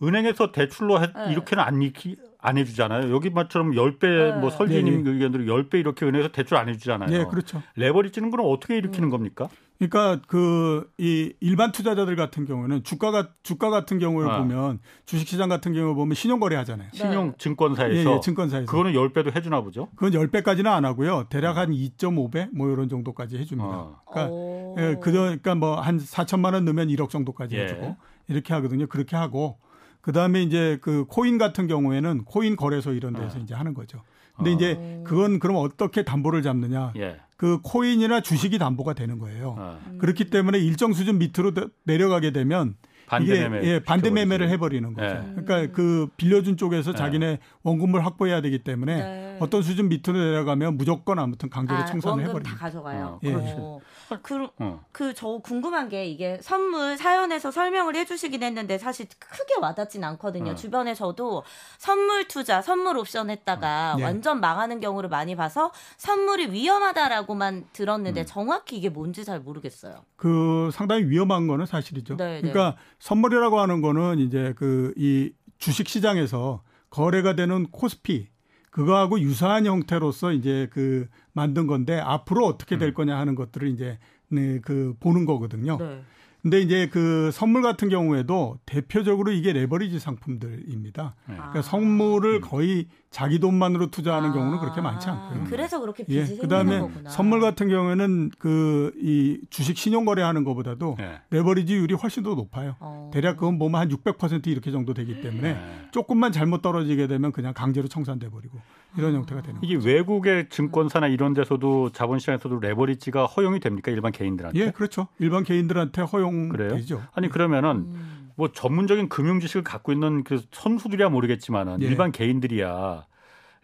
은행에서 0.02 0.52
대출로 0.52 1.02
해, 1.02 1.12
네. 1.12 1.32
이렇게는 1.32 1.62
안, 1.62 1.82
일으키, 1.82 2.16
안 2.38 2.56
해주잖아요. 2.56 3.12
여기만처럼 3.12 3.72
10배, 3.72 4.00
네. 4.00 4.32
뭐 4.40 4.48
설계님 4.50 5.02
네. 5.04 5.10
의견대로 5.10 5.44
10배 5.44 5.74
이렇게 5.74 6.06
은해서 6.06 6.28
대출 6.28 6.56
안 6.56 6.68
해주잖아요. 6.68 7.10
네, 7.10 7.24
그렇죠. 7.28 7.62
레버리지는 7.74 8.30
그럼 8.30 8.46
어떻게 8.48 8.76
일으키는 8.76 9.08
음. 9.08 9.10
겁니까? 9.10 9.48
그러니까 9.78 10.20
그 10.26 10.88
이 10.98 11.32
일반 11.40 11.70
투자자들 11.70 12.16
같은 12.16 12.44
경우는 12.44 12.82
주가가 12.82 13.28
주가 13.44 13.70
같은 13.70 14.00
경우에 14.00 14.28
아. 14.28 14.38
보면 14.38 14.80
주식시장 15.06 15.48
같은 15.48 15.72
경우 15.72 15.94
보면 15.94 16.14
신용거래 16.14 16.56
하잖아요. 16.56 16.88
신용 16.92 17.34
증권사에서 17.38 18.10
예, 18.10 18.14
예, 18.16 18.20
증권사에서 18.20 18.66
그거는 18.66 18.92
10배도 18.92 19.34
해주나 19.36 19.60
보죠. 19.60 19.88
그건 19.94 20.10
10배까지는 20.10 20.66
안 20.66 20.84
하고요. 20.84 21.26
대략 21.28 21.56
한 21.56 21.70
2.5배 21.70 22.50
뭐 22.52 22.68
이런 22.70 22.88
정도까지 22.88 23.38
해줍니다. 23.38 23.70
아. 23.70 24.00
그러니까 24.10 24.34
예, 24.78 24.96
그러니까 25.00 25.54
뭐 25.54 25.80
한 25.80 25.98
4천만 25.98 26.54
원 26.54 26.64
넣으면 26.64 26.88
1억 26.88 27.10
정도까지 27.10 27.56
예. 27.56 27.62
해주고 27.62 27.96
이렇게 28.26 28.52
하거든요. 28.54 28.88
그렇게 28.88 29.14
하고 29.14 29.58
그 30.00 30.12
다음에 30.12 30.42
이제 30.42 30.78
그 30.80 31.04
코인 31.06 31.38
같은 31.38 31.68
경우에는 31.68 32.24
코인 32.24 32.56
거래소 32.56 32.92
이런 32.92 33.12
데서 33.14 33.38
아. 33.38 33.40
이제 33.40 33.54
하는 33.54 33.74
거죠. 33.74 34.02
근데 34.38 34.50
어. 34.50 34.54
이제 34.54 35.02
그건 35.04 35.38
그럼 35.38 35.56
어떻게 35.56 36.04
담보를 36.04 36.42
잡느냐? 36.42 36.92
예. 36.96 37.16
그 37.36 37.60
코인이나 37.62 38.20
주식이 38.20 38.58
담보가 38.58 38.94
되는 38.94 39.18
거예요. 39.18 39.54
어. 39.58 39.80
그렇기 39.98 40.30
때문에 40.30 40.58
일정 40.58 40.92
수준 40.92 41.18
밑으로 41.18 41.52
내려가게 41.84 42.32
되면 42.32 42.74
반대매매 43.06 43.58
이게 43.58 43.68
예, 43.68 43.80
반대 43.80 44.10
매매를 44.10 44.48
해버리는 44.50 44.92
거죠. 44.92 45.14
네. 45.14 45.34
그러니까 45.44 45.72
그 45.74 46.08
빌려준 46.16 46.56
쪽에서 46.56 46.92
네. 46.92 46.98
자기네 46.98 47.38
원금을 47.68 48.04
확보해야 48.04 48.40
되기 48.40 48.58
때문에 48.64 48.96
네. 48.96 49.36
어떤 49.40 49.62
수준 49.62 49.88
밑으로 49.88 50.18
내려가면 50.18 50.76
무조건 50.76 51.18
아무튼 51.18 51.48
강제로 51.48 51.78
아, 51.78 51.84
청산을 51.84 52.24
해버리는. 52.24 52.50
다 52.50 52.56
가져가요. 52.56 53.06
어, 53.06 53.20
예. 53.22 53.34
어. 53.34 53.80
그, 54.22 54.48
어. 54.58 54.80
그저 54.90 55.38
궁금한 55.42 55.88
게 55.88 56.06
이게 56.06 56.38
선물 56.42 56.96
사연에서 56.96 57.50
설명을 57.50 57.94
해주시긴 57.94 58.42
했는데 58.42 58.78
사실 58.78 59.06
크게 59.18 59.54
와닿진 59.60 60.02
않거든요. 60.02 60.52
어. 60.52 60.54
주변에 60.54 60.94
저도 60.94 61.44
선물 61.78 62.26
투자, 62.26 62.60
선물 62.62 62.96
옵션 62.96 63.30
했다가 63.30 63.94
네. 63.98 64.04
완전 64.04 64.40
망하는 64.40 64.80
경우를 64.80 65.08
많이 65.08 65.36
봐서 65.36 65.72
선물이 65.98 66.50
위험하다라고만 66.52 67.66
들었는데 67.72 68.22
음. 68.22 68.26
정확히 68.26 68.76
이게 68.76 68.88
뭔지 68.88 69.24
잘 69.24 69.40
모르겠어요. 69.40 70.04
그 70.16 70.70
상당히 70.72 71.04
위험한 71.04 71.46
거는 71.46 71.66
사실이죠. 71.66 72.16
네, 72.16 72.40
네. 72.40 72.50
그러니까 72.50 72.76
선물이라고 72.98 73.60
하는 73.60 73.80
거는 73.80 74.18
이제 74.18 74.54
그 74.56 74.92
이 74.96 75.30
주식 75.58 75.88
시장에서 75.88 76.62
거래가 76.90 77.34
되는 77.34 77.66
코스피 77.70 78.28
그거하고 78.70 79.20
유사한 79.20 79.66
형태로서 79.66 80.32
이제 80.32 80.68
그 80.70 81.08
만든 81.32 81.66
건데 81.66 81.98
앞으로 81.98 82.46
어떻게 82.46 82.78
될 82.78 82.90
음. 82.90 82.94
거냐 82.94 83.18
하는 83.18 83.34
것들을 83.34 83.68
이제 83.68 83.98
네, 84.28 84.60
그 84.60 84.94
보는 85.00 85.24
거거든요. 85.24 85.78
네. 85.78 86.02
근데 86.42 86.60
이제 86.60 86.88
그 86.88 87.30
선물 87.32 87.62
같은 87.62 87.88
경우에도 87.88 88.58
대표적으로 88.64 89.32
이게 89.32 89.52
레버리지 89.52 89.98
상품들입니다. 89.98 91.16
네. 91.28 91.34
그러니까 91.34 91.62
선물을 91.62 92.34
음. 92.36 92.40
거의 92.40 92.86
자기 93.10 93.38
돈만으로 93.38 93.90
투자하는 93.90 94.30
아~ 94.30 94.32
경우는 94.32 94.58
그렇게 94.58 94.80
많지 94.80 95.08
않고요. 95.08 95.44
그래서 95.48 95.80
그렇게 95.80 96.04
빚이 96.04 96.34
예, 96.34 96.36
그다음에 96.36 96.80
거구나. 96.80 97.10
선물 97.10 97.40
같은 97.40 97.68
경우에는 97.68 98.30
그 98.38 98.78
이 99.00 99.38
주식 99.50 99.76
신용 99.76 100.04
거래하는 100.04 100.44
것보다도 100.44 100.96
네. 100.98 101.20
레버리지율이 101.30 101.94
훨씬 101.94 102.22
더 102.22 102.34
높아요. 102.34 102.76
어. 102.80 103.10
대략 103.12 103.36
그건 103.36 103.58
보면 103.58 103.80
한 103.80 103.88
600% 103.88 104.46
이렇게 104.46 104.70
정도 104.70 104.94
되기 104.94 105.20
때문에 105.20 105.54
네. 105.54 105.88
조금만 105.90 106.32
잘못 106.32 106.62
떨어지게 106.62 107.06
되면 107.06 107.32
그냥 107.32 107.54
강제로 107.54 107.88
청산돼 107.88 108.30
버리고 108.30 108.58
이런 108.96 109.12
아. 109.14 109.18
형태가 109.18 109.42
되는 109.42 109.60
이게 109.62 109.76
거죠. 109.76 109.88
외국의 109.88 110.48
증권사나 110.50 111.08
이런 111.08 111.34
데서도 111.34 111.90
자본시장에서도 111.92 112.58
레버리지가 112.60 113.26
허용이 113.26 113.60
됩니까? 113.60 113.90
일반 113.90 114.12
개인들한테? 114.12 114.58
예, 114.58 114.70
그렇죠. 114.70 115.08
일반 115.18 115.44
개인들한테 115.44 116.02
허용되죠. 116.02 117.02
아니 117.14 117.28
그러면은 117.28 117.70
음. 117.70 118.17
뭐 118.38 118.52
전문적인 118.52 119.08
금융 119.08 119.40
지식을 119.40 119.64
갖고 119.64 119.90
있는 119.90 120.22
그 120.22 120.40
선수들이야 120.52 121.08
모르겠지만은 121.08 121.82
예. 121.82 121.86
일반 121.86 122.12
개인들이야 122.12 123.04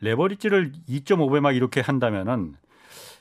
레버리지를 0.01 0.73
2.5배 0.89 1.39
막 1.39 1.53
이렇게 1.53 1.81
한다면은 1.81 2.57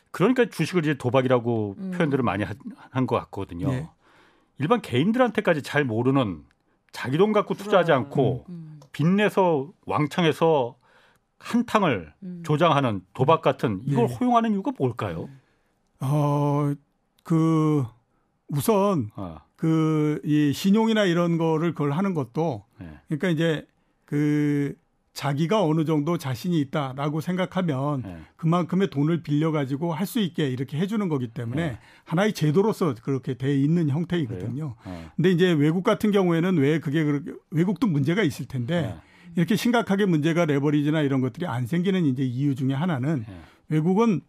그러니까 0.10 0.46
주식을 0.50 0.82
이제 0.82 0.96
도박이라고 0.96 1.76
음. 1.78 1.92
표현들을 1.92 2.24
많이 2.24 2.44
한 2.44 3.06
것 3.06 3.16
같거든요. 3.18 3.72
예. 3.72 3.88
일반 4.58 4.82
개인들한테까지 4.82 5.62
잘 5.62 5.86
모르는 5.86 6.44
자기 6.92 7.20
돈 7.20 7.32
갖고 7.34 7.54
투자하지 7.54 7.88
그래. 7.88 7.98
않고 7.98 8.46
음. 8.50 8.80
빚내서 8.92 9.70
왕창해서 9.86 10.76
한탕을 11.38 12.14
음. 12.24 12.42
조장하는 12.44 13.02
도박 13.14 13.44
같은 13.44 13.80
이걸 13.86 14.08
네. 14.08 14.16
허용하는 14.16 14.54
이유가 14.54 14.72
뭘까요? 14.76 15.30
어, 16.00 16.74
그 17.24 17.86
우선 18.48 19.12
어. 19.16 19.38
그 19.64 20.20
이 20.26 20.52
신용이나 20.54 21.06
이런 21.06 21.38
거를 21.38 21.72
그걸 21.72 21.92
하는 21.94 22.14
것도 22.14 22.66
네. 22.82 22.88
그러니까 23.08 23.30
이제 23.30 23.66
그 24.04 24.76
자기가 25.14 25.64
어느 25.64 25.86
정도 25.86 26.18
자신이 26.18 26.60
있다라고 26.60 27.22
생각하면 27.22 28.02
네. 28.02 28.18
그만큼의 28.36 28.90
돈을 28.90 29.24
빌려 29.24 29.52
가지고 29.52 29.94
할 29.94 30.06
수 30.06 30.20
있게 30.20 30.50
이렇게 30.50 30.78
해주는 30.78 31.08
거기 31.08 31.30
때문에 31.30 31.62
네. 31.72 31.80
하나의 32.04 32.34
제도로서 32.34 32.94
그렇게 33.04 33.36
돼 33.36 33.56
있는 33.58 33.88
형태이거든요. 33.90 34.76
네. 34.86 35.10
근데 35.16 35.32
이제 35.32 35.52
외국 35.54 35.84
같은 35.86 36.12
경우에는 36.12 36.58
왜 36.58 36.80
그게 36.80 37.06
그렇게 37.06 37.32
외국도 37.52 37.88
문제가 37.88 38.22
있을 38.22 38.46
텐데 38.46 38.82
네. 38.82 38.96
이렇게 39.38 39.56
심각하게 39.56 40.08
문제가 40.08 40.44
레버리지나 40.46 41.02
이런 41.04 41.22
것들이 41.22 41.48
안 41.48 41.68
생기는 41.68 42.04
이제 42.06 42.24
이유 42.24 42.54
중에 42.56 42.74
하나는 42.74 43.24
네. 43.26 43.40
외국은 43.70 44.20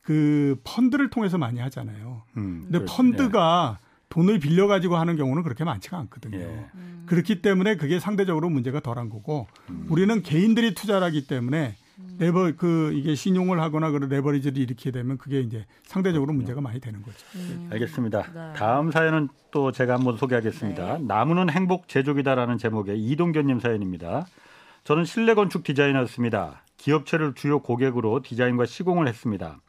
그 0.00 0.60
펀드를 0.64 1.10
통해서 1.10 1.38
많이 1.38 1.60
하잖아요. 1.60 2.22
음, 2.38 2.62
근데 2.64 2.78
그렇지. 2.78 2.96
펀드가 2.96 3.78
네. 3.80 3.89
돈을 4.10 4.40
빌려 4.40 4.66
가지고 4.66 4.96
하는 4.96 5.16
경우는 5.16 5.42
그렇게 5.42 5.64
많지가 5.64 5.96
않거든요. 5.98 6.38
예. 6.38 6.70
음. 6.74 7.04
그렇기 7.06 7.40
때문에 7.42 7.76
그게 7.76 7.98
상대적으로 7.98 8.50
문제가 8.50 8.80
덜한 8.80 9.08
거고 9.08 9.46
음. 9.70 9.86
우리는 9.88 10.22
개인들이 10.22 10.74
투자를 10.74 11.06
하기 11.06 11.26
때문에 11.26 11.76
음. 11.98 12.16
레버 12.18 12.52
그 12.56 12.92
이게 12.94 13.14
신용을 13.14 13.60
하거나 13.60 13.90
그런 13.90 14.08
레버리지를 14.08 14.58
일으키게 14.58 14.90
되면 14.90 15.16
그게 15.16 15.40
이제 15.40 15.64
상대적으로 15.84 16.32
문제가 16.32 16.60
많이 16.60 16.80
되는 16.80 17.02
거죠. 17.02 17.18
음. 17.36 17.68
알겠습니다. 17.72 18.22
네. 18.32 18.52
다음 18.56 18.90
사연은 18.90 19.28
또 19.52 19.70
제가 19.70 19.94
한번 19.94 20.16
소개하겠습니다. 20.16 20.98
네. 20.98 21.04
나무는 21.06 21.48
행복 21.48 21.88
제조기다라는 21.88 22.58
제목의 22.58 23.00
이동견님 23.00 23.60
사연입니다. 23.60 24.26
저는 24.82 25.04
실내 25.04 25.34
건축 25.34 25.62
디자이너였습니다. 25.62 26.64
기업체를 26.78 27.34
주요 27.34 27.60
고객으로 27.60 28.22
디자인과 28.22 28.66
시공을 28.66 29.06
했습니다. 29.06 29.60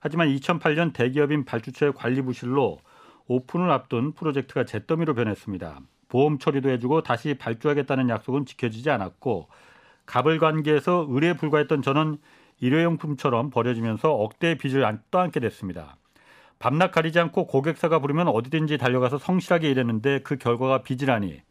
하지만 0.00 0.28
2008년 0.28 0.92
대기업인 0.92 1.44
발주처의 1.44 1.92
관리부실로 1.92 2.80
오픈을 3.26 3.70
앞둔 3.70 4.12
프로젝트가 4.12 4.64
잿더미로 4.64 5.14
변했습니다. 5.14 5.80
보험 6.08 6.38
처리도 6.38 6.70
해주고 6.70 7.02
다시 7.02 7.34
발주하겠다는 7.34 8.08
약속은 8.08 8.46
지켜지지 8.46 8.90
않았고 8.90 9.48
갑을 10.06 10.38
관계에서 10.38 11.06
의뢰에 11.08 11.34
불과했던 11.34 11.82
저는 11.82 12.18
일회용품처럼 12.60 13.50
버려지면서 13.50 14.12
억대의 14.12 14.58
빚을 14.58 14.98
떠안게 15.10 15.40
됐습니다. 15.40 15.96
밤낮 16.58 16.92
가리지 16.92 17.18
않고 17.18 17.46
고객사가 17.46 17.98
부르면 17.98 18.28
어디든지 18.28 18.78
달려가서 18.78 19.18
성실하게 19.18 19.70
일했는데 19.70 20.20
그 20.20 20.36
결과가 20.36 20.82
빚이라니 20.82 21.42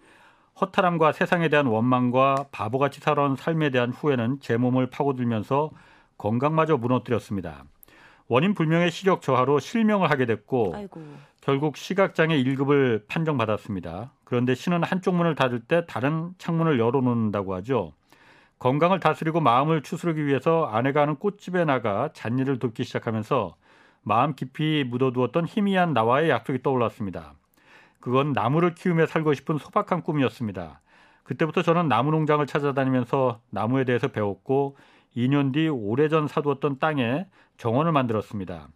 허탈함과 0.61 1.11
세상에 1.11 1.49
대한 1.49 1.65
원망과 1.65 2.45
바보같이 2.51 2.99
살아온 2.99 3.35
삶에 3.35 3.69
대한 3.69 3.91
후회는 3.91 4.39
제 4.39 4.55
몸을 4.55 4.87
파고들면서 4.87 5.71
건강마저 6.17 6.77
무너뜨렸습니다. 6.77 7.65
원인 8.27 8.53
불명의 8.53 8.91
시력 8.91 9.21
저하로 9.21 9.59
실명을 9.59 10.09
하게 10.09 10.25
됐고 10.25 10.73
아이고. 10.75 11.01
결국 11.43 11.75
시각장애 11.75 12.41
1급을 12.41 13.05
판정받았습니다. 13.09 14.13
그런데 14.23 14.55
신은 14.55 14.81
한쪽 14.81 15.15
문을 15.15 15.35
닫을 15.35 15.59
때 15.59 15.85
다른 15.85 16.33
창문을 16.37 16.79
열어놓는다고 16.79 17.53
하죠. 17.55 17.91
건강을 18.59 19.01
다스리고 19.01 19.41
마음을 19.41 19.83
추스르기 19.83 20.25
위해서 20.25 20.63
아내가 20.71 21.01
하는 21.01 21.17
꽃집에 21.17 21.65
나가 21.65 22.09
잔일을 22.13 22.59
돕기 22.59 22.85
시작하면서 22.85 23.57
마음 24.03 24.35
깊이 24.35 24.85
묻어두었던 24.87 25.45
희미한 25.45 25.91
나와의 25.91 26.29
약속이 26.29 26.63
떠올랐습니다. 26.63 27.33
그건 27.99 28.31
나무를 28.31 28.73
키우며 28.73 29.05
살고 29.07 29.33
싶은 29.33 29.57
소박한 29.57 30.01
꿈이었습니다. 30.01 30.79
그때부터 31.23 31.61
저는 31.61 31.89
나무 31.89 32.11
농장을 32.11 32.47
찾아다니면서 32.47 33.41
나무에 33.49 33.83
대해서 33.83 34.07
배웠고 34.07 34.77
2년 35.17 35.51
뒤 35.51 35.67
오래전 35.67 36.29
사두었던 36.29 36.79
땅에 36.79 37.27
정원을 37.57 37.91
만들었습니다. 37.91 38.69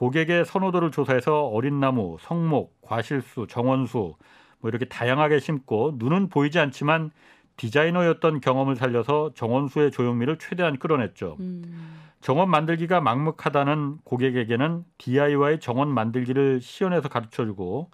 고객의 0.00 0.46
선호도를 0.46 0.92
조사해서 0.92 1.48
어린 1.48 1.78
나무, 1.78 2.16
성목, 2.20 2.80
과실수, 2.80 3.46
정원수 3.50 4.14
뭐 4.60 4.70
이렇게 4.70 4.86
다양하게 4.86 5.40
심고 5.40 5.96
눈은 5.98 6.30
보이지 6.30 6.58
않지만 6.58 7.10
디자이너였던 7.58 8.40
경험을 8.40 8.76
살려서 8.76 9.32
정원수의 9.34 9.90
조형미를 9.90 10.38
최대한 10.38 10.78
끌어냈죠. 10.78 11.36
음. 11.40 12.00
정원 12.22 12.48
만들기가 12.48 13.02
막막하다는 13.02 13.98
고객에게는 14.04 14.84
DIY 14.96 15.60
정원 15.60 15.92
만들기를 15.92 16.62
시연해서 16.62 17.10
가르쳐주고 17.10 17.90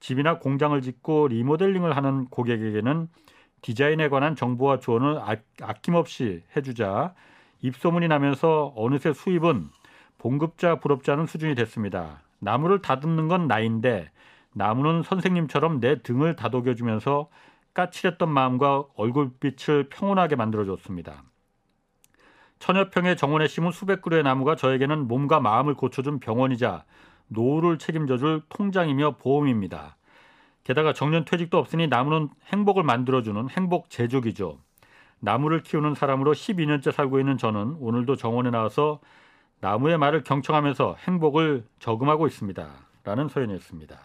집이나 0.00 0.40
공장을 0.40 0.80
짓고 0.82 1.28
리모델링을 1.28 1.96
하는 1.96 2.24
고객에게는 2.30 3.06
디자인에 3.62 4.08
관한 4.08 4.34
정보와 4.34 4.80
조언을 4.80 5.18
아, 5.18 5.36
아낌없이 5.62 6.42
해주자 6.56 7.14
입소문이 7.62 8.08
나면서 8.08 8.72
어느새 8.74 9.12
수입은 9.12 9.70
봉급자 10.24 10.76
부럽자는 10.76 11.26
수준이 11.26 11.54
됐습니다. 11.54 12.22
나무를 12.38 12.80
다듬는 12.80 13.28
건 13.28 13.46
나인데 13.46 14.10
나무는 14.54 15.02
선생님처럼 15.02 15.80
내 15.80 16.00
등을 16.00 16.34
다독여주면서 16.34 17.28
까칠했던 17.74 18.30
마음과 18.30 18.86
얼굴빛을 18.96 19.90
평온하게 19.90 20.36
만들어줬습니다. 20.36 21.24
천여평의 22.58 23.18
정원에 23.18 23.46
심은 23.46 23.70
수백 23.70 24.00
그루의 24.00 24.22
나무가 24.22 24.56
저에게는 24.56 25.08
몸과 25.08 25.40
마음을 25.40 25.74
고쳐준 25.74 26.20
병원이자 26.20 26.84
노후를 27.28 27.78
책임져줄 27.78 28.44
통장이며 28.48 29.16
보험입니다. 29.18 29.98
게다가 30.62 30.94
정년 30.94 31.26
퇴직도 31.26 31.58
없으니 31.58 31.88
나무는 31.88 32.30
행복을 32.50 32.82
만들어주는 32.82 33.50
행복 33.50 33.90
제조기죠. 33.90 34.58
나무를 35.20 35.62
키우는 35.62 35.94
사람으로 35.94 36.32
12년째 36.32 36.92
살고 36.92 37.20
있는 37.20 37.36
저는 37.36 37.76
오늘도 37.78 38.16
정원에 38.16 38.48
나와서 38.48 39.00
나무의 39.64 39.96
말을 39.96 40.24
경청하면서 40.24 40.96
행복을 41.06 41.64
저금하고 41.78 42.26
있습니다. 42.26 42.68
라는 43.02 43.28
서연이었습니다. 43.28 43.98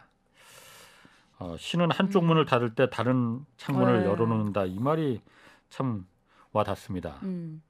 어, 1.40 1.58
시는 1.60 1.92
한쪽 1.92 2.24
문을 2.24 2.46
닫을 2.46 2.76
때 2.76 2.90
다른 2.90 3.46
창문을 3.58 4.04
네. 4.04 4.06
열어놓는다. 4.06 4.64
이 4.66 4.80
말이 4.80 5.22
참 5.70 6.08
와닿습니다. 6.54 7.20
음. 7.24 7.62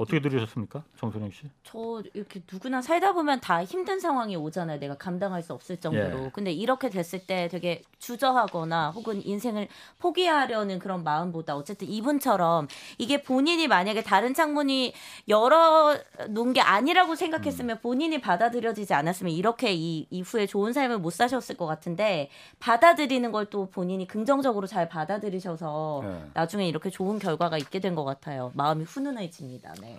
어떻게 0.00 0.20
들으셨습니까, 0.20 0.82
정선영 0.98 1.30
씨? 1.30 1.42
저 1.62 2.02
이렇게 2.14 2.42
누구나 2.50 2.80
살다 2.80 3.12
보면 3.12 3.40
다 3.40 3.62
힘든 3.64 4.00
상황이 4.00 4.34
오잖아요. 4.36 4.78
내가 4.80 4.96
감당할 4.96 5.42
수 5.42 5.52
없을 5.52 5.76
정도로. 5.78 6.24
예. 6.26 6.30
근데 6.32 6.52
이렇게 6.52 6.88
됐을 6.88 7.26
때 7.26 7.48
되게 7.48 7.82
주저하거나 7.98 8.90
혹은 8.92 9.24
인생을 9.24 9.68
포기하려는 9.98 10.78
그런 10.78 11.04
마음보다 11.04 11.54
어쨌든 11.56 11.88
이분처럼 11.88 12.68
이게 12.98 13.22
본인이 13.22 13.68
만약에 13.68 14.02
다른 14.02 14.32
창문이 14.32 14.94
열어 15.28 15.96
놓은 16.28 16.52
게 16.54 16.60
아니라고 16.62 17.14
생각했으면 17.14 17.76
음. 17.76 17.80
본인이 17.82 18.20
받아들여지지 18.20 18.94
않았으면 18.94 19.32
이렇게 19.32 19.74
이 19.74 20.06
이후에 20.10 20.46
좋은 20.46 20.72
삶을 20.72 20.98
못 20.98 21.12
사셨을 21.12 21.56
것 21.56 21.66
같은데 21.66 22.30
받아들이는 22.58 23.32
걸 23.32 23.50
또 23.50 23.68
본인이 23.68 24.06
긍정적으로 24.06 24.66
잘 24.68 24.88
받아들이셔서 24.88 26.02
예. 26.04 26.30
나중에 26.34 26.68
이렇게 26.68 26.88
좋은 26.88 27.18
결과가 27.18 27.58
있게 27.58 27.80
된 27.80 27.90
것 27.90 28.04
같아요. 28.04 28.52
마음이 28.54 28.84
훈훈해집니다. 28.84 29.74
네. 29.80 29.89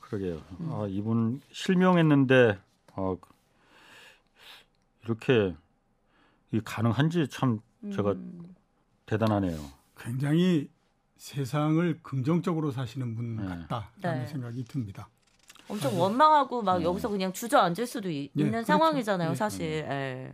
그러게요. 0.00 0.42
음. 0.60 0.72
아, 0.72 0.86
이분 0.88 1.40
실명했는데 1.52 2.58
어, 2.96 3.16
이렇게 5.04 5.54
이 6.52 6.60
가능한지 6.64 7.28
참 7.28 7.60
제가 7.94 8.12
음. 8.12 8.54
대단하네요. 9.06 9.58
굉장히 9.96 10.68
세상을 11.16 12.00
긍정적으로 12.02 12.70
사시는 12.70 13.14
분 13.16 13.36
네. 13.36 13.66
같다라는 13.68 14.22
네. 14.22 14.26
생각이 14.26 14.64
듭니다. 14.64 15.08
엄청 15.68 15.92
네. 15.92 15.98
원망하고 16.00 16.62
막 16.62 16.78
네. 16.78 16.84
여기서 16.84 17.08
그냥 17.08 17.32
주저앉을 17.32 17.86
수도 17.86 18.08
이, 18.08 18.30
네, 18.32 18.42
있는 18.42 18.52
그렇죠. 18.52 18.66
상황이잖아요, 18.66 19.30
네. 19.30 19.34
사실. 19.34 19.66
예. 19.66 20.32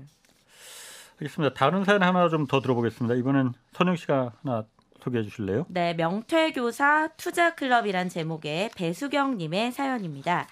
알겠습니다. 1.21 1.55
다른 1.55 1.85
사연 1.85 2.03
하나 2.03 2.29
좀 2.29 2.47
더 2.47 2.61
들어보겠습니다. 2.61 3.15
이번엔 3.17 3.53
선영 3.73 3.97
씨가 3.97 4.33
하나 4.43 4.65
소개해 5.05 5.25
주실래요? 5.25 5.67
네, 5.69 5.95
명퇴교사 5.95 7.11
투자클럽이란 7.17 8.09
제목의 8.09 8.71
배수경 8.75 9.37
님의 9.37 9.73
사연입니다. 9.73 10.49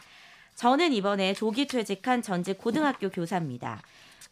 저는 0.55 0.93
이번에 0.93 1.33
조기 1.33 1.67
퇴직한 1.67 2.23
전직 2.23 2.59
고등학교 2.59 3.09
교사입니다. 3.09 3.81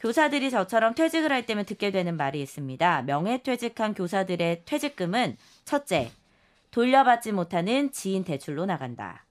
교사들이 0.01 0.51
저처럼 0.51 0.95
퇴직을 0.95 1.33
할 1.33 1.45
때면 1.45 1.64
듣게 1.64 1.91
되는 1.91 2.16
말이 2.16 2.41
있습니다. 2.41 3.03
명예퇴직한 3.03 3.95
교사들의 3.95 4.62
퇴직금은 4.64 5.37
첫째, 5.64 6.11
돌려받지 6.71 7.33
못하는 7.33 7.91
지인 7.93 8.25
대출로 8.25 8.64
나간다. 8.64 9.25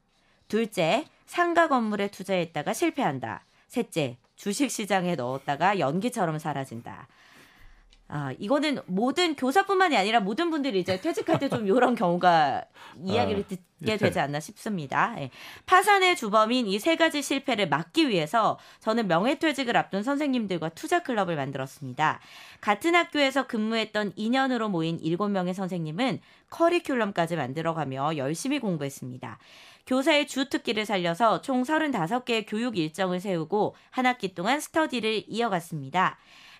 둘째, 0.47 1.05
상가 1.25 1.67
건물에 1.67 2.09
투자했다가 2.09 2.73
실패한다. 2.73 3.45
셋째, 3.67 4.17
주식시장에 4.35 5.15
넣었다가 5.15 5.79
연기처럼 5.79 6.39
사라진다. 6.39 7.07
아, 8.11 8.33
이거는 8.39 8.79
모든 8.87 9.35
교사뿐만이 9.35 9.95
아니라 9.95 10.19
모든 10.19 10.49
분들이 10.49 10.79
이제 10.79 10.99
퇴직할 10.99 11.37
때 11.37 11.47
좀 11.47 11.67
이런 11.67 11.93
경우가 11.95 12.63
이야기를 13.05 13.43
아, 13.43 13.47
듣게 13.47 13.59
예. 13.85 13.97
되지 13.97 14.19
않나 14.19 14.39
싶습니다. 14.39 15.15
예. 15.19 15.29
파산의 15.67 16.15
주범인 16.15 16.65
이 16.67 16.79
세 16.79 16.95
가지 16.95 17.21
실패를 17.21 17.69
막기 17.69 18.09
위해서 18.09 18.57
저는 18.79 19.07
명예퇴직을 19.07 19.77
앞둔 19.77 20.01
선생님들과 20.01 20.69
투자클럽을 20.69 21.35
만들었습니다. 21.35 22.19
같은 22.61 22.95
학교에서 22.95 23.45
근무했던 23.45 24.13
2년으로 24.13 24.69
모인 24.69 24.97
7명의 24.99 25.53
선생님은 25.53 26.19
커리큘럼까지 26.49 27.35
만들어가며 27.35 28.17
열심히 28.17 28.57
공부했습니다. 28.59 29.37
교사의 29.85 30.27
주 30.27 30.49
특기를 30.49 30.85
살려서 30.85 31.41
총 31.41 31.61
35개의 31.63 32.45
교육 32.47 32.75
일정을 32.77 33.19
세우고 33.19 33.75
한 33.91 34.05
학기 34.07 34.33
동안 34.33 34.59
스터디를 34.59 35.25
이어갔습니다. 35.27 36.17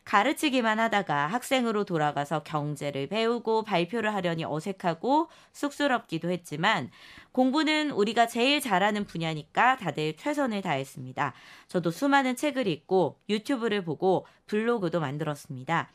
가르치기만 0.10 0.80
하다가 0.80 1.28
학생으로 1.28 1.84
돌아가서 1.84 2.42
경제를 2.42 3.06
배우고 3.06 3.62
발표를 3.62 4.12
하려니 4.16 4.44
어색하고 4.44 5.30
쑥스럽기도 5.54 6.32
했지만 6.32 6.90
공부는 7.32 7.92
우리가 7.92 8.26
제일 8.26 8.60
잘하는 8.60 9.06
분야니까 9.06 9.78
다들 9.78 10.16
최선을 10.18 10.64
다했습니다. 10.64 11.34
저도 11.68 11.92
수많은 11.92 12.36
책을 12.36 12.66
읽고 12.66 13.20
유튜브를 13.30 13.84
보고 13.84 14.26
블로그도 14.48 15.00
만들었습니다. 15.00 15.92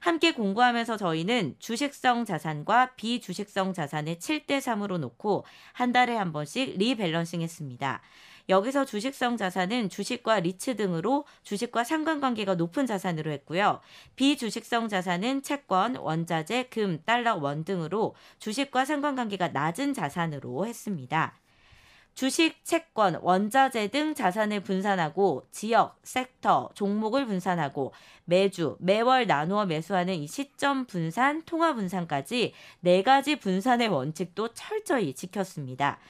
함께 0.00 0.32
공부하면서 0.32 0.96
저희는 0.96 1.56
주식성 1.58 2.24
자산과 2.24 2.94
비주식성 2.96 3.74
자산을 3.74 4.16
7대 4.16 4.56
3으로 4.56 4.96
놓고 4.96 5.44
한 5.74 5.92
달에 5.92 6.16
한 6.16 6.32
번씩 6.32 6.78
rebalancing 6.78 7.42
했습니다. 7.42 8.00
여기서 8.50 8.84
주식성 8.84 9.36
자산은 9.36 9.88
주식과 9.88 10.40
리츠 10.40 10.74
등으로 10.76 11.24
주식과 11.44 11.84
상관관계가 11.84 12.56
높은 12.56 12.84
자산으로 12.84 13.30
했고요. 13.30 13.80
비주식성 14.16 14.88
자산은 14.88 15.42
채권, 15.42 15.94
원자재, 15.96 16.64
금, 16.64 17.00
달러, 17.06 17.36
원 17.36 17.64
등으로 17.64 18.14
주식과 18.40 18.84
상관관계가 18.84 19.48
낮은 19.48 19.94
자산으로 19.94 20.66
했습니다. 20.66 21.38
주식, 22.14 22.64
채권, 22.64 23.20
원자재 23.22 23.86
등 23.88 24.16
자산을 24.16 24.64
분산하고 24.64 25.46
지역, 25.52 26.00
섹터, 26.02 26.70
종목을 26.74 27.26
분산하고 27.26 27.92
매주, 28.24 28.76
매월 28.80 29.28
나누어 29.28 29.64
매수하는 29.64 30.14
이 30.14 30.26
시점 30.26 30.86
분산, 30.86 31.42
통화 31.44 31.72
분산까지 31.72 32.52
네 32.80 33.02
가지 33.02 33.36
분산의 33.36 33.88
원칙도 33.88 34.54
철저히 34.54 35.14
지켰습니다. 35.14 36.00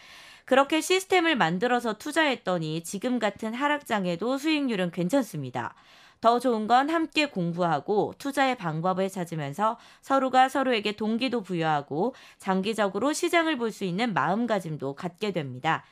그렇게 0.45 0.81
시스템을 0.81 1.37
만들어서 1.37 1.95
투자했더니 1.95 2.83
지금 2.83 3.19
같은 3.19 3.55
하락장에도 3.55 4.39
수익률은 4.39 4.91
괜찮습니다. 4.91 5.75
더 6.21 6.39
좋은 6.39 6.67
건 6.67 6.91
함께 6.91 7.27
공부하고 7.27 8.15
투자의 8.19 8.57
방법을 8.57 9.09
찾으면서 9.09 9.79
서로가 10.03 10.51
서로에게 10.51 10.93
동기도 10.93 11.41
부여하고 11.43 12.15
장기적으로 12.39 13.13
시장을 13.15 13.57
볼 13.57 13.71
수 13.71 13.85
있는 13.85 14.13
마음가짐도 14.13 14.95
갖게 14.97 15.33
됩니다. 15.33 15.83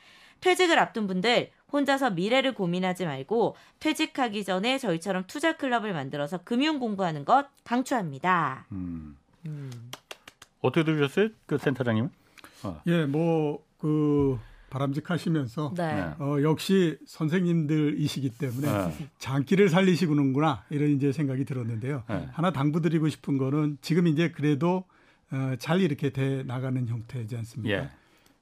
퇴직을 0.41 0.77
앞둔 0.77 1.07
분들 1.07 1.49
혼자서 1.71 2.11
미래를 2.11 2.53
고민하지 2.53 3.05
말고 3.05 3.55
퇴직하기 3.79 4.43
전에 4.43 4.77
저희처럼 4.77 5.23
투자 5.27 5.57
클럽을 5.57 5.93
만들어서 5.93 6.39
금융 6.39 6.79
공부하는 6.79 7.25
것 7.25 7.47
강추합니다. 7.63 8.65
음. 8.71 9.17
음. 9.45 9.91
어떻게 10.61 10.83
들으셨어요, 10.83 11.29
그 11.45 11.57
센터장님은? 11.57 12.11
어. 12.63 12.81
예, 12.87 13.05
뭐 13.05 13.63
그 13.79 14.37
바람직하시면서 14.69 15.73
네. 15.75 16.13
어, 16.19 16.37
역시 16.43 16.97
선생님들이시기 17.07 18.29
때문에 18.37 18.67
네. 18.67 19.09
장기를 19.17 19.69
살리시구는구나 19.69 20.63
이런 20.69 20.89
이제 20.91 21.11
생각이 21.11 21.43
들었는데요. 21.45 22.03
네. 22.07 22.27
하나 22.31 22.51
당부드리고 22.51 23.09
싶은 23.09 23.37
거는 23.37 23.77
지금 23.81 24.07
이제 24.07 24.29
그래도 24.29 24.83
어, 25.31 25.55
잘 25.57 25.81
이렇게 25.81 26.11
돼 26.11 26.43
나가는 26.43 26.87
형태지 26.87 27.35
않습니까? 27.37 27.75
예. 27.75 27.89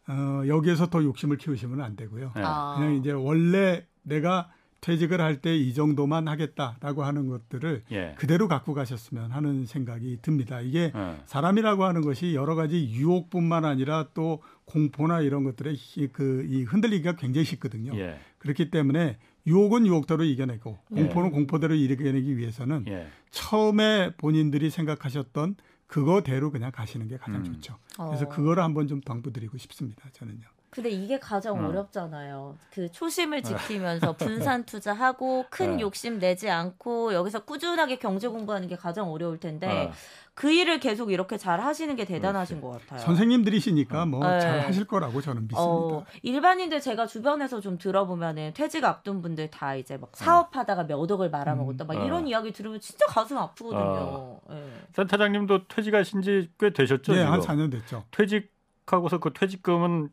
어, 0.09 0.47
여기에서 0.47 0.89
더 0.89 1.03
욕심을 1.03 1.37
키우시면 1.37 1.81
안 1.81 1.95
되고요. 1.95 2.31
네. 2.35 2.41
그냥 2.41 2.95
이제 2.99 3.11
원래 3.11 3.85
내가 4.03 4.49
퇴직을 4.87 5.19
할 5.19 5.41
때 5.41 5.57
이 5.57 5.73
정도만 5.73 6.29
하겠다라고 6.29 7.03
하는 7.03 7.27
것들을 7.27 7.83
예. 7.91 8.15
그대로 8.17 8.47
갖고 8.47 8.73
가셨으면 8.73 9.31
하는 9.31 9.65
생각이 9.65 10.19
듭니다. 10.21 10.61
이게 10.61 10.93
예. 10.95 11.15
사람이라고 11.25 11.83
하는 11.83 12.01
것이 12.01 12.33
여러 12.33 12.55
가지 12.55 12.89
유혹뿐만 12.93 13.65
아니라 13.65 14.07
또 14.13 14.41
공포나 14.65 15.19
이런 15.21 15.43
것들에 15.43 15.75
그, 16.13 16.45
이 16.47 16.63
흔들리기가 16.63 17.17
굉장히 17.17 17.43
쉽거든요. 17.43 17.97
예. 17.99 18.17
그렇기 18.37 18.69
때문에 18.71 19.17
유혹은 19.45 19.85
유혹대로 19.85 20.23
이겨내고 20.23 20.77
예. 20.95 21.01
공포는 21.03 21.31
공포대로 21.31 21.75
이겨내기 21.75 22.37
위해서는 22.37 22.85
예. 22.87 23.07
처음에 23.29 24.11
본인들이 24.15 24.69
생각하셨던 24.69 25.55
그거대로 25.87 26.49
그냥 26.51 26.71
가시는 26.71 27.07
게 27.09 27.17
가장 27.17 27.41
음. 27.41 27.43
좋죠. 27.43 27.77
그래서 27.97 28.25
어. 28.25 28.29
그거를 28.29 28.63
한번 28.63 28.87
좀 28.87 29.01
당부드리고 29.01 29.57
싶습니다. 29.57 30.09
저는요. 30.13 30.47
근데 30.69 30.89
이게 30.89 31.17
가장 31.17 31.63
어. 31.65 31.71
렵잖아요 31.71 32.55
그 32.71 32.91
초심을 32.91 33.41
지키면서 33.41 34.15
분산 34.17 34.65
투자하고 34.65 35.45
큰 35.49 35.77
네. 35.77 35.81
욕심 35.81 36.19
내지 36.19 36.49
않고 36.49 37.13
여기서 37.13 37.45
꾸준하게 37.45 37.97
경제 37.97 38.27
공부하는 38.27 38.67
게 38.67 38.75
가장 38.75 39.09
어려울 39.11 39.39
텐데 39.39 39.87
어. 39.87 39.91
그 40.33 40.51
일을 40.51 40.79
계속 40.79 41.11
이렇게 41.11 41.35
잘 41.35 41.59
하시는 41.59 41.95
게 41.95 42.05
대단하신 42.05 42.61
그렇지. 42.61 42.77
것 42.77 42.87
같아요. 42.87 42.99
선생님들이시니까 43.07 44.05
뭐잘 44.05 44.39
네. 44.57 44.59
하실 44.65 44.85
거라고 44.85 45.19
저는 45.19 45.47
믿습니다. 45.47 45.59
어, 45.63 46.05
일반인들 46.21 46.79
제가 46.79 47.07
주변에서 47.07 47.59
좀 47.59 47.79
들어보면은 47.79 48.53
퇴직 48.53 48.83
앞둔 48.85 49.23
분들 49.23 49.49
다 49.49 49.73
이제 49.73 49.97
막 49.97 50.11
사업하다가 50.13 50.83
몇 50.85 51.09
억을 51.11 51.31
말아먹었다 51.31 51.85
막 51.85 51.97
음. 51.97 52.05
이런 52.05 52.25
어. 52.25 52.27
이야기 52.27 52.51
들으면 52.53 52.79
진짜 52.79 53.07
가슴 53.07 53.35
아프거든요. 53.39 53.81
어. 53.81 54.41
네. 54.49 54.63
센터장님도 54.95 55.67
퇴직하신 55.69 56.21
지 56.21 56.51
꽤 56.59 56.71
되셨죠? 56.71 57.13
네, 57.13 57.23
한 57.23 57.39
4년 57.39 57.71
됐죠. 57.71 58.03
퇴직 58.11 58.53
하고서 58.85 59.17
그 59.19 59.33
퇴직금은 59.33 60.09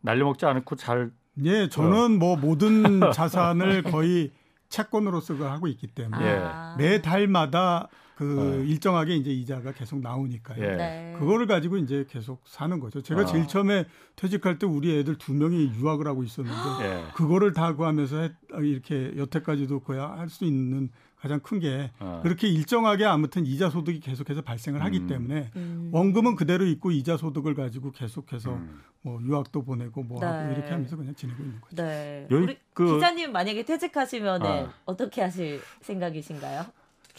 날려먹지 0.00 0.46
않고 0.46 0.76
잘. 0.76 1.10
예, 1.44 1.68
저는 1.68 2.18
뭐 2.18 2.36
모든 2.36 3.00
자산을 3.12 3.82
거의 3.84 4.32
채권으로 4.68 5.20
쓰고 5.20 5.44
하고 5.44 5.66
있기 5.68 5.86
때문에 5.86 6.38
아. 6.42 6.74
매 6.76 7.00
달마다 7.00 7.88
그 8.16 8.40
어. 8.40 8.64
일정하게 8.64 9.14
이제 9.14 9.30
이자가 9.30 9.70
계속 9.72 10.00
나오니까요. 10.00 10.60
예. 10.60 10.76
네. 10.76 11.16
그거를 11.20 11.46
가지고 11.46 11.76
이제 11.76 12.04
계속 12.10 12.42
사는 12.46 12.80
거죠. 12.80 13.00
제가 13.00 13.22
어. 13.22 13.24
제일 13.24 13.46
처음에 13.46 13.86
퇴직할 14.16 14.58
때 14.58 14.66
우리 14.66 14.98
애들 14.98 15.18
두 15.18 15.32
명이 15.32 15.74
유학을 15.76 16.08
하고 16.08 16.24
있었는데 16.24 16.58
예. 16.82 17.04
그거를 17.14 17.52
다 17.52 17.76
구하면서 17.76 18.28
이렇게 18.60 19.12
여태까지도 19.16 19.80
거야 19.80 20.10
할수 20.10 20.44
있는 20.44 20.90
가장 21.20 21.40
큰게 21.40 21.90
어. 21.98 22.20
그렇게 22.22 22.48
일정하게 22.48 23.04
아무튼 23.04 23.44
이자 23.44 23.70
소득이 23.70 24.00
계속해서 24.00 24.42
발생을 24.42 24.84
하기 24.84 25.00
음. 25.00 25.06
때문에 25.08 25.50
음. 25.56 25.90
원금은 25.92 26.36
그대로 26.36 26.64
있고 26.66 26.92
이자 26.92 27.16
소득을 27.16 27.54
가지고 27.54 27.90
계속해서 27.90 28.54
음. 28.54 28.82
뭐 29.02 29.20
유학도 29.22 29.64
보내고 29.64 30.02
뭐 30.02 30.20
네. 30.20 30.26
하고 30.26 30.52
이렇게 30.52 30.70
하면서 30.70 30.96
그냥 30.96 31.14
지내고 31.14 31.42
있는 31.42 31.60
거죠. 31.60 31.82
네. 31.82 32.26
우리 32.30 32.56
그... 32.72 32.94
기자님 32.94 33.32
만약에 33.32 33.64
퇴직하시면 33.64 34.42
어. 34.44 34.70
어떻게 34.84 35.22
하실 35.22 35.60
생각이신가요? 35.80 36.66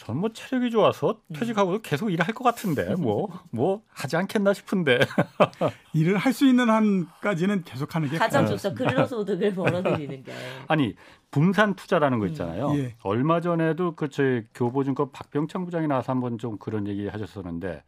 저는 0.00 0.18
뭐 0.18 0.30
체력이 0.32 0.70
좋아서 0.70 1.20
음. 1.26 1.34
퇴직하고 1.34 1.78
계속 1.82 2.10
일을 2.10 2.26
할것 2.26 2.42
같은데 2.42 2.94
뭐뭐 2.96 3.28
뭐 3.50 3.82
하지 3.90 4.16
않겠나 4.16 4.54
싶은데 4.54 4.98
일을 5.92 6.16
할 6.16 6.32
수 6.32 6.46
있는 6.46 6.70
한까지는 6.70 7.64
계속 7.64 7.94
하는 7.94 8.08
게 8.08 8.16
가장 8.16 8.46
좋죠 8.46 8.72
근로소득을 8.74 9.54
벌어들이는 9.54 10.22
게 10.24 10.32
아니 10.68 10.94
분산 11.30 11.74
투자라는 11.74 12.18
거 12.18 12.24
음. 12.24 12.30
있잖아요 12.30 12.70
음. 12.70 12.78
예. 12.78 12.94
얼마 13.02 13.42
전에도 13.42 13.94
그 13.94 14.08
저희 14.08 14.44
교보증권 14.54 15.12
박병창 15.12 15.66
부장이 15.66 15.86
나와서 15.86 16.12
한번 16.12 16.38
좀 16.38 16.56
그런 16.56 16.86
얘기 16.86 17.06
하셨었는데 17.06 17.82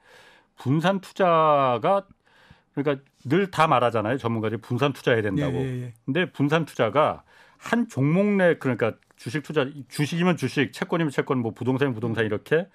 분산 0.57 1.01
투자가 1.01 2.05
그러니까 2.75 3.03
늘 3.25 3.51
다 3.51 3.67
말하잖아요 3.69 4.19
전문가들이 4.19 4.61
분산 4.61 4.93
투자해야 4.93 5.23
된다고 5.23 5.55
예, 5.57 5.63
예, 5.65 5.83
예. 5.85 5.95
근데 6.05 6.31
분산 6.31 6.67
투자가 6.67 7.23
한 7.57 7.89
종목 7.89 8.27
내 8.27 8.59
그러니까 8.59 8.93
주식 9.23 9.45
투자 9.45 9.69
주식이면 9.89 10.37
주식, 10.37 10.73
채권이면 10.73 11.13
채권, 11.13 11.39
뭐 11.39 11.53
부동산이면 11.53 11.95
부동산 11.95 12.25
이렇게 12.25 12.67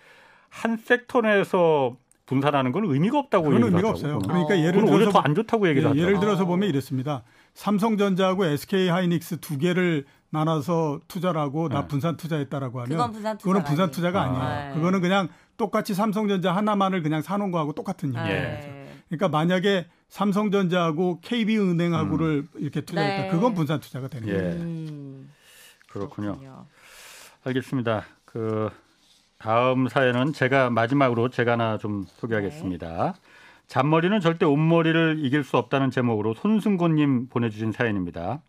한 0.47 0.77
섹터 0.77 1.19
내에서 1.19 1.97
분산하는 2.25 2.71
건 2.71 2.85
의미가 2.85 3.19
없다고 3.19 3.49
그런 3.49 3.63
의미가 3.63 3.89
없어요. 3.89 4.19
그러니까 4.19 4.57
예를 4.57 4.85
들어서 4.85 5.11
더안 5.11 5.35
좋다고 5.35 5.67
얘기를 5.67 5.93
예, 5.97 6.01
예를 6.01 6.21
들어서 6.21 6.45
보면 6.45 6.69
이렇습니다. 6.69 7.23
삼성전자하고 7.53 8.45
SK 8.45 8.87
하이닉스 8.87 9.41
두 9.41 9.57
개를 9.57 10.05
나눠서 10.29 11.01
투자를 11.09 11.41
하고 11.41 11.67
나 11.67 11.81
네. 11.81 11.87
분산 11.87 12.15
투자했다라고 12.15 12.79
하면 12.79 12.89
그건 12.89 13.11
분산, 13.11 13.37
투자 13.37 13.43
그거는 13.43 13.63
분산 13.65 13.91
투자가 13.91 14.21
아니에요. 14.21 14.41
아, 14.41 14.67
네. 14.69 14.75
그거는 14.75 15.01
그냥 15.01 15.27
똑같이 15.57 15.93
삼성전자 15.93 16.55
하나만을 16.55 17.01
그냥 17.01 17.21
사놓은 17.21 17.51
거하고 17.51 17.73
똑같은 17.73 18.09
얘기예요. 18.15 18.41
네. 18.41 18.87
그러니까 19.09 19.27
만약에 19.27 19.87
삼성전자하고 20.07 21.19
KB은행하고를 21.21 22.47
음. 22.55 22.61
이렇게 22.61 22.81
투자했다. 22.81 23.23
네. 23.23 23.29
그건 23.31 23.53
분산 23.53 23.81
투자가 23.81 24.07
되는 24.07 24.27
거예요. 24.27 24.51
음. 24.61 25.29
그렇군요. 25.97 26.37
그렇군요. 26.37 26.65
알겠습니다. 27.43 28.05
그 28.25 28.69
다음 29.37 29.87
사연은 29.87 30.33
제가 30.33 30.69
마지막으로 30.69 31.29
제가 31.29 31.53
하나 31.53 31.77
좀 31.77 32.05
소개하겠습니다. 32.07 33.13
네. 33.13 33.21
잔머리는 33.67 34.19
절대 34.21 34.45
온머리를 34.45 35.17
이길 35.19 35.43
수 35.43 35.57
없다는 35.57 35.91
제목으로 35.91 36.33
손승곤님 36.33 37.27
보내주신 37.27 37.71
사연입니다. 37.71 38.41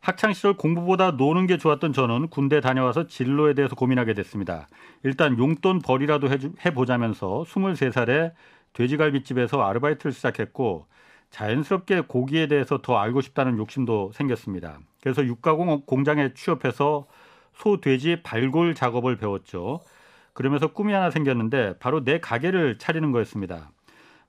학창 0.00 0.32
시절 0.32 0.54
공부보다 0.54 1.12
노는 1.12 1.46
게 1.46 1.58
좋았던 1.58 1.92
저는 1.92 2.28
군대 2.28 2.60
다녀와서 2.60 3.08
진로에 3.08 3.54
대해서 3.54 3.74
고민하게 3.74 4.14
됐습니다. 4.14 4.68
일단 5.02 5.36
용돈 5.38 5.80
벌이라도 5.80 6.28
해보자면서 6.64 7.44
23살에 7.46 8.32
돼지갈비집에서 8.74 9.60
아르바이트를 9.60 10.12
시작했고 10.12 10.86
자연스럽게 11.30 12.02
고기에 12.02 12.46
대해서 12.46 12.78
더 12.78 12.98
알고 12.98 13.20
싶다는 13.20 13.58
욕심도 13.58 14.12
생겼습니다. 14.14 14.78
그래서 15.02 15.24
육가공 15.24 15.82
공장에 15.86 16.32
취업해서 16.34 17.06
소, 17.54 17.80
돼지 17.80 18.22
발골 18.22 18.74
작업을 18.74 19.16
배웠죠. 19.16 19.80
그러면서 20.32 20.68
꿈이 20.68 20.92
하나 20.92 21.10
생겼는데 21.10 21.78
바로 21.78 22.04
내 22.04 22.20
가게를 22.20 22.78
차리는 22.78 23.10
거였습니다. 23.10 23.70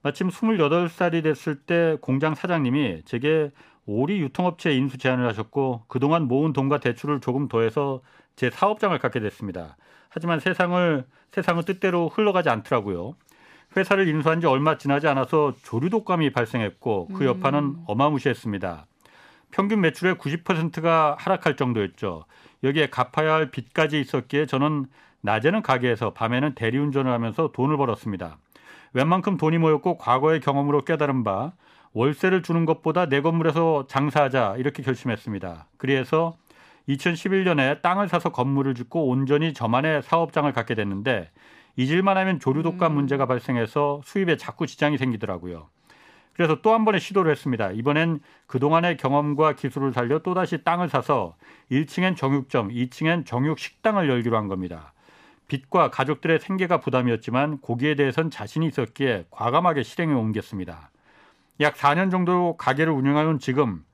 마침 0.02 0.28
28살이 0.28 1.22
됐을 1.22 1.56
때 1.56 1.96
공장 2.00 2.34
사장님이 2.34 3.02
제게 3.04 3.50
오리 3.86 4.20
유통업체 4.20 4.74
인수 4.74 4.98
제안을 4.98 5.26
하셨고 5.28 5.84
그동안 5.88 6.24
모은 6.24 6.52
돈과 6.52 6.78
대출을 6.78 7.20
조금 7.20 7.48
더해서 7.48 8.00
제 8.36 8.50
사업장을 8.50 8.98
갖게 8.98 9.20
됐습니다. 9.20 9.76
하지만 10.08 10.40
세상을 10.40 11.04
세상은 11.32 11.62
뜻대로 11.64 12.08
흘러가지 12.08 12.48
않더라고요. 12.48 13.14
회사를 13.76 14.08
인수한 14.08 14.40
지 14.40 14.46
얼마 14.46 14.76
지나지 14.78 15.06
않아서 15.06 15.54
조류 15.62 15.90
독감이 15.90 16.30
발생했고 16.32 17.08
그 17.08 17.24
여파는 17.24 17.58
음. 17.60 17.84
어마무시했습니다. 17.86 18.86
평균 19.50 19.80
매출의 19.80 20.14
90%가 20.14 21.16
하락할 21.18 21.56
정도였죠. 21.56 22.24
여기에 22.62 22.90
갚아야 22.90 23.34
할 23.34 23.50
빚까지 23.50 24.00
있었기에 24.00 24.46
저는 24.46 24.86
낮에는 25.22 25.62
가게에서 25.62 26.12
밤에는 26.12 26.54
대리운전을 26.54 27.10
하면서 27.10 27.50
돈을 27.52 27.76
벌었습니다. 27.76 28.38
웬만큼 28.92 29.36
돈이 29.36 29.58
모였고 29.58 29.98
과거의 29.98 30.40
경험으로 30.40 30.84
깨달은 30.84 31.24
바 31.24 31.52
월세를 31.92 32.42
주는 32.42 32.64
것보다 32.64 33.06
내 33.06 33.20
건물에서 33.20 33.86
장사하자 33.88 34.56
이렇게 34.58 34.82
결심했습니다. 34.82 35.66
그래서 35.76 36.36
2011년에 36.88 37.82
땅을 37.82 38.08
사서 38.08 38.30
건물을 38.30 38.74
짓고 38.74 39.08
온전히 39.08 39.52
저만의 39.52 40.02
사업장을 40.02 40.50
갖게 40.52 40.74
됐는데 40.74 41.30
잊을만 41.76 42.16
하면 42.16 42.40
조류 42.40 42.62
독감 42.62 42.92
음. 42.92 42.94
문제가 42.96 43.26
발생해서 43.26 44.00
수입에 44.04 44.36
자꾸 44.36 44.66
지장이 44.66 44.98
생기더라고요. 44.98 45.68
그래서 46.34 46.60
또 46.62 46.72
한 46.72 46.84
번의 46.84 47.00
시도를 47.00 47.30
했습니다. 47.32 47.70
이번엔 47.72 48.20
그동안의 48.46 48.96
경험과 48.96 49.54
기술을 49.56 49.92
살려 49.92 50.20
또다시 50.20 50.64
땅을 50.64 50.88
사서 50.88 51.36
1층엔 51.70 52.16
정육점, 52.16 52.68
2층엔 52.68 53.26
정육식당을 53.26 54.08
열기로 54.08 54.36
한 54.36 54.48
겁니다. 54.48 54.94
빚과 55.48 55.90
가족들의 55.90 56.38
생계가 56.38 56.78
부담이었지만 56.80 57.58
고기에 57.58 57.96
대해선 57.96 58.30
자신이 58.30 58.66
있었기에 58.68 59.26
과감하게 59.30 59.82
실행에 59.82 60.14
옮겼습니다. 60.14 60.90
약 61.60 61.74
4년 61.74 62.10
정도 62.10 62.56
가게를 62.56 62.92
운영하는 62.92 63.38
지금 63.38 63.84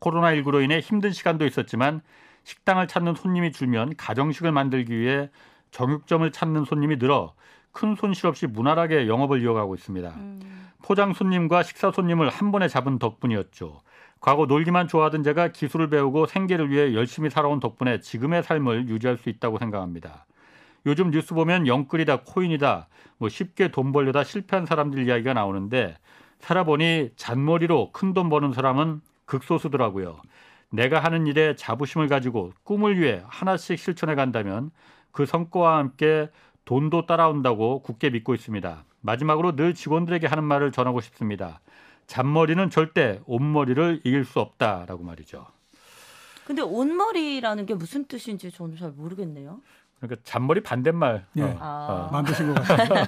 코로나19로 0.00 0.64
인해 0.64 0.80
힘든 0.80 1.12
시간도 1.12 1.46
있었지만 1.46 2.00
식당을 2.44 2.88
찾는 2.88 3.14
손님이 3.14 3.52
줄면 3.52 3.96
가정식을 3.96 4.52
만들기 4.52 4.98
위해 4.98 5.30
정육점을 5.76 6.32
찾는 6.32 6.64
손님이 6.64 6.98
늘어 6.98 7.34
큰 7.70 7.96
손실 7.96 8.26
없이 8.28 8.46
무난하게 8.46 9.08
영업을 9.08 9.42
이어가고 9.42 9.74
있습니다. 9.74 10.08
음. 10.08 10.70
포장 10.82 11.12
손님과 11.12 11.62
식사 11.64 11.90
손님을 11.90 12.30
한 12.30 12.50
번에 12.50 12.66
잡은 12.66 12.98
덕분이었죠. 12.98 13.82
과거 14.18 14.46
놀기만 14.46 14.88
좋아하던 14.88 15.22
제가 15.22 15.48
기술을 15.48 15.90
배우고 15.90 16.24
생계를 16.26 16.70
위해 16.70 16.94
열심히 16.94 17.28
살아온 17.28 17.60
덕분에 17.60 18.00
지금의 18.00 18.42
삶을 18.42 18.88
유지할 18.88 19.18
수 19.18 19.28
있다고 19.28 19.58
생각합니다. 19.58 20.24
요즘 20.86 21.10
뉴스 21.10 21.34
보면 21.34 21.66
영끌이다 21.66 22.22
코인이다 22.22 22.88
뭐 23.18 23.28
쉽게 23.28 23.68
돈 23.68 23.92
벌려다 23.92 24.24
실패한 24.24 24.64
사람들 24.64 25.06
이야기가 25.06 25.34
나오는데 25.34 25.98
살아보니 26.38 27.10
잔머리로 27.16 27.92
큰 27.92 28.14
돈 28.14 28.30
버는 28.30 28.54
사람은 28.54 29.02
극소수더라고요. 29.26 30.22
내가 30.70 31.00
하는 31.00 31.26
일에 31.26 31.54
자부심을 31.54 32.08
가지고 32.08 32.52
꿈을 32.64 32.98
위해 32.98 33.22
하나씩 33.26 33.78
실천해 33.78 34.14
간다면 34.14 34.70
그 35.16 35.24
성과와 35.24 35.78
함께 35.78 36.30
돈도 36.66 37.06
따라온다고 37.06 37.80
굳게 37.80 38.10
믿고 38.10 38.34
있습니다. 38.34 38.84
마지막으로 39.00 39.56
늘 39.56 39.72
직원들에게 39.72 40.26
하는 40.26 40.44
말을 40.44 40.72
전하고 40.72 41.00
싶습니다. 41.00 41.60
잔머리는 42.06 42.68
절대 42.68 43.20
온머리를 43.24 44.02
이길 44.04 44.26
수 44.26 44.40
없다라고 44.40 45.02
말이죠. 45.04 45.46
근데 46.44 46.60
온머리라는 46.60 47.64
게 47.64 47.72
무슨 47.72 48.04
뜻인지 48.04 48.50
저는 48.50 48.76
잘 48.76 48.90
모르겠네요. 48.90 49.60
그러니까 50.00 50.20
잔머리 50.22 50.62
반대말 50.62 51.24
예. 51.38 51.42
어, 51.42 51.56
아. 51.60 51.86
어. 51.88 52.12
만드신 52.12 52.52
것 52.52 52.62
같아요. 52.62 53.06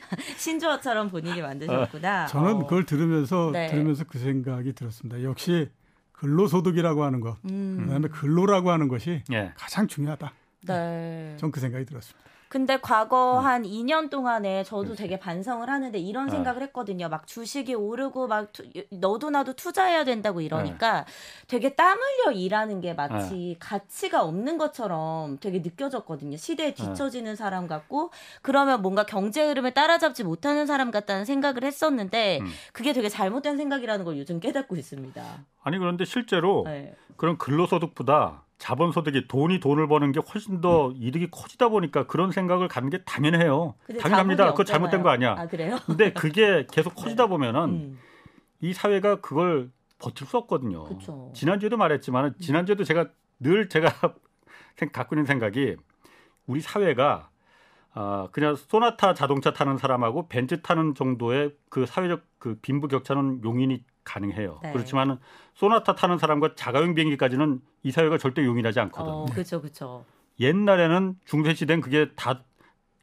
신조어처럼 0.38 1.10
본인이 1.10 1.42
만드셨구나. 1.42 2.28
저는 2.28 2.54
어. 2.54 2.58
그걸 2.60 2.86
들으면서 2.86 3.50
네. 3.52 3.66
들으면서 3.66 4.04
그 4.04 4.18
생각이 4.18 4.72
들었습니다. 4.72 5.22
역시 5.22 5.68
근로소득이라고 6.12 7.04
하는 7.04 7.20
것, 7.20 7.36
음. 7.50 7.82
그다음에 7.84 8.08
근로라고 8.08 8.70
하는 8.70 8.88
것이 8.88 9.22
예. 9.32 9.52
가장 9.54 9.86
중요하다. 9.86 10.32
네. 10.66 11.36
전 11.38 11.50
그 11.50 11.60
생각이 11.60 11.84
들었습니다. 11.84 12.22
근데 12.48 12.78
과거 12.82 13.38
음. 13.40 13.44
한 13.46 13.62
2년 13.62 14.10
동안에 14.10 14.62
저도 14.64 14.82
그렇지. 14.82 15.02
되게 15.02 15.18
반성을 15.18 15.66
하는데 15.70 15.98
이런 15.98 16.26
네. 16.26 16.32
생각을 16.32 16.60
했거든요. 16.64 17.08
막 17.08 17.26
주식이 17.26 17.74
오르고 17.74 18.26
막 18.28 18.52
투, 18.52 18.62
너도 18.90 19.30
나도 19.30 19.54
투자해야 19.54 20.04
된다고 20.04 20.42
이러니까 20.42 21.06
네. 21.06 21.12
되게 21.48 21.74
땀 21.74 21.96
흘려 21.98 22.32
일하는 22.32 22.82
게 22.82 22.92
마치 22.92 23.34
네. 23.34 23.56
가치가 23.58 24.22
없는 24.22 24.58
것처럼 24.58 25.38
되게 25.38 25.60
느껴졌거든요. 25.60 26.36
시대에 26.36 26.74
뒤처지는 26.74 27.36
사람 27.36 27.66
같고 27.66 28.10
그러면 28.42 28.82
뭔가 28.82 29.04
경제 29.06 29.42
흐름을 29.42 29.72
따라잡지 29.72 30.22
못하는 30.22 30.66
사람 30.66 30.90
같다는 30.90 31.24
생각을 31.24 31.64
했었는데 31.64 32.40
음. 32.42 32.46
그게 32.74 32.92
되게 32.92 33.08
잘못된 33.08 33.56
생각이라는 33.56 34.04
걸 34.04 34.18
요즘 34.18 34.40
깨닫고 34.40 34.76
있습니다. 34.76 35.24
아니 35.62 35.78
그런데 35.78 36.04
실제로 36.04 36.64
네. 36.66 36.94
그런 37.16 37.38
근로소득보다 37.38 38.41
자본소득이 38.62 39.26
돈이 39.26 39.58
돈을 39.58 39.88
버는 39.88 40.12
게 40.12 40.20
훨씬 40.20 40.60
더 40.60 40.90
음. 40.90 40.94
이득이 40.96 41.32
커지다 41.32 41.68
보니까 41.68 42.06
그런 42.06 42.30
생각을 42.30 42.68
갖는 42.68 42.90
게 42.90 43.02
당연해요. 43.02 43.74
당연합니다. 44.00 44.52
그거 44.52 44.62
잘못된 44.62 45.02
거 45.02 45.08
아니야. 45.08 45.34
아, 45.36 45.48
그래요? 45.48 45.80
근데 45.84 46.12
그게 46.12 46.64
계속 46.70 46.94
커지다 46.94 47.24
네. 47.24 47.28
보면은 47.28 47.60
음. 47.64 47.98
이 48.60 48.72
사회가 48.72 49.20
그걸 49.20 49.72
버틸 49.98 50.28
수 50.28 50.36
없거든요. 50.36 50.84
그쵸. 50.84 51.32
지난주에도 51.34 51.76
말했지만 51.76 52.26
음. 52.26 52.34
지난주에도 52.38 52.84
제가 52.84 53.08
늘 53.40 53.68
제가 53.68 53.90
갖고 54.92 55.16
있는 55.16 55.26
생각이 55.26 55.74
우리 56.46 56.60
사회가 56.60 57.30
아, 57.94 58.28
그냥 58.30 58.54
소나타 58.54 59.12
자동차 59.12 59.52
타는 59.52 59.76
사람하고 59.76 60.28
벤츠 60.28 60.62
타는 60.62 60.94
정도의 60.94 61.52
그 61.68 61.84
사회적 61.84 62.22
그 62.38 62.60
빈부 62.62 62.86
격차는 62.86 63.42
용인이 63.42 63.82
가능해요. 64.04 64.60
네. 64.62 64.72
그렇지만 64.72 65.18
소나타 65.54 65.94
타는 65.94 66.18
사람과 66.18 66.54
자가용 66.54 66.94
비행기까지는 66.94 67.60
이 67.82 67.90
사회가 67.90 68.18
절대 68.18 68.44
용인하지 68.44 68.80
않거든요. 68.80 69.14
어, 69.14 69.26
그렇죠, 69.26 69.60
그렇죠. 69.60 70.04
옛날에는 70.40 71.16
중세 71.24 71.54
시대는 71.54 71.80
그게 71.80 72.10
다 72.16 72.42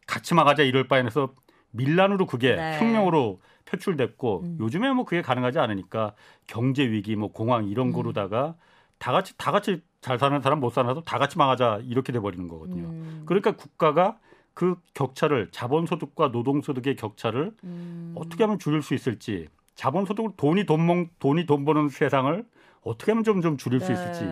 같이 0.08 0.34
막아자 0.34 0.64
이럴 0.64 0.88
바에서 0.88 1.34
밀란으로 1.72 2.26
그게 2.26 2.56
네. 2.56 2.80
혁명으로 2.80 3.40
표출됐고 3.66 4.42
음. 4.44 4.58
요즘에 4.60 4.92
뭐 4.92 5.06
그게 5.06 5.22
가능하지 5.22 5.60
않으니까 5.60 6.14
경제 6.48 6.90
위기, 6.90 7.16
뭐 7.16 7.32
공황 7.32 7.68
이런 7.68 7.88
음. 7.88 7.94
거로다가 7.94 8.56
다 8.98 9.12
같이 9.12 9.38
다 9.38 9.52
같이 9.52 9.82
잘 10.02 10.18
사는 10.18 10.42
사람 10.42 10.60
못 10.60 10.74
사는 10.74 10.90
사람 10.90 11.04
다 11.04 11.20
같이 11.20 11.38
망하자 11.38 11.82
이렇게 11.84 12.12
돼 12.12 12.20
버리는 12.20 12.48
거거든요. 12.48 12.90
음. 12.90 13.24
그러니까 13.26 13.52
국가가 13.52 14.18
그 14.54 14.76
격차를 14.94 15.50
자본소득과 15.52 16.30
노동소득의 16.30 16.96
격차를 16.96 17.54
음. 17.64 18.14
어떻게 18.16 18.44
하면 18.44 18.60
줄일 18.60 18.82
수 18.82 18.94
있을지 18.94 19.48
자본소득을 19.80 20.32
돈이 20.36 20.66
돈 20.66 21.10
돈이 21.20 21.46
돈 21.46 21.64
버는 21.64 21.88
세상을 21.88 22.46
어떻게 22.82 23.14
하면 23.14 23.24
좀, 23.24 23.42
좀 23.42 23.56
줄일 23.56 23.80
네. 23.80 23.86
수 23.86 23.94
있을지 23.94 24.26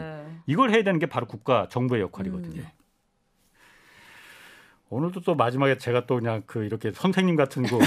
이걸 0.45 0.71
해야 0.71 0.83
되는 0.83 0.99
게 0.99 1.05
바로 1.05 1.25
국가 1.25 1.69
정부의 1.69 2.01
역할이거든요. 2.01 2.61
음. 2.61 2.67
오늘도 4.89 5.21
또 5.21 5.35
마지막에 5.35 5.77
제가 5.77 6.05
또 6.05 6.15
그냥 6.15 6.43
그 6.45 6.65
이렇게 6.65 6.91
선생님 6.91 7.37
같은 7.37 7.63
거 7.63 7.79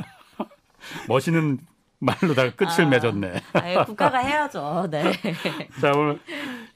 멋있는 1.08 1.58
말로 2.00 2.34
다 2.34 2.50
끝을 2.50 2.84
아, 2.84 2.88
맺었네. 2.88 3.32
아, 3.54 3.84
국가가 3.84 4.18
해야죠. 4.18 4.88
네. 4.90 5.12
자 5.80 5.92
오늘 5.96 6.20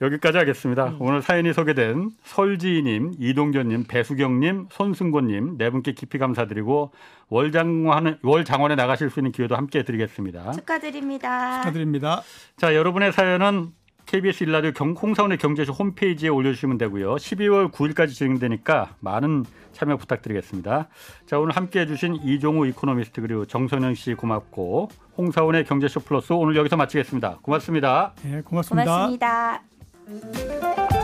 여기까지 0.01 0.39
하겠습니다. 0.39 0.87
음. 0.87 0.97
오늘 1.01 1.23
사연이 1.23 1.53
소개된 1.53 2.11
설지희님, 2.25 3.15
이동견님, 3.19 3.85
배수경님, 3.85 4.69
손승곤님 4.71 5.59
네 5.59 5.71
분께 5.71 5.93
깊이 5.93 6.19
감사드리고 6.19 6.93
월장원 7.29 8.19
월장원에 8.23 8.75
나가실 8.75 9.11
수 9.11 9.21
있는 9.21 9.33
기회도 9.33 9.57
함께 9.57 9.85
드리겠습니다. 9.85 10.53
축하드립니다. 10.53 11.61
축하드립니다. 11.61 12.23
자 12.57 12.75
여러분의 12.75 13.13
사연은 13.13 13.73
KBS 14.07 14.45
1라디오 14.45 14.71
홍사훈의 14.71 15.39
경제쇼 15.39 15.73
홈페이지에 15.73 16.29
올려주시면 16.29 16.79
되고요. 16.79 17.17
12월 17.17 17.71
9일까지 17.73 18.11
진행되니까 18.11 18.97
많은 19.01 19.45
참여 19.73 19.97
부탁드리겠습니다. 19.97 20.89
자 21.27 21.39
오늘 21.39 21.57
함께해 21.57 21.87
주신 21.87 22.17
이종우 22.17 22.67
이코노미스트 22.67 23.21
그리고 23.21 23.47
정선영 23.47 23.95
씨 23.95 24.15
고맙고 24.15 24.91
홍사훈의 25.17 25.65
경제쇼 25.65 26.01
플러스 26.01 26.33
오늘 26.33 26.57
여기서 26.57 26.77
마치겠습니다. 26.77 27.39
고맙습니다. 27.43 28.13
네, 28.23 28.43
고맙습니다. 28.43 29.07
고맙습니다. 29.07 31.02